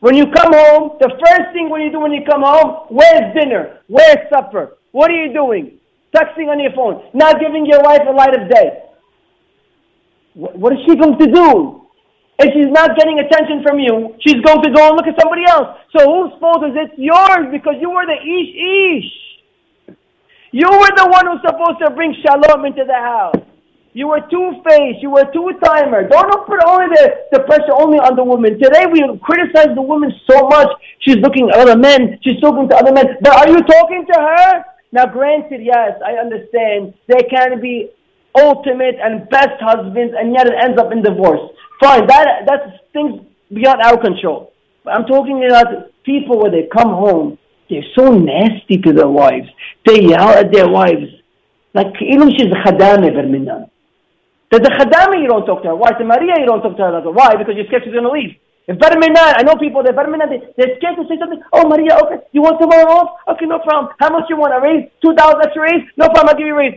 When 0.00 0.14
you 0.14 0.26
come 0.30 0.52
home, 0.52 0.98
the 1.00 1.10
first 1.10 1.50
thing 1.54 1.70
when 1.70 1.80
you 1.80 1.90
do 1.90 1.98
when 1.98 2.12
you 2.12 2.22
come 2.28 2.42
home, 2.42 2.86
where's 2.90 3.34
dinner? 3.34 3.80
Where's 3.88 4.30
supper? 4.30 4.76
What 4.92 5.10
are 5.10 5.16
you 5.16 5.32
doing? 5.32 5.80
Texting 6.14 6.46
on 6.46 6.60
your 6.60 6.72
phone, 6.72 7.02
not 7.14 7.40
giving 7.40 7.66
your 7.66 7.82
wife 7.82 8.02
a 8.06 8.12
light 8.12 8.38
of 8.38 8.48
day. 8.48 8.87
What 10.38 10.72
is 10.72 10.78
she 10.86 10.94
going 10.94 11.18
to 11.18 11.26
do? 11.26 11.82
If 12.38 12.54
she's 12.54 12.70
not 12.70 12.94
getting 12.94 13.18
attention 13.18 13.66
from 13.66 13.82
you, 13.82 14.14
she's 14.22 14.38
going 14.46 14.62
to 14.62 14.70
go 14.70 14.86
and 14.86 14.94
look 14.94 15.10
at 15.10 15.18
somebody 15.18 15.42
else. 15.50 15.74
So 15.90 16.06
whose 16.06 16.38
fault 16.38 16.62
is 16.62 16.78
it? 16.78 16.94
Yours, 16.94 17.50
because 17.50 17.74
you 17.82 17.90
were 17.90 18.06
the 18.06 18.14
ish 18.14 18.50
ish. 18.54 19.10
You 20.54 20.70
were 20.70 20.94
the 20.94 21.10
one 21.10 21.26
who's 21.26 21.42
supposed 21.42 21.82
to 21.82 21.90
bring 21.90 22.14
shalom 22.22 22.64
into 22.64 22.86
the 22.86 22.94
house. 22.94 23.42
You 23.98 24.06
were 24.06 24.22
two-faced. 24.30 25.02
You 25.02 25.10
were 25.10 25.26
two-timer. 25.34 26.06
Don't 26.06 26.46
put 26.46 26.62
only 26.62 26.86
the, 26.94 27.26
the 27.32 27.40
pressure 27.42 27.74
only 27.74 27.98
on 27.98 28.14
the 28.14 28.22
woman. 28.22 28.62
Today 28.62 28.86
we 28.86 29.02
criticize 29.18 29.74
the 29.74 29.82
woman 29.82 30.14
so 30.30 30.46
much. 30.46 30.70
She's 31.00 31.18
looking 31.18 31.50
at 31.50 31.58
other 31.58 31.76
men. 31.76 32.16
She's 32.22 32.38
talking 32.38 32.68
to 32.70 32.76
other 32.78 32.92
men. 32.92 33.18
But 33.20 33.34
are 33.34 33.50
you 33.50 33.58
talking 33.66 34.06
to 34.06 34.16
her? 34.20 34.64
Now, 34.92 35.06
granted, 35.06 35.66
yes, 35.66 35.98
I 36.06 36.14
understand 36.14 36.94
there 37.08 37.26
can 37.28 37.60
be 37.60 37.90
ultimate 38.36 38.96
and 39.02 39.28
best 39.30 39.60
husbands, 39.60 40.14
and 40.18 40.34
yet 40.34 40.46
it 40.46 40.54
ends 40.62 40.78
up 40.80 40.92
in 40.92 41.02
divorce. 41.02 41.40
Fine, 41.80 42.06
that 42.06 42.44
that's 42.46 42.70
things 42.92 43.20
beyond 43.52 43.80
our 43.82 43.96
control. 44.00 44.52
But 44.84 44.94
I'm 44.94 45.06
talking 45.06 45.44
about 45.48 45.92
people 46.04 46.38
where 46.38 46.50
they 46.50 46.68
come 46.72 46.90
home, 46.90 47.38
they're 47.70 47.86
so 47.96 48.10
nasty 48.12 48.78
to 48.78 48.92
their 48.92 49.08
wives. 49.08 49.48
They 49.86 50.02
yell 50.02 50.30
at 50.30 50.52
their 50.52 50.68
wives. 50.68 51.06
Like 51.74 51.94
even 52.00 52.30
she's 52.30 52.50
a 52.50 52.60
khadame 52.66 53.12
berminan. 53.12 53.70
There's 54.50 54.66
a 54.66 54.70
khadame 54.70 55.22
you 55.22 55.28
don't 55.28 55.46
talk 55.46 55.62
to 55.62 55.68
her. 55.68 55.76
Why? 55.76 55.92
To 55.92 56.04
Maria 56.04 56.34
you 56.38 56.46
don't 56.46 56.62
talk 56.62 56.76
to 56.76 56.82
her. 56.82 57.10
Why? 57.10 57.36
Because 57.36 57.54
you're 57.56 57.66
scared 57.66 57.82
she's 57.84 57.92
going 57.92 58.04
to 58.04 58.10
leave. 58.10 58.36
If 58.68 58.76
Barminan, 58.76 59.32
I 59.40 59.42
know 59.44 59.56
people, 59.56 59.82
they're 59.82 59.96
Barminan, 59.96 60.28
they, 60.28 60.44
they're 60.58 60.76
scared 60.76 60.96
to 61.00 61.08
say 61.08 61.16
something. 61.18 61.40
Oh, 61.54 61.66
Maria, 61.66 61.96
okay, 62.04 62.20
you 62.32 62.42
want 62.42 62.60
tomorrow 62.60 62.84
off? 63.00 63.16
Okay, 63.26 63.46
no 63.46 63.60
problem. 63.60 63.96
How 63.98 64.10
much 64.12 64.28
you 64.28 64.36
want? 64.36 64.52
A 64.52 64.60
raise? 64.60 64.92
Two 65.00 65.14
dollars 65.16 65.40
extra 65.40 65.62
raise? 65.62 65.88
No 65.96 66.12
problem, 66.12 66.28
I'll 66.28 66.36
give 66.36 66.46
you 66.46 66.52
a 66.52 66.58
raise. 66.58 66.76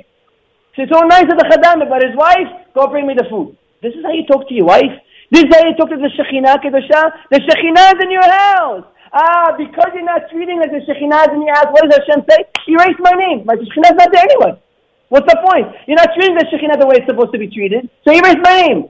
She's 0.75 0.87
so 0.87 1.03
nice 1.03 1.27
to 1.27 1.35
the 1.35 1.43
Khadam, 1.51 1.83
but 1.89 1.99
his 1.99 2.15
wife, 2.15 2.47
go 2.73 2.87
bring 2.87 3.05
me 3.05 3.13
the 3.13 3.27
food. 3.29 3.57
This 3.83 3.91
is 3.91 4.03
how 4.03 4.15
you 4.15 4.25
talk 4.25 4.47
to 4.47 4.53
your 4.53 4.65
wife. 4.71 4.93
This 5.29 5.43
is 5.43 5.51
how 5.51 5.67
you 5.67 5.75
talk 5.75 5.89
to 5.89 5.99
the 5.99 6.11
Shekhinah 6.15 6.63
Kedusha. 6.63 7.11
The 7.27 7.39
Shekhinah 7.43 7.95
is 7.95 7.99
in 8.03 8.11
your 8.11 8.23
house. 8.23 8.87
Ah, 9.11 9.51
because 9.57 9.91
you're 9.93 10.07
not 10.07 10.31
treating 10.31 10.59
like 10.59 10.71
the 10.71 10.79
Shekhinah 10.87 11.27
is 11.27 11.33
in 11.35 11.43
your 11.43 11.55
house, 11.55 11.67
what 11.71 11.83
does 11.83 11.99
Hashem 11.99 12.23
say? 12.29 12.47
Erase 12.71 12.99
my 12.99 13.11
name. 13.11 13.43
My 13.43 13.55
Shekhinah 13.55 13.91
is 13.91 13.99
not 13.99 14.11
there 14.13 14.23
anyway. 14.23 14.61
What's 15.09 15.27
the 15.27 15.39
point? 15.43 15.75
You're 15.87 15.99
not 15.99 16.15
treating 16.15 16.35
the 16.35 16.47
Shekhinah 16.47 16.79
the 16.79 16.87
way 16.87 16.95
it's 17.03 17.07
supposed 17.07 17.33
to 17.33 17.39
be 17.39 17.51
treated, 17.51 17.89
so 18.07 18.13
erase 18.13 18.39
my 18.41 18.61
name. 18.61 18.89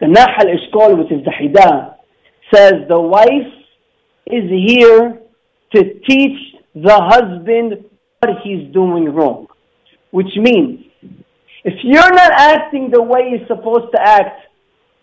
The 0.00 0.06
Nahal 0.06 0.52
Eshkol, 0.52 0.98
which 0.98 1.12
is 1.12 1.24
the 1.24 1.32
Hida, 1.32 1.96
says 2.52 2.84
the 2.88 3.00
wife 3.00 3.52
is 4.26 4.50
here 4.50 5.20
to 5.74 5.80
teach 6.06 6.38
the 6.74 6.92
husband 6.92 7.84
what 8.20 8.36
he's 8.44 8.70
doing 8.72 9.06
wrong 9.14 9.46
which 10.10 10.34
means 10.36 10.84
if 11.64 11.74
you're 11.82 12.14
not 12.14 12.32
acting 12.32 12.90
the 12.90 13.02
way 13.02 13.30
you're 13.30 13.46
supposed 13.46 13.92
to 13.94 14.00
act 14.00 14.40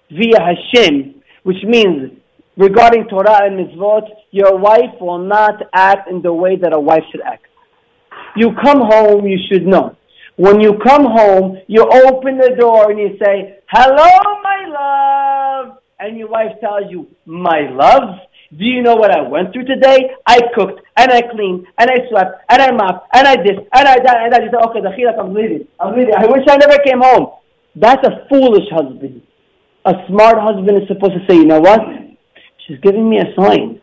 via 0.10 0.39
Hashem, 0.39 1.22
which 1.43 1.64
means 1.64 2.12
regarding 2.58 3.08
Torah 3.08 3.45
and 3.45 3.60
mitzvot, 3.60 4.08
your 4.32 4.58
wife 4.58 4.99
will 4.99 5.20
not 5.20 5.62
act 5.74 6.10
in 6.10 6.22
the 6.22 6.34
way 6.34 6.55
that 6.55 6.74
a 6.74 6.80
wife 6.80 7.03
should 7.12 7.22
act. 7.22 7.45
You 8.36 8.51
come 8.64 8.82
home, 8.82 9.26
you 9.28 9.38
should 9.51 9.66
know. 9.66 9.95
When 10.36 10.62
you 10.62 10.78
come 10.86 11.05
home, 11.05 11.58
you 11.68 11.82
open 11.84 12.38
the 12.38 12.55
door 12.60 12.91
and 12.91 12.99
you 12.99 13.18
say, 13.24 13.60
Hello, 13.70 14.39
my 14.43 14.68
love. 14.68 15.78
And 15.99 16.18
your 16.18 16.30
wife 16.30 16.60
tells 16.62 16.91
you, 16.91 17.08
My 17.26 17.70
love? 17.72 18.20
Do 18.56 18.64
you 18.64 18.82
know 18.82 18.95
what 18.95 19.12
I 19.12 19.22
went 19.28 19.52
through 19.52 19.66
today? 19.66 20.12
I 20.26 20.39
cooked 20.56 20.82
and 20.95 21.12
I 21.12 21.22
cleaned 21.22 21.68
and 21.78 21.89
I 21.89 22.08
swept 22.10 22.45
and 22.50 22.62
I 22.62 22.72
mopped 22.72 23.10
and 23.14 23.28
I 23.28 23.36
this 23.36 23.60
and 23.74 23.88
I 23.88 24.00
that 24.00 24.18
and 24.24 24.34
I 24.34 24.39
just 24.39 24.52
said, 24.52 24.64
okay, 24.70 24.82
the 24.82 24.89
chilak, 24.95 25.20
I'm 25.20 25.34
leaving. 25.34 25.68
I'm 25.80 25.98
leaving. 25.98 26.16
I 26.16 26.26
wish 26.28 26.45
I 26.48 26.56
never 26.56 26.78
came 26.86 27.02
home. 27.02 27.34
That's 27.76 28.08
a 28.08 28.26
foolish 28.30 28.70
husband. 28.72 29.22
A 29.86 29.93
smart 30.08 30.39
husband 30.39 30.82
is 30.82 30.88
supposed 30.88 31.14
to 31.14 31.26
say, 31.28 31.36
you 31.36 31.45
know 31.45 31.60
what? 31.60 31.82
She's 32.66 32.80
giving 32.80 33.10
me 33.10 33.20
a 33.20 33.36
sign. 33.36 33.82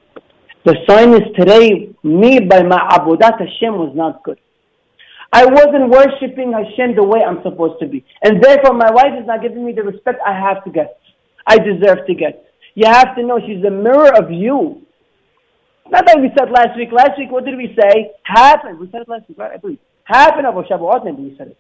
The 0.64 0.76
sign 0.88 1.12
is 1.12 1.28
today, 1.38 1.94
me 2.02 2.40
by 2.40 2.62
my 2.62 2.78
abudat 2.90 3.38
Hashem 3.38 3.76
was 3.76 3.92
not 3.94 4.22
good. 4.22 4.38
I 5.30 5.44
wasn't 5.44 5.90
worshiping 5.90 6.52
Hashem 6.52 6.96
the 6.96 7.02
way 7.04 7.20
I'm 7.22 7.42
supposed 7.42 7.80
to 7.80 7.86
be. 7.86 8.04
And 8.22 8.42
therefore 8.42 8.72
my 8.72 8.90
wife 8.90 9.12
is 9.20 9.26
not 9.26 9.42
giving 9.42 9.64
me 9.64 9.72
the 9.72 9.82
respect 9.82 10.20
I 10.26 10.32
have 10.32 10.64
to 10.64 10.70
get. 10.70 10.98
I 11.46 11.58
deserve 11.58 12.06
to 12.06 12.14
get. 12.14 12.46
You 12.74 12.86
have 12.86 13.14
to 13.16 13.22
know 13.22 13.38
she's 13.38 13.64
a 13.64 13.70
mirror 13.70 14.14
of 14.16 14.30
you. 14.30 14.82
Not 15.90 16.06
that 16.06 16.18
we 16.20 16.30
said 16.36 16.50
last 16.50 16.76
week. 16.76 16.90
Last 16.92 17.18
week, 17.18 17.30
what 17.30 17.44
did 17.44 17.56
we 17.56 17.74
say? 17.78 18.12
Half, 18.24 18.64
we 18.78 18.90
said 18.90 19.02
it 19.02 19.08
last 19.08 19.28
week, 19.28 19.38
right? 19.38 19.52
I 19.52 19.56
believe. 19.58 19.78
An 20.08 20.44
hour 20.44 20.64
Shavuot, 20.64 21.04
maybe 21.04 21.22
we 21.22 21.36
said 21.36 21.48
it. 21.48 21.58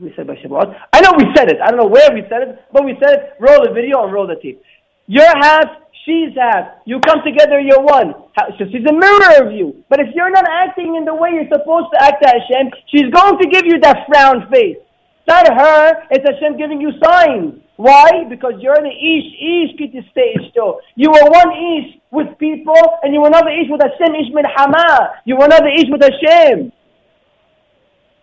We 0.00 0.12
said 0.16 0.26
by 0.26 0.36
Shavuot. 0.36 0.74
I 0.92 1.00
know 1.00 1.12
we 1.16 1.26
said 1.34 1.50
it. 1.50 1.60
I 1.60 1.68
don't 1.70 1.78
know 1.78 1.86
where 1.86 2.10
we 2.12 2.22
said 2.28 2.42
it, 2.42 2.64
but 2.72 2.84
we 2.84 2.96
said 3.02 3.12
it. 3.12 3.20
Roll 3.40 3.64
the 3.64 3.72
video 3.72 4.04
and 4.04 4.12
roll 4.12 4.26
the 4.26 4.36
tape. 4.36 4.62
Your 5.06 5.26
half, 5.26 5.66
she's 6.04 6.34
half. 6.36 6.80
You 6.86 7.00
come 7.00 7.20
together, 7.24 7.60
you're 7.60 7.82
one. 7.82 8.14
So 8.58 8.64
she's 8.70 8.86
a 8.88 8.92
mirror 8.92 9.46
of 9.46 9.52
you. 9.52 9.84
But 9.88 10.00
if 10.00 10.14
you're 10.14 10.30
not 10.30 10.44
acting 10.48 10.96
in 10.96 11.04
the 11.04 11.14
way 11.14 11.30
you're 11.34 11.50
supposed 11.52 11.88
to 11.92 12.02
act 12.02 12.22
to 12.22 12.28
Hashem, 12.28 12.70
she's 12.88 13.10
going 13.12 13.38
to 13.38 13.48
give 13.48 13.64
you 13.66 13.80
that 13.80 14.06
frown 14.06 14.48
face. 14.50 14.76
It's 14.78 15.28
not 15.28 15.46
her, 15.46 16.02
it's 16.10 16.24
Hashem 16.28 16.56
giving 16.58 16.80
you 16.80 16.92
signs. 17.02 17.60
Why? 17.82 18.22
Because 18.30 18.54
you're 18.60 18.78
in 18.78 18.84
the 18.84 18.94
ish, 18.94 19.28
ish 19.42 19.70
kiti 19.76 20.06
stage 20.12 20.54
too. 20.54 20.78
You 20.94 21.10
were 21.10 21.26
one 21.26 21.50
ish 21.50 21.98
with 22.12 22.38
people, 22.38 22.78
and 23.02 23.12
you 23.12 23.20
were 23.20 23.26
another 23.26 23.50
ish 23.50 23.66
with 23.68 23.82
Hashem, 23.82 24.14
ish 24.14 24.30
min 24.32 24.44
hama. 24.54 25.18
You 25.24 25.34
were 25.36 25.46
another 25.46 25.66
ish 25.66 25.90
with 25.90 26.00
Hashem. 26.00 26.70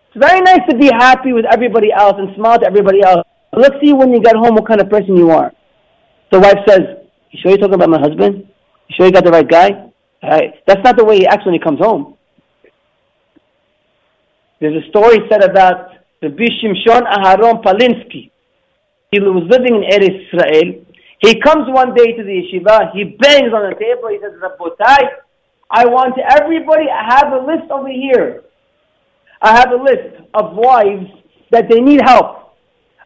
It's 0.08 0.16
very 0.16 0.40
nice 0.40 0.64
to 0.70 0.76
be 0.78 0.86
happy 0.86 1.34
with 1.34 1.44
everybody 1.44 1.92
else 1.92 2.14
and 2.16 2.34
smile 2.36 2.58
to 2.58 2.66
everybody 2.66 3.02
else. 3.02 3.26
But 3.52 3.60
let's 3.60 3.76
see 3.84 3.92
when 3.92 4.14
you 4.14 4.22
get 4.22 4.34
home 4.34 4.54
what 4.54 4.66
kind 4.66 4.80
of 4.80 4.88
person 4.88 5.14
you 5.14 5.30
are. 5.30 5.52
The 6.32 6.40
wife 6.40 6.60
says, 6.66 6.80
You 7.30 7.38
sure 7.42 7.50
you're 7.50 7.58
talking 7.58 7.74
about 7.74 7.90
my 7.90 8.00
husband? 8.00 8.48
You 8.88 8.94
sure 8.96 9.06
you 9.06 9.12
got 9.12 9.26
the 9.26 9.30
right 9.30 9.48
guy? 9.48 9.92
Right. 10.22 10.54
That's 10.66 10.82
not 10.82 10.96
the 10.96 11.04
way 11.04 11.18
he 11.18 11.26
acts 11.26 11.44
when 11.44 11.52
he 11.52 11.60
comes 11.60 11.80
home. 11.80 12.16
There's 14.58 14.82
a 14.82 14.88
story 14.88 15.18
said 15.30 15.44
about 15.44 15.90
the 16.22 16.28
Bishim 16.28 16.72
Shon 16.82 17.04
Aharon 17.04 17.62
Palinsky. 17.62 18.30
He 19.12 19.18
was 19.18 19.42
living 19.50 19.74
in 19.74 19.90
Eretz 19.90 20.22
Israel. 20.30 20.86
He 21.18 21.40
comes 21.40 21.66
one 21.66 21.94
day 21.94 22.12
to 22.12 22.22
the 22.22 22.30
yeshiva. 22.30 22.92
He 22.94 23.16
bangs 23.18 23.52
on 23.52 23.68
the 23.68 23.74
table. 23.74 24.08
He 24.08 24.20
says, 24.22 24.38
Rabotai, 24.38 25.02
I 25.68 25.86
want 25.86 26.14
everybody, 26.18 26.86
I 26.88 27.18
have 27.18 27.32
a 27.32 27.44
list 27.44 27.70
over 27.72 27.88
here. 27.88 28.44
I 29.42 29.58
have 29.58 29.72
a 29.72 29.82
list 29.82 30.22
of 30.32 30.54
wives 30.54 31.10
that 31.50 31.68
they 31.68 31.80
need 31.80 32.02
help. 32.04 32.54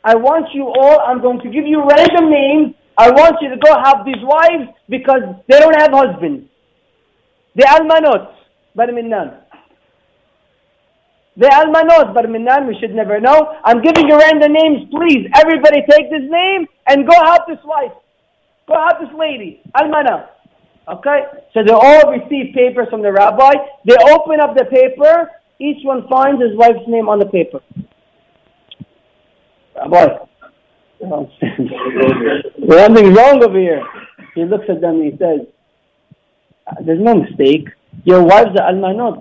I 0.05 0.15
want 0.15 0.53
you 0.53 0.65
all, 0.65 1.01
I'm 1.01 1.23
going 1.23 1.41
to 1.41 1.49
give 1.49 1.67
you 1.67 1.81
random 1.89 2.31
names. 2.31 2.75
I 2.99 3.11
want 3.11 3.37
you 3.41 3.49
to 3.49 3.57
go 3.57 3.73
help 3.83 4.05
these 4.05 4.21
wives 4.21 4.77
because 4.91 5.23
they 5.49 5.59
don't 5.59 5.75
have 5.81 5.91
husbands. 5.91 6.51
The 7.57 7.65
almanot, 7.65 8.35
bar 8.77 8.93
minnan. 8.93 9.41
The 11.37 11.51
almanot, 11.51 12.14
bar 12.14 12.28
minnan, 12.28 12.68
we 12.68 12.78
should 12.78 12.95
never 12.95 13.18
know. 13.18 13.57
I'm 13.64 13.82
giving 13.82 14.09
you 14.09 14.16
random 14.16 14.53
names, 14.53 14.89
please. 14.91 15.26
Everybody 15.35 15.82
take 15.91 16.09
this 16.11 16.22
name 16.30 16.66
and 16.87 17.09
go 17.09 17.14
help 17.24 17.49
this 17.49 17.59
wife. 17.64 17.91
Go 18.68 18.74
help 18.74 19.01
this 19.01 19.11
lady, 19.18 19.61
almana. 19.74 20.28
Okay? 20.87 21.22
So 21.53 21.64
they 21.66 21.72
all 21.72 22.12
receive 22.12 22.55
papers 22.55 22.87
from 22.89 23.03
the 23.03 23.11
rabbi. 23.11 23.51
They 23.85 23.97
open 24.12 24.39
up 24.41 24.57
the 24.57 24.66
paper. 24.66 25.28
Each 25.59 25.85
one 25.85 26.07
finds 26.09 26.41
his 26.41 26.57
wife's 26.57 26.87
name 26.87 27.09
on 27.09 27.18
the 27.18 27.26
paper. 27.26 27.61
Rabbi, 29.76 30.07
something's 31.01 33.16
wrong 33.16 33.43
over 33.43 33.59
here. 33.59 33.82
He 34.37 34.45
looks 34.45 34.66
at 34.68 34.80
them 34.80 35.01
and 35.01 35.12
he 35.12 35.18
says, 35.18 35.41
uh, 36.66 36.76
there's 36.85 37.01
no 37.01 37.14
mistake. 37.14 37.68
Your 38.05 38.22
wives 38.22 38.51
are 38.59 38.68
almanot. 38.68 39.20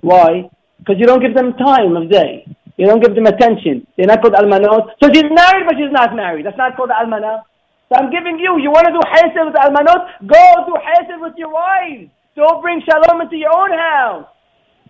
Why? 0.00 0.50
Because 0.80 0.96
you 0.98 1.06
don't 1.06 1.20
give 1.20 1.34
them 1.34 1.52
time 1.54 1.96
of 1.96 2.10
day. 2.10 2.44
You 2.76 2.86
don't 2.88 3.00
give 3.04 3.14
them 3.14 3.26
attention. 3.26 3.86
They're 3.96 4.08
not 4.08 4.22
called 4.22 4.34
almanot. 4.34 4.96
So 5.04 5.12
she's 5.12 5.28
married, 5.28 5.68
but 5.68 5.76
she's 5.76 5.92
not 5.92 6.16
married. 6.16 6.46
That's 6.46 6.56
not 6.56 6.76
called 6.76 6.88
almanah. 6.88 7.44
So 7.92 8.00
I'm 8.00 8.10
giving 8.10 8.38
you, 8.38 8.56
you 8.62 8.70
want 8.72 8.88
to 8.88 8.94
do 8.96 9.02
hesed 9.04 9.36
with 9.36 9.58
almanot? 9.60 10.24
Go 10.24 10.42
do 10.64 10.74
hesed 10.80 11.20
with 11.20 11.34
your 11.36 11.52
wives. 11.52 12.08
Don't 12.36 12.62
bring 12.62 12.80
shalom 12.88 13.20
into 13.20 13.36
your 13.36 13.52
own 13.52 13.70
house. 13.76 14.26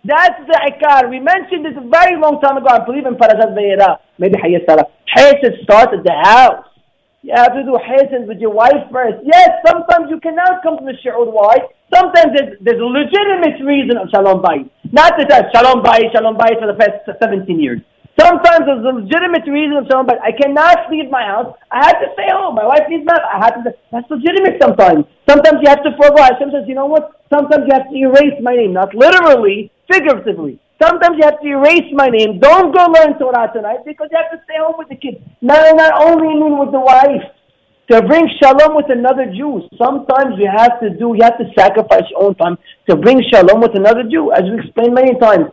That's 0.04 0.38
the 0.46 0.56
ikar. 0.70 1.10
We 1.10 1.18
mentioned 1.18 1.64
this 1.64 1.74
a 1.76 1.82
very 1.88 2.14
long 2.20 2.40
time 2.40 2.56
ago, 2.56 2.68
I 2.70 2.84
believe 2.84 3.04
in 3.06 3.16
Parashat 3.16 3.52
Vayera. 3.58 3.98
Maybe 4.18 4.36
Hayei 4.38 4.64
Sarah. 4.64 4.86
Hesed 5.08 5.64
starts 5.64 5.92
at 5.96 6.04
the 6.04 6.14
house. 6.14 6.64
You 7.22 7.34
have 7.34 7.52
to 7.52 7.64
do 7.64 7.76
hesed 7.76 8.28
with 8.28 8.38
your 8.38 8.52
wife 8.52 8.86
first. 8.92 9.18
Yes, 9.24 9.50
sometimes 9.66 10.08
you 10.08 10.20
cannot 10.20 10.62
come 10.62 10.78
to 10.78 10.84
the 10.84 10.94
shiur. 11.04 11.26
Why? 11.26 11.56
Sometimes 11.92 12.30
there's, 12.36 12.54
there's 12.62 12.80
a 12.80 12.86
legitimate 12.86 13.58
reason 13.66 13.98
of 13.98 14.08
shalom 14.14 14.42
bayit. 14.42 14.70
Not 14.92 15.18
that 15.18 15.28
that's 15.28 15.50
shalom 15.50 15.82
bayit, 15.82 16.14
shalom 16.14 16.38
bayit 16.38 16.62
for 16.62 16.70
the 16.70 16.78
past 16.78 17.02
17 17.06 17.58
years. 17.58 17.80
Sometimes 18.18 18.66
there's 18.66 18.84
a 18.84 18.94
legitimate 18.94 19.42
reason 19.50 19.74
of 19.74 19.90
shalom 19.90 20.06
bayit. 20.06 20.22
I 20.22 20.30
cannot 20.30 20.86
leave 20.90 21.10
my 21.10 21.26
house. 21.26 21.50
I 21.70 21.90
have 21.90 21.98
to 21.98 22.08
stay 22.14 22.30
home. 22.30 22.54
My 22.54 22.66
wife 22.66 22.86
needs 22.88 23.02
milk. 23.02 23.22
I 23.26 23.42
have 23.42 23.64
to. 23.64 23.74
That's 23.90 24.06
legitimate 24.06 24.62
sometimes. 24.62 25.04
Sometimes 25.28 25.58
you 25.62 25.68
have 25.68 25.82
to 25.82 25.90
forego. 25.98 26.22
Sometimes 26.38 26.68
you 26.70 26.78
know 26.78 26.86
what? 26.86 27.20
Sometimes 27.26 27.66
you 27.66 27.74
have 27.74 27.90
to 27.90 27.96
erase 27.96 28.38
my 28.42 28.54
name, 28.54 28.72
not 28.72 28.94
literally, 28.94 29.70
figuratively. 29.90 30.60
Sometimes 30.82 31.18
you 31.18 31.24
have 31.26 31.40
to 31.40 31.46
erase 31.46 31.90
my 31.92 32.08
name. 32.08 32.38
Don't 32.40 32.74
go 32.74 32.86
learn 32.86 33.18
Torah 33.18 33.50
tonight 33.52 33.84
because 33.84 34.08
you 34.10 34.18
have 34.18 34.30
to 34.32 34.42
stay 34.44 34.56
home 34.58 34.74
with 34.78 34.88
the 34.88 34.96
kids. 34.96 35.18
Not, 35.42 35.76
not 35.76 35.92
only 36.00 36.38
with 36.38 36.72
the 36.72 36.80
wife. 36.80 37.22
To 37.90 38.00
bring 38.02 38.22
shalom 38.40 38.76
with 38.76 38.86
another 38.88 39.26
Jew. 39.26 39.66
Sometimes 39.76 40.38
you 40.38 40.46
have 40.46 40.78
to 40.78 40.90
do, 40.90 41.10
you 41.18 41.24
have 41.26 41.36
to 41.38 41.44
sacrifice 41.58 42.04
your 42.10 42.22
own 42.22 42.36
time 42.36 42.56
to 42.88 42.94
bring 42.94 43.20
shalom 43.34 43.60
with 43.60 43.74
another 43.74 44.04
Jew. 44.04 44.30
As 44.30 44.42
we 44.44 44.62
explained 44.62 44.94
many 44.94 45.18
times, 45.18 45.50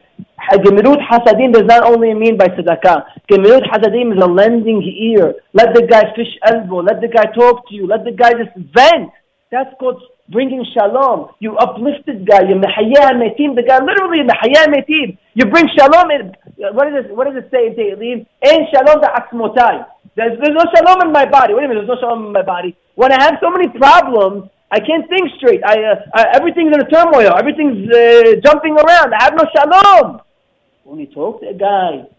Gemirut 0.62 1.02
Hasadim 1.02 1.52
does 1.52 1.66
not 1.66 1.84
only 1.84 2.14
mean 2.14 2.38
by 2.38 2.46
tzedakah. 2.50 3.06
Gemirut 3.28 3.66
Hasadim 3.74 4.16
is 4.16 4.22
a 4.22 4.28
lending 4.28 4.84
ear. 4.84 5.34
Let 5.54 5.74
the 5.74 5.88
guy 5.90 6.14
fish 6.16 6.30
elbow. 6.46 6.84
Let 6.84 7.02
the 7.02 7.08
guy 7.08 7.26
talk 7.34 7.68
to 7.70 7.74
you. 7.74 7.88
Let 7.88 8.06
the 8.06 8.12
guy 8.12 8.34
just 8.34 8.54
vent. 8.56 9.10
That's 9.52 9.74
called 9.80 10.00
bringing 10.30 10.64
shalom. 10.78 11.30
You 11.40 11.58
uplifted 11.58 12.28
guy. 12.28 12.42
You 12.42 12.62
mehayah 12.62 13.18
metim. 13.18 13.56
The 13.56 13.64
guy 13.64 13.80
literally 13.82 14.22
mehayah 14.22 14.70
metim. 14.70 15.18
You 15.34 15.46
bring 15.46 15.66
shalom. 15.76 16.12
What 16.58 16.86
does 16.86 17.06
it? 17.06 17.16
What 17.16 17.34
does 17.34 17.42
it 17.42 17.50
say 17.50 17.68
in 17.68 17.74
Tehillim? 17.74 18.28
Ein 18.46 18.68
shalom 18.70 19.02
da'atzmotai. 19.02 19.88
There's, 20.18 20.34
there's 20.42 20.58
no 20.58 20.66
shalom 20.74 21.06
in 21.06 21.14
my 21.14 21.30
body. 21.30 21.54
Wait 21.54 21.66
a 21.66 21.68
minute. 21.70 21.86
There's 21.86 21.94
no 21.94 22.02
shalom 22.02 22.26
in 22.26 22.34
my 22.34 22.42
body. 22.42 22.76
When 22.96 23.14
I 23.14 23.22
have 23.22 23.38
so 23.40 23.54
many 23.54 23.70
problems, 23.70 24.50
I 24.72 24.80
can't 24.82 25.08
think 25.08 25.30
straight. 25.38 25.62
I, 25.64 25.78
uh, 25.78 25.96
I 26.12 26.34
everything's 26.34 26.74
in 26.74 26.82
a 26.82 26.90
turmoil. 26.90 27.38
Everything's 27.38 27.86
uh, 27.86 28.42
jumping 28.42 28.74
around. 28.74 29.14
I 29.14 29.30
have 29.30 29.38
no 29.38 29.46
shalom. 29.54 30.22
When 30.84 31.00
you 31.00 31.06
talk 31.14 31.42
to 31.42 31.50
a 31.50 31.54
guy, 31.54 32.10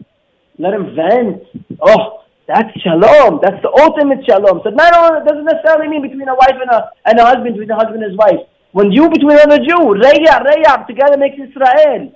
let 0.57 0.73
him 0.73 0.95
vent. 0.95 1.43
Oh, 1.83 2.23
that's 2.47 2.71
shalom. 2.79 3.43
That's 3.43 3.61
the 3.61 3.69
ultimate 3.75 4.23
shalom. 4.23 4.61
So 4.63 4.71
not 4.71 4.95
only, 4.95 5.19
it 5.19 5.27
doesn't 5.27 5.43
necessarily 5.43 5.89
mean 5.89 6.01
between 6.01 6.29
a 6.29 6.35
wife 6.35 6.55
and 6.55 6.71
a, 6.71 6.95
and 7.03 7.19
a 7.19 7.25
husband, 7.25 7.51
between 7.51 7.69
a 7.69 7.75
husband 7.75 8.01
and 8.01 8.11
his 8.11 8.17
wife. 8.17 8.47
When 8.71 8.93
you 8.93 9.09
between 9.09 9.35
another 9.35 9.59
Jew, 9.59 9.99
reya, 9.99 10.39
reya, 10.39 10.87
together 10.87 11.17
makes 11.17 11.35
Israel. 11.35 12.15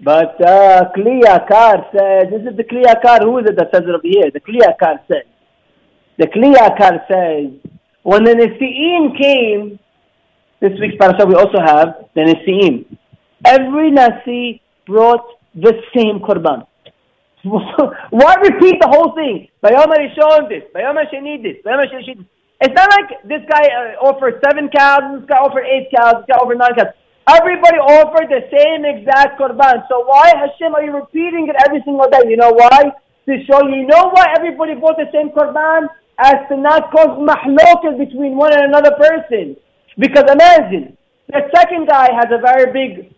But 0.00 0.40
uh, 0.40 0.90
Kli 0.96 1.22
Yakar 1.22 1.90
says, 1.92 2.30
this 2.30 2.50
is 2.50 2.56
the 2.56 2.64
Kli 2.64 2.84
Yakar, 2.84 3.22
who 3.22 3.38
is 3.38 3.46
it 3.46 3.56
that 3.56 3.70
says 3.74 3.82
it 3.82 3.90
over 3.90 4.00
here? 4.02 4.30
The 4.32 4.40
Kli 4.40 4.60
Yakar 4.60 5.00
says. 5.10 5.26
The 6.18 6.26
Kli 6.26 6.54
Yakar 6.54 7.06
says, 7.10 7.72
when 8.02 8.24
the 8.24 8.32
Nesi'im 8.32 9.18
came, 9.20 9.78
this 10.60 10.78
week's 10.80 10.96
parasha 10.96 11.26
we 11.26 11.34
also 11.34 11.58
have 11.60 12.06
the 12.14 12.20
Nesi'im. 12.20 12.84
Every 13.44 13.90
Nasi 13.90 14.62
brought 14.86 15.24
the 15.54 15.74
same 15.94 16.20
korban. 16.20 16.66
Why 17.42 18.34
repeat 18.42 18.80
the 18.80 18.88
whole 18.88 19.14
thing? 19.14 19.48
Bayom 19.62 19.86
Rishon 19.86 20.48
this, 20.48 20.64
Bayom 20.74 20.96
Sheni 21.12 21.42
this, 21.42 21.56
Bayom 21.64 21.82
Sheni 21.86 22.26
It's 22.60 22.74
not 22.74 22.90
like 22.90 23.22
this 23.24 23.42
guy 23.48 23.62
uh, 23.68 24.04
offered 24.04 24.40
seven 24.44 24.68
cows, 24.68 25.20
this 25.20 25.28
guy 25.28 25.36
offered 25.36 25.64
eight 25.64 25.88
cows, 25.94 26.22
this 26.22 26.26
guy 26.30 26.38
offered 26.38 26.58
nine 26.58 26.74
cows. 26.76 26.92
Everybody 27.28 27.76
offered 27.76 28.32
the 28.32 28.40
same 28.48 28.88
exact 28.88 29.38
korban. 29.38 29.84
So 29.92 30.00
why, 30.08 30.32
Hashem, 30.32 30.74
are 30.74 30.82
you 30.82 30.96
repeating 30.96 31.52
it 31.52 31.56
every 31.60 31.82
single 31.84 32.08
day? 32.08 32.24
You 32.24 32.38
know 32.38 32.52
why? 32.56 32.88
To 33.28 33.32
show 33.44 33.68
you 33.68 33.84
know 33.84 34.08
why 34.16 34.32
everybody 34.32 34.74
bought 34.74 34.96
the 34.96 35.12
same 35.12 35.28
korban? 35.36 35.92
As 36.16 36.48
to 36.48 36.56
not 36.56 36.90
cause 36.90 37.20
mahlokas 37.20 37.98
between 37.98 38.34
one 38.36 38.56
and 38.56 38.72
another 38.72 38.96
person. 38.96 39.56
Because 39.98 40.24
imagine, 40.32 40.96
the 41.28 41.44
second 41.54 41.86
guy 41.86 42.08
has 42.16 42.32
a 42.32 42.40
very 42.40 42.72
big 42.72 43.12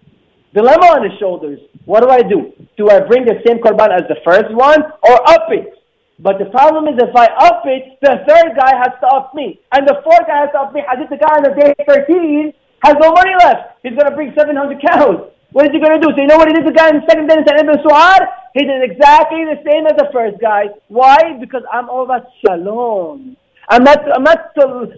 dilemma 0.54 0.98
on 0.98 1.08
his 1.08 1.16
shoulders. 1.20 1.60
What 1.84 2.02
do 2.02 2.10
I 2.10 2.22
do? 2.22 2.50
Do 2.76 2.90
I 2.90 3.06
bring 3.06 3.24
the 3.24 3.38
same 3.46 3.62
korban 3.62 3.94
as 3.94 4.10
the 4.10 4.18
first 4.24 4.50
one 4.50 4.82
or 5.06 5.16
up 5.30 5.46
it? 5.54 5.70
But 6.18 6.42
the 6.42 6.50
problem 6.50 6.88
is 6.88 6.98
if 6.98 7.14
I 7.14 7.26
up 7.46 7.62
it, 7.64 7.96
the 8.02 8.26
third 8.26 8.58
guy 8.58 8.74
has 8.74 8.92
to 9.00 9.06
up 9.06 9.34
me. 9.34 9.60
And 9.70 9.86
the 9.86 10.02
fourth 10.02 10.26
guy 10.26 10.40
has 10.42 10.50
to 10.52 10.66
up 10.66 10.74
me. 10.74 10.82
As 10.90 10.98
if 10.98 11.08
the 11.08 11.16
guy 11.16 11.30
on 11.38 11.46
the 11.46 11.54
day 11.54 11.72
13 11.86 12.52
has 12.82 12.94
no 13.00 13.12
money 13.12 13.32
left. 13.38 13.80
He's 13.82 13.92
going 13.92 14.08
to 14.08 14.14
bring 14.14 14.32
700 14.36 14.80
cows. 14.80 15.30
What 15.52 15.66
is 15.66 15.72
he 15.72 15.80
going 15.80 16.00
to 16.00 16.06
do? 16.06 16.14
So 16.14 16.20
you 16.22 16.28
know 16.28 16.36
what 16.36 16.48
he 16.48 16.54
did 16.54 16.66
the 16.66 16.72
guy 16.72 16.88
in 16.90 17.02
the 17.02 17.06
second 17.08 17.26
day 17.26 17.34
in 17.34 17.42
Ibn 17.42 17.82
Su'ad? 17.82 18.22
He 18.54 18.64
did 18.64 18.82
exactly 18.82 19.44
the 19.44 19.58
same 19.66 19.86
as 19.86 19.96
the 19.98 20.08
first 20.12 20.40
guy. 20.40 20.70
Why? 20.88 21.36
Because 21.40 21.62
I'm 21.72 21.88
all 21.90 22.04
about 22.04 22.26
shalom. 22.44 23.36
I'm 23.68 23.84
not, 23.84 23.98
I'm 24.14 24.24
not 24.24 24.50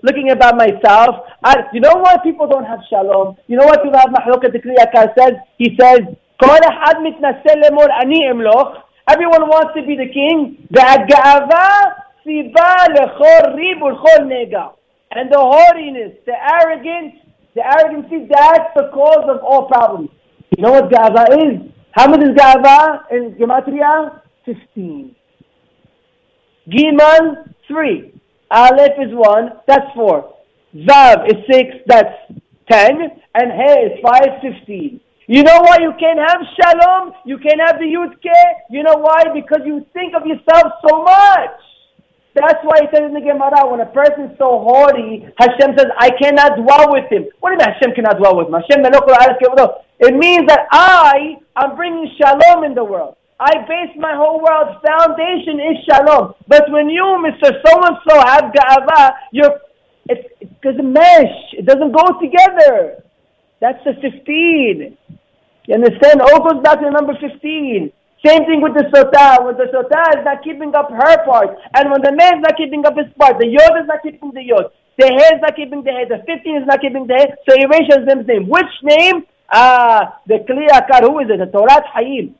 looking 0.03 0.30
about 0.30 0.57
myself. 0.57 1.26
I, 1.45 1.64
you 1.72 1.80
know 1.80 1.97
why 1.97 2.16
people 2.22 2.49
don't 2.49 2.64
have 2.64 2.80
shalom? 2.89 3.37
You 3.47 3.57
know 3.59 3.66
what 3.66 3.83
people 3.83 3.99
have 3.99 4.09
mahlokat 4.11 4.53
the 4.53 5.12
says? 5.18 5.35
He 5.59 5.76
says, 5.78 6.01
Everyone 9.09 9.49
wants 9.49 9.74
to 9.76 9.83
be 9.87 9.97
the 9.97 10.09
king. 10.09 10.66
And 15.14 15.30
the 15.30 15.39
haughtiness, 15.39 16.12
the 16.24 16.33
arrogance, 16.33 17.14
the 17.55 17.62
arrogancy, 17.64 18.28
that's 18.30 18.70
the 18.76 18.90
cause 18.92 19.24
of 19.28 19.42
all 19.42 19.68
problems. 19.68 20.11
You 20.57 20.62
know 20.62 20.72
what 20.72 20.90
ga'ava 20.90 21.24
is? 21.42 21.72
How 21.92 22.09
much 22.09 22.20
is 22.20 22.30
ga'ava 22.30 23.11
in 23.11 23.34
Gematria? 23.34 24.20
15. 24.44 25.14
Giman, 26.68 27.55
3. 27.68 28.12
Aleph 28.50 28.98
is 29.00 29.12
1, 29.12 29.50
that's 29.66 29.86
4. 29.94 30.34
Zav 30.76 31.26
is 31.26 31.36
6, 31.50 31.68
that's 31.86 32.14
10. 32.70 33.11
And 33.34 33.53
He 33.53 33.72
is 33.80 34.00
5, 34.03 34.22
15. 34.42 35.00
You 35.26 35.42
know 35.42 35.61
why 35.61 35.78
you 35.80 35.92
can't 35.98 36.18
have 36.18 36.40
shalom? 36.61 37.14
You 37.24 37.38
can't 37.38 37.61
have 37.66 37.78
the 37.78 37.86
Yudke? 37.86 38.42
You 38.70 38.82
know 38.82 38.96
why? 38.96 39.24
Because 39.32 39.61
you 39.64 39.86
think 39.92 40.14
of 40.14 40.26
yourself 40.26 40.72
so 40.86 41.03
much. 41.03 41.62
That's 42.35 42.64
why 42.64 42.80
it 42.80 42.91
says 42.95 43.05
in 43.05 43.14
the 43.14 43.20
Gemara, 43.20 43.68
when 43.68 43.80
a 43.80 43.91
person 43.93 44.33
is 44.33 44.39
so 44.39 44.64
haughty, 44.64 45.28
Hashem 45.37 45.76
says, 45.76 45.93
I 45.99 46.11
cannot 46.16 46.57
dwell 46.57 46.89
with 46.89 47.12
him. 47.12 47.28
What 47.41 47.51
do 47.51 47.57
you 47.57 47.61
mean 47.61 47.68
Hashem 47.68 47.93
cannot 47.95 48.16
dwell 48.16 48.37
with 48.41 48.49
him? 48.49 48.57
Hashem 48.57 48.80
It 50.01 50.16
means 50.16 50.49
that 50.49 50.64
I 50.72 51.37
am 51.57 51.76
bringing 51.76 52.09
shalom 52.16 52.64
in 52.64 52.74
the 52.74 52.85
world. 52.85 53.16
I 53.39 53.53
base 53.68 53.93
my 53.99 54.14
whole 54.16 54.41
world's 54.41 54.80
foundation 54.80 55.61
is 55.61 55.76
shalom. 55.85 56.33
But 56.49 56.70
when 56.70 56.89
you, 56.89 57.05
Mr. 57.20 57.53
So-and-so, 57.66 58.14
have 58.24 58.53
ga'ava, 58.55 59.12
you're, 59.33 59.61
it's, 60.09 60.26
it 60.41 60.61
doesn't 60.62 60.91
mesh. 60.91 61.53
It 61.53 61.66
doesn't 61.66 61.93
go 61.93 62.18
together. 62.18 63.05
That's 63.61 63.83
the 63.85 63.93
15. 64.01 64.97
You 65.66 65.74
understand? 65.74 66.22
All 66.22 66.41
goes 66.49 66.62
back 66.62 66.80
to 66.80 66.91
number 66.91 67.14
15. 67.20 67.93
Same 68.25 68.47
thing 68.47 68.62
with 68.62 68.75
the 68.75 68.87
sota. 68.95 69.43
When 69.45 69.57
the 69.59 69.66
sota 69.75 69.99
is 70.14 70.25
not 70.25 70.45
keeping 70.45 70.75
up 70.75 70.91
her 70.91 71.25
part, 71.27 71.59
and 71.75 71.91
when 71.91 72.03
the 72.03 72.12
man 72.14 72.39
is 72.39 72.43
not 72.47 72.57
keeping 72.57 72.87
up 72.87 72.95
his 72.97 73.11
part, 73.18 73.39
the 73.39 73.49
yod 73.51 73.75
is 73.83 73.87
not 73.91 74.03
keeping 74.03 74.31
the 74.31 74.43
yod. 74.43 74.70
The 74.99 75.11
head 75.11 75.35
is 75.35 75.43
not 75.43 75.57
keeping 75.57 75.83
the 75.83 75.91
head. 75.91 76.09
The 76.09 76.23
15 76.23 76.62
is 76.62 76.66
not 76.66 76.81
keeping 76.81 77.07
the 77.07 77.14
head. 77.18 77.35
So 77.49 77.57
erase 77.59 77.89
his 77.91 78.07
name. 78.07 78.47
Which 78.47 78.75
name? 78.83 79.27
Ah, 79.51 80.20
the 80.27 80.45
Kli 80.47 80.68
Yakar. 80.68 81.03
Who 81.03 81.18
is 81.18 81.29
it? 81.31 81.41
The 81.41 81.59
Or 81.59 81.66
HaHayim. 81.66 82.35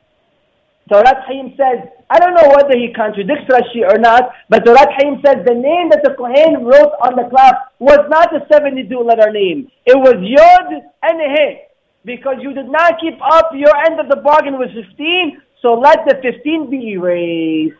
Or 0.91 1.03
HaHayim 1.03 1.57
says, 1.57 1.89
I 2.09 2.19
don't 2.19 2.35
know 2.35 2.53
whether 2.55 2.77
he 2.77 2.93
contradicts 2.93 3.49
Rashi 3.49 3.81
or 3.83 3.97
not, 3.97 4.31
but 4.49 4.67
Or 4.69 4.75
HaHayim 4.75 5.25
says 5.25 5.43
the 5.43 5.55
name 5.55 5.89
that 5.89 6.03
the 6.03 6.13
Kohen 6.13 6.63
wrote 6.63 6.93
on 7.01 7.15
the 7.19 7.27
cloth 7.27 7.73
was 7.79 8.05
not 8.07 8.31
a 8.31 8.45
72 8.51 8.87
letter 8.99 9.31
name. 9.31 9.67
It 9.85 9.97
was 9.97 10.15
Yod 10.21 10.83
and 11.03 11.19
He. 11.19 11.59
Because 12.05 12.35
you 12.41 12.53
did 12.53 12.67
not 12.67 12.99
keep 12.99 13.17
up 13.21 13.51
your 13.55 13.75
end 13.87 13.99
of 13.99 14.09
the 14.09 14.17
bargain 14.17 14.59
was 14.59 14.69
15, 14.75 15.41
so 15.62 15.74
let 15.74 15.98
the 16.06 16.14
15 16.22 16.70
be 16.70 16.92
erased. 16.92 17.74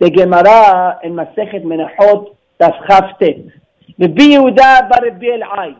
The 0.00 0.10
Gemara 0.10 0.98
in 1.04 1.14
Masechet 1.14 1.64
Menachot 1.64 2.36
דף 2.62 2.76
כ"ט. 2.88 3.22
רבי 4.00 4.22
יהודה 4.22 4.78
ברבי 4.88 5.32
אלעאי, 5.32 5.72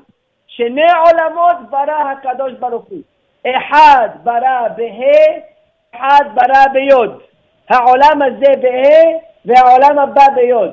שני 0.47 0.93
עולמות 1.05 1.71
ברא 1.71 2.13
הקדוש 2.13 2.53
ברוך 2.59 2.85
הוא. 2.85 2.99
אחד 3.47 4.09
ברא 4.23 4.69
בה', 4.77 5.39
אחד 5.97 6.25
ברא 6.35 6.65
ביוד. 6.73 7.21
העולם 7.69 8.23
הזה 8.23 8.53
בה' 8.63 9.19
והעולם 9.45 9.99
הבא 9.99 10.27
ביוד. 10.35 10.71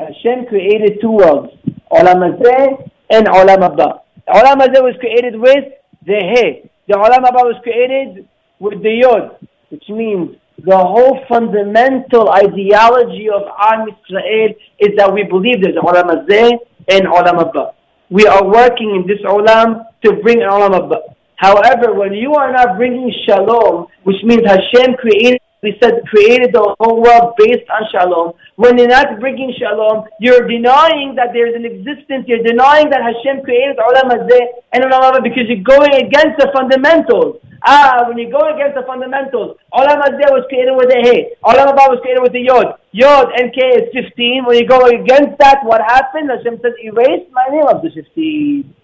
Hashem 0.00 0.46
created 0.50 1.00
two 1.00 1.22
worlds, 1.22 1.70
עולם 1.88 2.22
הזה 2.22 2.64
and 3.12 3.28
עולם 3.28 3.62
הבא. 3.62 3.90
העולם 4.28 4.60
הזה 4.60 4.78
was 4.78 4.96
created 5.00 5.34
with 5.34 5.64
the 6.06 6.20
he. 6.32 6.68
The 6.90 6.98
עולם 6.98 7.24
הבא 7.24 7.40
was 7.40 7.56
created 7.62 8.24
with 8.59 8.81
the 8.83 9.01
yod 9.03 9.37
which 9.69 9.89
means 9.89 10.35
the 10.63 10.77
whole 10.77 11.19
fundamental 11.27 12.29
ideology 12.29 13.27
of 13.29 13.43
Am 13.59 13.89
Israel 13.89 14.49
is 14.79 14.95
that 14.97 15.13
we 15.13 15.23
believe 15.23 15.61
there's 15.61 15.75
Olam 15.75 16.07
Hazeh 16.07 16.51
and 16.89 17.03
Olam 17.07 17.45
Abba. 17.45 17.71
We 18.09 18.25
are 18.25 18.45
working 18.47 18.95
in 18.95 19.05
this 19.05 19.19
Olam 19.25 19.83
to 20.05 20.13
bring 20.23 20.39
Olam 20.39 20.73
Abba. 20.73 21.01
However, 21.35 21.93
when 21.93 22.13
you 22.13 22.33
are 22.35 22.53
not 22.53 22.77
bringing 22.77 23.11
Shalom, 23.27 23.87
which 24.03 24.23
means 24.23 24.43
Hashem 24.45 24.95
created 24.95 25.41
we 25.63 25.73
said 25.81 26.05
created 26.05 26.53
the 26.53 26.61
whole 26.77 27.01
world 27.01 27.33
based 27.41 27.65
on 27.73 27.81
shalom. 27.89 28.33
When 28.55 28.77
you're 28.77 28.87
not 28.87 29.19
bringing 29.19 29.51
shalom, 29.57 30.05
you're 30.19 30.45
denying 30.45 31.15
that 31.17 31.33
there's 31.33 31.55
an 31.55 31.65
existence. 31.65 32.29
You're 32.29 32.45
denying 32.45 32.91
that 32.91 33.01
Hashem 33.01 33.41
created 33.41 33.81
olam 33.81 34.13
hazeh 34.13 34.45
and 34.73 34.83
olam 34.85 35.01
haba 35.01 35.23
because 35.23 35.49
you're 35.49 35.65
going 35.65 35.95
against 36.05 36.37
the 36.37 36.53
fundamentals. 36.53 37.41
Ah, 37.67 38.05
when 38.07 38.17
you 38.19 38.29
go 38.29 38.41
against 38.53 38.75
the 38.75 38.83
fundamentals, 38.85 39.57
olam 39.73 39.97
hazeh 39.97 40.29
was 40.29 40.45
created 40.49 40.75
with 40.77 40.89
a 40.93 41.01
hey, 41.01 41.33
olam 41.43 41.65
haba 41.65 41.89
was 41.89 41.99
created 42.01 42.21
with 42.21 42.35
a 42.35 42.39
yod. 42.39 42.77
Yod 42.91 43.31
and 43.39 43.51
k 43.53 43.59
is 43.81 43.89
15. 43.91 44.45
When 44.45 44.57
you 44.57 44.67
go 44.67 44.85
against 44.85 45.39
that, 45.39 45.65
what 45.65 45.81
happened? 45.81 46.29
Hashem 46.29 46.59
says, 46.61 46.73
erase 46.83 47.25
my 47.31 47.47
name 47.49 47.65
of 47.65 47.81
the 47.81 47.89
15. 47.89 48.75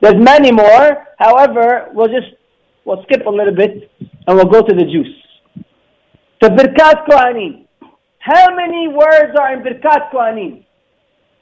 There's 0.00 0.16
many 0.16 0.52
more. 0.52 1.06
However, 1.18 1.90
we'll 1.92 2.08
just 2.08 2.32
we'll 2.86 3.02
skip 3.02 3.26
a 3.26 3.30
little 3.30 3.54
bit 3.54 3.90
and 4.00 4.36
we'll 4.36 4.46
go 4.46 4.62
to 4.62 4.74
the 4.74 4.84
juice. 4.84 5.14
The 6.40 6.48
Birkat 6.48 7.06
Kohanim. 7.06 7.66
How 8.20 8.54
many 8.54 8.88
words 8.88 9.36
are 9.38 9.52
in 9.52 9.62
Birkat 9.62 10.10
Kohanim? 10.10 10.64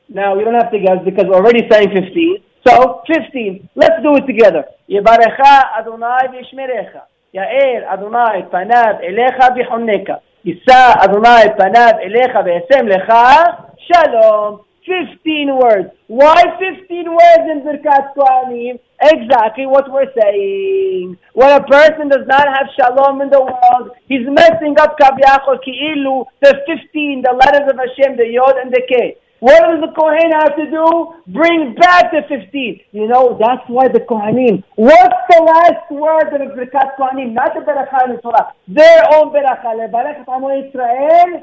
Now, 0.08 0.36
we 0.36 0.42
don't 0.42 0.54
have 0.54 0.72
to 0.72 0.78
guess 0.80 0.98
because 1.04 1.26
we're 1.28 1.36
already 1.36 1.68
saying 1.70 1.90
15. 1.94 2.38
So, 2.66 3.02
15. 3.06 3.68
Let's 3.74 4.02
do 4.02 4.16
it 4.16 4.26
together. 4.26 4.64
Yebarecha 4.88 5.78
Adonai 5.78 6.28
v'yishmerecha. 6.28 7.02
Ya'er 7.34 7.86
Adonai 7.92 8.42
panav 8.50 9.00
elecha 9.04 9.50
b'chonneka. 9.56 10.20
Yisa 10.44 10.96
Adonai 11.02 11.48
panav 11.58 12.00
elecha 12.04 12.42
v'yasem 12.42 12.88
lecha. 12.90 13.74
Shalom. 13.90 14.64
15 14.88 15.56
words. 15.56 15.90
Why 16.06 16.42
15 16.58 17.04
words 17.12 17.44
in 17.52 17.60
Birkat 17.60 18.14
Kohanim? 18.16 18.80
Exactly 19.02 19.66
what 19.66 19.92
we're 19.92 20.10
saying. 20.18 21.16
When 21.34 21.52
a 21.52 21.62
person 21.62 22.08
does 22.08 22.26
not 22.26 22.48
have 22.48 22.66
shalom 22.74 23.20
in 23.20 23.28
the 23.28 23.40
world, 23.40 23.92
he's 24.08 24.26
messing 24.26 24.74
up 24.80 24.98
Kavyachol 24.98 25.60
Ki'ilu, 25.62 26.24
the 26.40 26.56
15, 26.66 27.22
the 27.22 27.32
letters 27.36 27.70
of 27.70 27.76
Hashem, 27.78 28.16
the 28.16 28.26
Yod 28.26 28.56
and 28.56 28.72
the 28.72 28.82
K. 28.88 29.16
What 29.40 29.62
does 29.62 29.80
the 29.80 29.92
Kohen 29.94 30.32
have 30.32 30.56
to 30.56 30.70
do? 30.70 31.32
Bring 31.32 31.74
back 31.74 32.10
the 32.10 32.22
15. 32.28 32.80
You 32.90 33.06
know, 33.06 33.38
that's 33.38 33.62
why 33.68 33.86
the 33.86 34.00
Kohanim. 34.00 34.64
What's 34.74 35.20
the 35.30 35.42
last 35.42 35.90
word 35.90 36.32
of 36.34 36.48
the 36.48 36.54
Birkat 36.54 36.96
Kohanim? 36.98 37.32
Not 37.34 37.54
the 37.54 37.60
Beracha 37.60 38.10
in 38.10 38.20
Torah. 38.20 38.52
Their 38.66 39.04
own 39.14 39.32
Beracha. 39.32 39.74
Lebarech 39.78 40.26
Amo 40.26 40.48
Israel. 40.66 41.42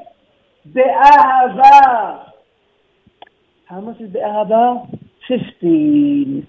Be'ahava. 0.74 2.32
How 3.66 3.80
much 3.80 4.02
is 4.02 4.12
the 4.12 4.20
Ahava? 4.20 5.00
15. 5.28 6.48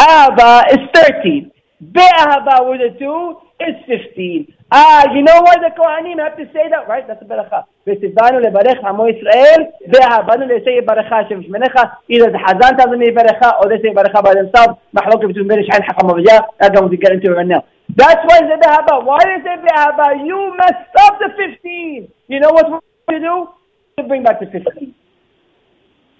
Ahava 0.00 0.62
is 0.72 0.78
13. 0.94 1.52
Be'ahava 1.92 2.68
with 2.68 2.80
the 2.80 2.98
two 2.98 3.36
is 3.60 3.76
15. 3.86 4.55
Ah, 4.71 5.03
you 5.13 5.21
know 5.21 5.41
why 5.41 5.55
the 5.57 5.71
Kohanim 5.77 6.19
have 6.19 6.37
to 6.37 6.45
say 6.53 6.69
that? 6.69 6.87
Right? 6.87 7.07
That's 7.07 7.21
a 7.21 7.25
beracha. 7.25 7.63
וציוונו 7.87 8.39
לברך 8.39 8.83
עמו 8.85 9.07
ישראל, 9.07 9.63
ואהבנו 9.87 10.45
לעשה 10.47 10.71
ברכה 10.85 11.19
השם 11.19 11.43
שמניך, 11.43 11.75
either 12.09 12.31
the 12.31 12.37
Hazan 12.37 12.77
tells 12.77 12.91
them 12.91 13.15
ברכה, 13.15 13.51
or 13.59 13.69
they 13.69 13.81
say 13.81 13.93
ברכה 13.93 14.21
by 14.21 14.33
themselves, 14.33 14.77
מחלוקת 14.93 15.27
between 15.27 15.47
Ben 15.47 15.59
Ishmael 15.59 15.81
Hakam 15.81 16.09
Avijah, 16.09 16.41
that's 16.59 16.79
what 16.79 16.89
we 16.89 16.97
get 16.97 17.11
into 17.11 17.31
right 17.33 17.47
now. 17.47 17.63
That's 17.95 18.23
why 18.25 18.39
they 18.39 18.47
say 18.47 18.59
Behaba. 18.63 19.03
Why 19.03 19.19
they 19.25 19.43
say 19.43 19.55
Behaba? 19.67 20.25
You 20.25 20.55
messed 20.57 20.95
up 21.05 21.19
the 21.19 21.29
15. 21.35 22.07
You 22.27 22.39
know 22.39 22.51
what 22.51 22.83
to 23.09 23.19
do? 23.19 23.49
To 23.97 24.03
bring 24.07 24.23
back 24.23 24.39
the 24.39 24.45
15. 24.45 24.95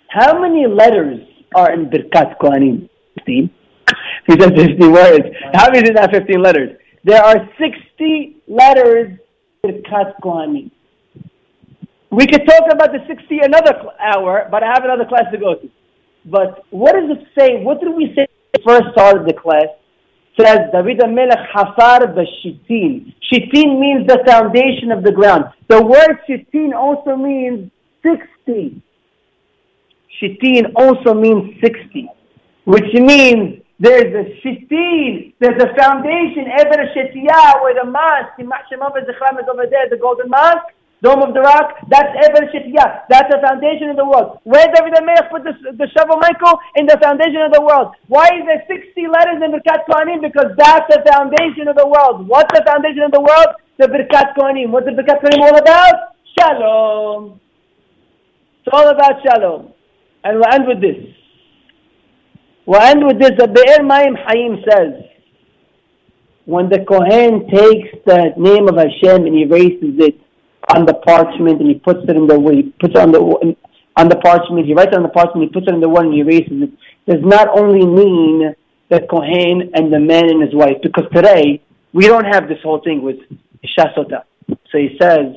How 0.10 0.40
many 0.42 0.68
letters 0.68 1.22
are 1.56 1.72
in 1.72 1.90
Birkat 1.90 2.38
Kohanim? 2.40 2.90
15. 3.20 3.50
He 4.28 4.34
said 4.40 4.56
15 4.56 4.92
words. 4.92 5.26
How 5.54 5.72
many 5.72 5.90
is 5.90 5.96
that 5.96 6.12
15 6.12 6.42
letters? 6.42 6.78
There 7.07 7.23
are 7.23 7.49
60 7.57 8.37
letters 8.49 9.17
in 9.63 9.83
Kohanim. 9.85 10.73
We 12.11 12.27
could 12.27 12.45
talk 12.49 12.65
about 12.73 12.91
the 12.91 12.99
60 13.07 13.39
another 13.45 13.75
hour, 14.01 14.49
but 14.51 14.65
I 14.65 14.73
have 14.75 14.83
another 14.83 15.05
class 15.05 15.27
to 15.31 15.39
go 15.39 15.55
to. 15.55 15.71
But 16.25 16.65
what 16.71 16.95
does 16.95 17.17
it 17.17 17.29
say? 17.39 17.63
What 17.63 17.81
did 17.81 17.95
we 17.95 18.13
say 18.17 18.27
first 18.67 18.87
started 18.91 19.25
the 19.25 19.35
class? 19.35 19.69
Says 20.37 20.59
David 20.73 20.99
Melech 21.09 21.39
Hafar 21.55 22.09
b'shitin. 22.09 23.15
Shitin 23.31 23.79
means 23.79 24.09
the 24.09 24.25
foundation 24.27 24.91
of 24.91 25.05
the 25.05 25.13
ground. 25.13 25.45
The 25.69 25.81
word 25.81 26.19
shitin 26.29 26.75
also 26.75 27.15
means 27.15 27.71
60. 28.03 28.83
Shitin 30.21 30.73
also 30.75 31.15
means 31.15 31.55
60, 31.63 32.09
which 32.65 32.93
means 32.95 33.63
there's 33.79 34.09
a 34.09 34.25
shittin. 34.41 35.35
there's 35.39 35.61
a 35.63 35.69
foundation, 35.77 36.49
Ever 36.49 36.89
Shetiyah, 36.97 37.61
where 37.61 37.77
the 37.77 37.85
mosque, 37.85 38.33
is 38.41 39.49
over 39.53 39.67
there, 39.69 39.89
the 39.91 39.99
golden 40.01 40.31
mosque, 40.31 40.73
Dome 41.03 41.21
of 41.21 41.35
the 41.35 41.41
Rock, 41.45 41.77
that's 41.93 42.09
Ever 42.25 42.49
Shitya. 42.49 43.05
That's 43.11 43.29
the 43.29 43.37
foundation 43.45 43.91
of 43.93 43.97
the 44.01 44.09
world. 44.09 44.41
Where 44.45 44.65
David 44.73 44.97
HaMelech 44.97 45.29
put 45.29 45.45
the, 45.45 45.53
the 45.77 45.89
shovel 45.93 46.17
Michael? 46.17 46.59
In 46.75 46.87
the 46.87 46.97
foundation 47.03 47.45
of 47.45 47.53
the 47.53 47.61
world. 47.61 47.93
Why 48.09 48.25
is 48.33 48.49
there 48.49 48.65
60 48.65 48.97
letters 49.13 49.45
in 49.45 49.53
Birkat 49.53 49.85
Kohanim? 49.85 50.25
Because 50.25 50.57
that's 50.57 50.89
the 50.89 51.05
foundation 51.13 51.69
of 51.69 51.77
the 51.77 51.87
world. 51.87 52.27
What's 52.27 52.49
the 52.57 52.65
foundation 52.65 53.05
of 53.05 53.13
the 53.13 53.21
world? 53.21 53.61
The 53.77 53.93
Birkat 53.93 54.33
Kohanim. 54.41 54.73
What's 54.73 54.87
the 54.89 54.97
Birkat 54.97 55.21
Kohanim 55.21 55.45
all 55.45 55.59
about? 55.61 56.17
Shalom. 56.33 57.41
It's 58.65 58.73
all 58.73 58.89
about 58.89 59.21
Shalom. 59.21 59.73
And 60.25 60.41
we'll 60.41 60.49
end 60.49 60.65
with 60.67 60.81
this. 60.81 61.13
End 62.75 63.07
with 63.07 63.21
this. 63.21 63.33
The 63.39 63.49
Be'er 63.49 63.85
Mayim 63.85 64.17
Hayim 64.27 64.63
says, 64.69 65.05
when 66.45 66.69
the 66.69 66.85
Kohen 66.85 67.49
takes 67.49 67.89
the 68.05 68.33
name 68.37 68.69
of 68.69 68.77
Hashem 68.77 69.27
and 69.27 69.37
erases 69.37 69.99
it, 69.99 70.21
on 70.75 70.85
the 70.85 70.95
parchment 70.95 71.61
and 71.61 71.69
he 71.69 71.75
puts 71.75 72.01
it 72.09 72.17
in 72.17 72.27
the 72.27 72.35
he 72.53 72.75
puts 72.81 72.95
it 72.95 73.01
on 73.01 73.13
the 73.13 73.57
on 73.97 74.09
the 74.09 74.17
parchment. 74.17 74.67
He 74.67 74.75
writes 74.75 74.91
it 74.93 74.97
on 74.97 75.03
the 75.03 75.09
parchment. 75.09 75.49
He 75.49 75.53
puts 75.53 75.69
it 75.69 75.75
in 75.75 75.81
the 75.81 75.89
one 75.89 76.07
and 76.07 76.15
he 76.15 76.21
erases 76.21 76.63
it. 76.63 76.71
Does 77.07 77.23
not 77.23 77.49
only 77.57 77.87
mean 77.87 78.55
the 78.91 79.01
kohen 79.09 79.71
and 79.75 79.93
the 79.93 80.01
man 80.01 80.29
and 80.29 80.43
his 80.43 80.55
wife, 80.55 80.79
because 80.83 81.05
today 81.15 81.63
we 81.93 82.07
don't 82.07 82.25
have 82.25 82.49
this 82.49 82.59
whole 82.63 82.81
thing 82.83 83.03
with 83.03 83.17
shasota. 83.79 84.25
So 84.49 84.79
he 84.79 84.97
says, 85.01 85.35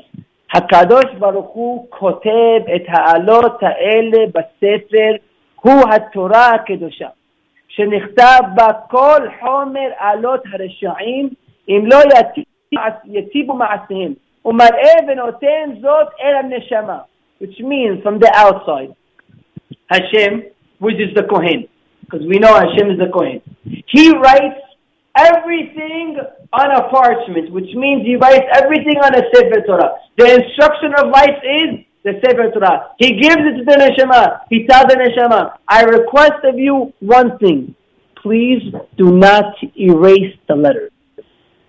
Hakadosh 0.54 1.20
Baruch 1.20 1.52
Hu 1.54 1.88
kotev 1.92 2.68
et 2.68 2.88
ha'alot 2.88 3.60
ha'ele 3.62 4.32
b'sefer 4.32 5.20
hu 5.64 5.70
ha'torah 5.70 6.60
ha'kedosha. 6.60 7.14
שנכתב 7.69 8.41
בה 8.55 8.73
כל 8.91 9.21
חומר 9.41 9.89
עלות 9.99 10.41
הרשעים 10.53 11.29
אם 11.69 11.85
לא 11.87 11.97
יטיבו 13.05 13.55
מעשיהם 13.55 14.15
which 17.39 17.61
means 17.61 18.03
from 18.03 18.19
the 18.19 18.31
outside. 18.35 18.95
Hashem, 19.89 20.43
which 20.79 20.97
is 20.97 21.15
the 21.15 21.23
Kohen, 21.23 21.67
because 22.03 22.27
we 22.27 22.39
know 22.39 22.55
Hashem 22.55 22.91
is 22.91 22.99
the 22.99 23.09
Kohen. 23.11 23.41
He 23.65 24.11
writes 24.13 24.61
everything 25.17 26.19
on 26.53 26.71
a 26.73 26.89
parchment, 26.91 27.53
which 27.53 27.73
means 27.75 28.05
he 28.05 28.17
writes 28.17 28.45
everything 28.53 28.99
on 29.03 29.15
a 29.15 29.23
Sefer 29.35 29.65
Torah. 29.67 29.95
The 30.19 30.27
instruction 30.35 30.93
of 30.99 31.09
life 31.09 31.41
is 31.43 31.87
the 32.04 32.14
Sefer 32.24 32.52
Torah. 32.52 32.92
He 32.98 33.20
gives 33.20 33.38
it 33.38 33.58
to 33.60 33.64
the 33.66 33.78
Neshama. 33.78 34.42
He 34.50 34.66
tells 34.66 34.86
the 34.88 34.96
Neshama, 34.96 35.58
I 35.68 35.84
request 35.84 36.44
of 36.44 36.58
you 36.58 36.94
one 37.00 37.38
thing. 37.40 37.76
Please 38.22 38.62
do 38.98 39.18
not 39.18 39.56
erase 39.78 40.36
the 40.48 40.56
letter. 40.56 40.90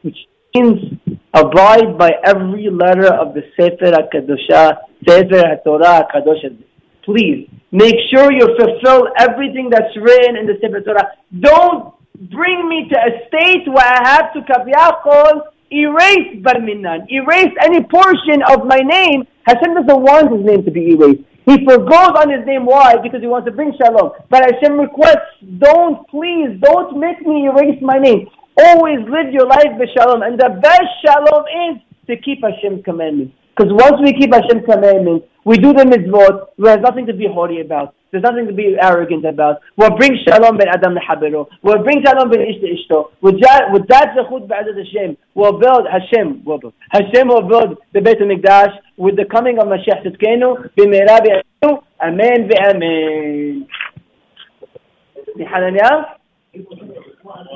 Which 0.03 0.17
means 0.55 0.99
abide 1.35 1.99
by 1.99 2.13
every 2.25 2.69
letter 2.71 3.13
of 3.13 3.35
the 3.35 3.43
Sefer 3.57 3.93
HaKadosha, 3.93 4.79
Sefer 5.07 5.43
HaTorah 5.65 6.07
HaKadosh. 6.11 6.65
Please, 7.05 7.49
make 7.73 7.97
sure 8.13 8.33
you 8.33 8.47
fulfill 8.59 9.09
everything 9.19 9.71
that's 9.71 9.97
written 9.97 10.37
in 10.37 10.47
the 10.47 10.55
Sefer 10.61 10.81
Torah. 10.81 11.13
Don't 11.39 11.95
bring 12.29 12.69
me 12.69 12.89
to 12.89 12.97
a 12.99 13.27
state 13.29 13.67
where 13.67 13.87
I 13.87 14.09
have 14.09 14.33
to 14.35 14.41
kaviyachol 14.41 15.43
erase 15.71 16.43
Barminan, 16.43 17.07
erase 17.11 17.55
any 17.63 17.83
portion 17.83 18.43
of 18.49 18.67
my 18.67 18.79
name. 18.79 19.27
Hashem 19.47 19.75
doesn't 19.75 20.03
want 20.03 20.33
his 20.33 20.45
name 20.45 20.65
to 20.65 20.71
be 20.71 20.93
erased. 20.93 21.23
He 21.47 21.65
forgoes 21.65 22.15
on 22.15 22.31
his 22.31 22.47
name. 22.47 22.67
Why? 22.67 22.97
Because 23.03 23.21
he 23.21 23.27
wants 23.27 23.47
to 23.47 23.53
bring 23.53 23.73
shalom. 23.81 24.13
But 24.29 24.45
Hashem 24.45 24.79
requests, 24.79 25.41
don't, 25.59 26.07
please, 26.09 26.61
don't 26.61 26.99
make 27.01 27.21
me 27.27 27.47
erase 27.47 27.81
my 27.81 27.99
name. 27.99 28.29
Always 28.57 29.01
live 29.09 29.33
your 29.33 29.47
life 29.47 29.73
with 29.79 29.89
shalom. 29.97 30.23
And 30.23 30.39
the 30.39 30.61
best 30.61 30.91
shalom 31.03 31.45
is 31.71 31.83
to 32.07 32.21
keep 32.21 32.43
Hashem's 32.43 32.85
commandments. 32.85 33.35
Because 33.57 33.73
once 33.73 34.01
we 34.03 34.13
keep 34.13 34.33
Hashem's 34.33 34.65
commandments, 34.65 35.27
we 35.45 35.57
do 35.57 35.73
the 35.73 35.85
mitzvot, 35.85 36.49
there's 36.59 36.81
nothing 36.81 37.07
to 37.07 37.15
be 37.15 37.27
haughty 37.27 37.61
about. 37.61 37.95
There's 38.11 38.25
nothing 38.25 38.47
to 38.47 38.53
be 38.53 38.77
arrogant 38.81 39.25
about. 39.25 39.61
We'll 39.77 39.97
bring 39.97 40.17
shalom 40.27 40.57
ben 40.59 40.69
Adam 40.69 40.95
lehabero. 40.97 41.47
We'll 41.63 41.83
bring 41.83 42.03
shalom 42.05 42.29
ben 42.31 42.41
ish 42.41 42.61
ishto. 42.61 43.11
With 43.21 43.41
that, 43.41 43.71
with 43.73 43.87
that 43.89 44.17
zechut 44.17 44.49
b'adat 44.49 44.77
Hashem, 44.77 45.17
we'll 45.35 45.59
build 45.59 45.87
Hashem. 45.91 46.43
We'll 46.45 46.59
build. 46.59 46.75
Hashem 46.91 47.29
will 47.29 47.43
build 47.43 47.79
the 47.95 48.01
Beit 48.01 48.19
HaMikdash 48.19 48.77
with 48.97 49.17
the 49.17 49.25
coming 49.27 49.59
of 49.59 49.67
Mashiach 49.67 50.05
Tzidkenu 50.05 50.71
b'meira 50.77 51.21
b'yanu. 51.21 51.83
Amen 52.03 52.49
v'amen. 52.49 53.67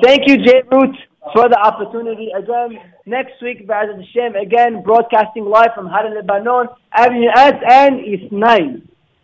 Thank 0.01 0.27
you, 0.27 0.37
J 0.37 0.63
Root, 0.71 0.95
for 1.33 1.49
the 1.49 1.57
opportunity. 1.59 2.29
Again, 2.37 2.79
next 3.05 3.41
week, 3.41 3.67
Ba'adat 3.67 3.97
Hashem, 3.97 4.35
again, 4.35 4.83
broadcasting 4.83 5.45
live 5.45 5.73
from 5.75 5.87
Haran 5.87 6.15
Lebanon, 6.15 6.67
Avenue 6.93 7.29
S 7.35 7.55
and 7.69 7.99
East 7.99 8.31
9. 8.31 8.87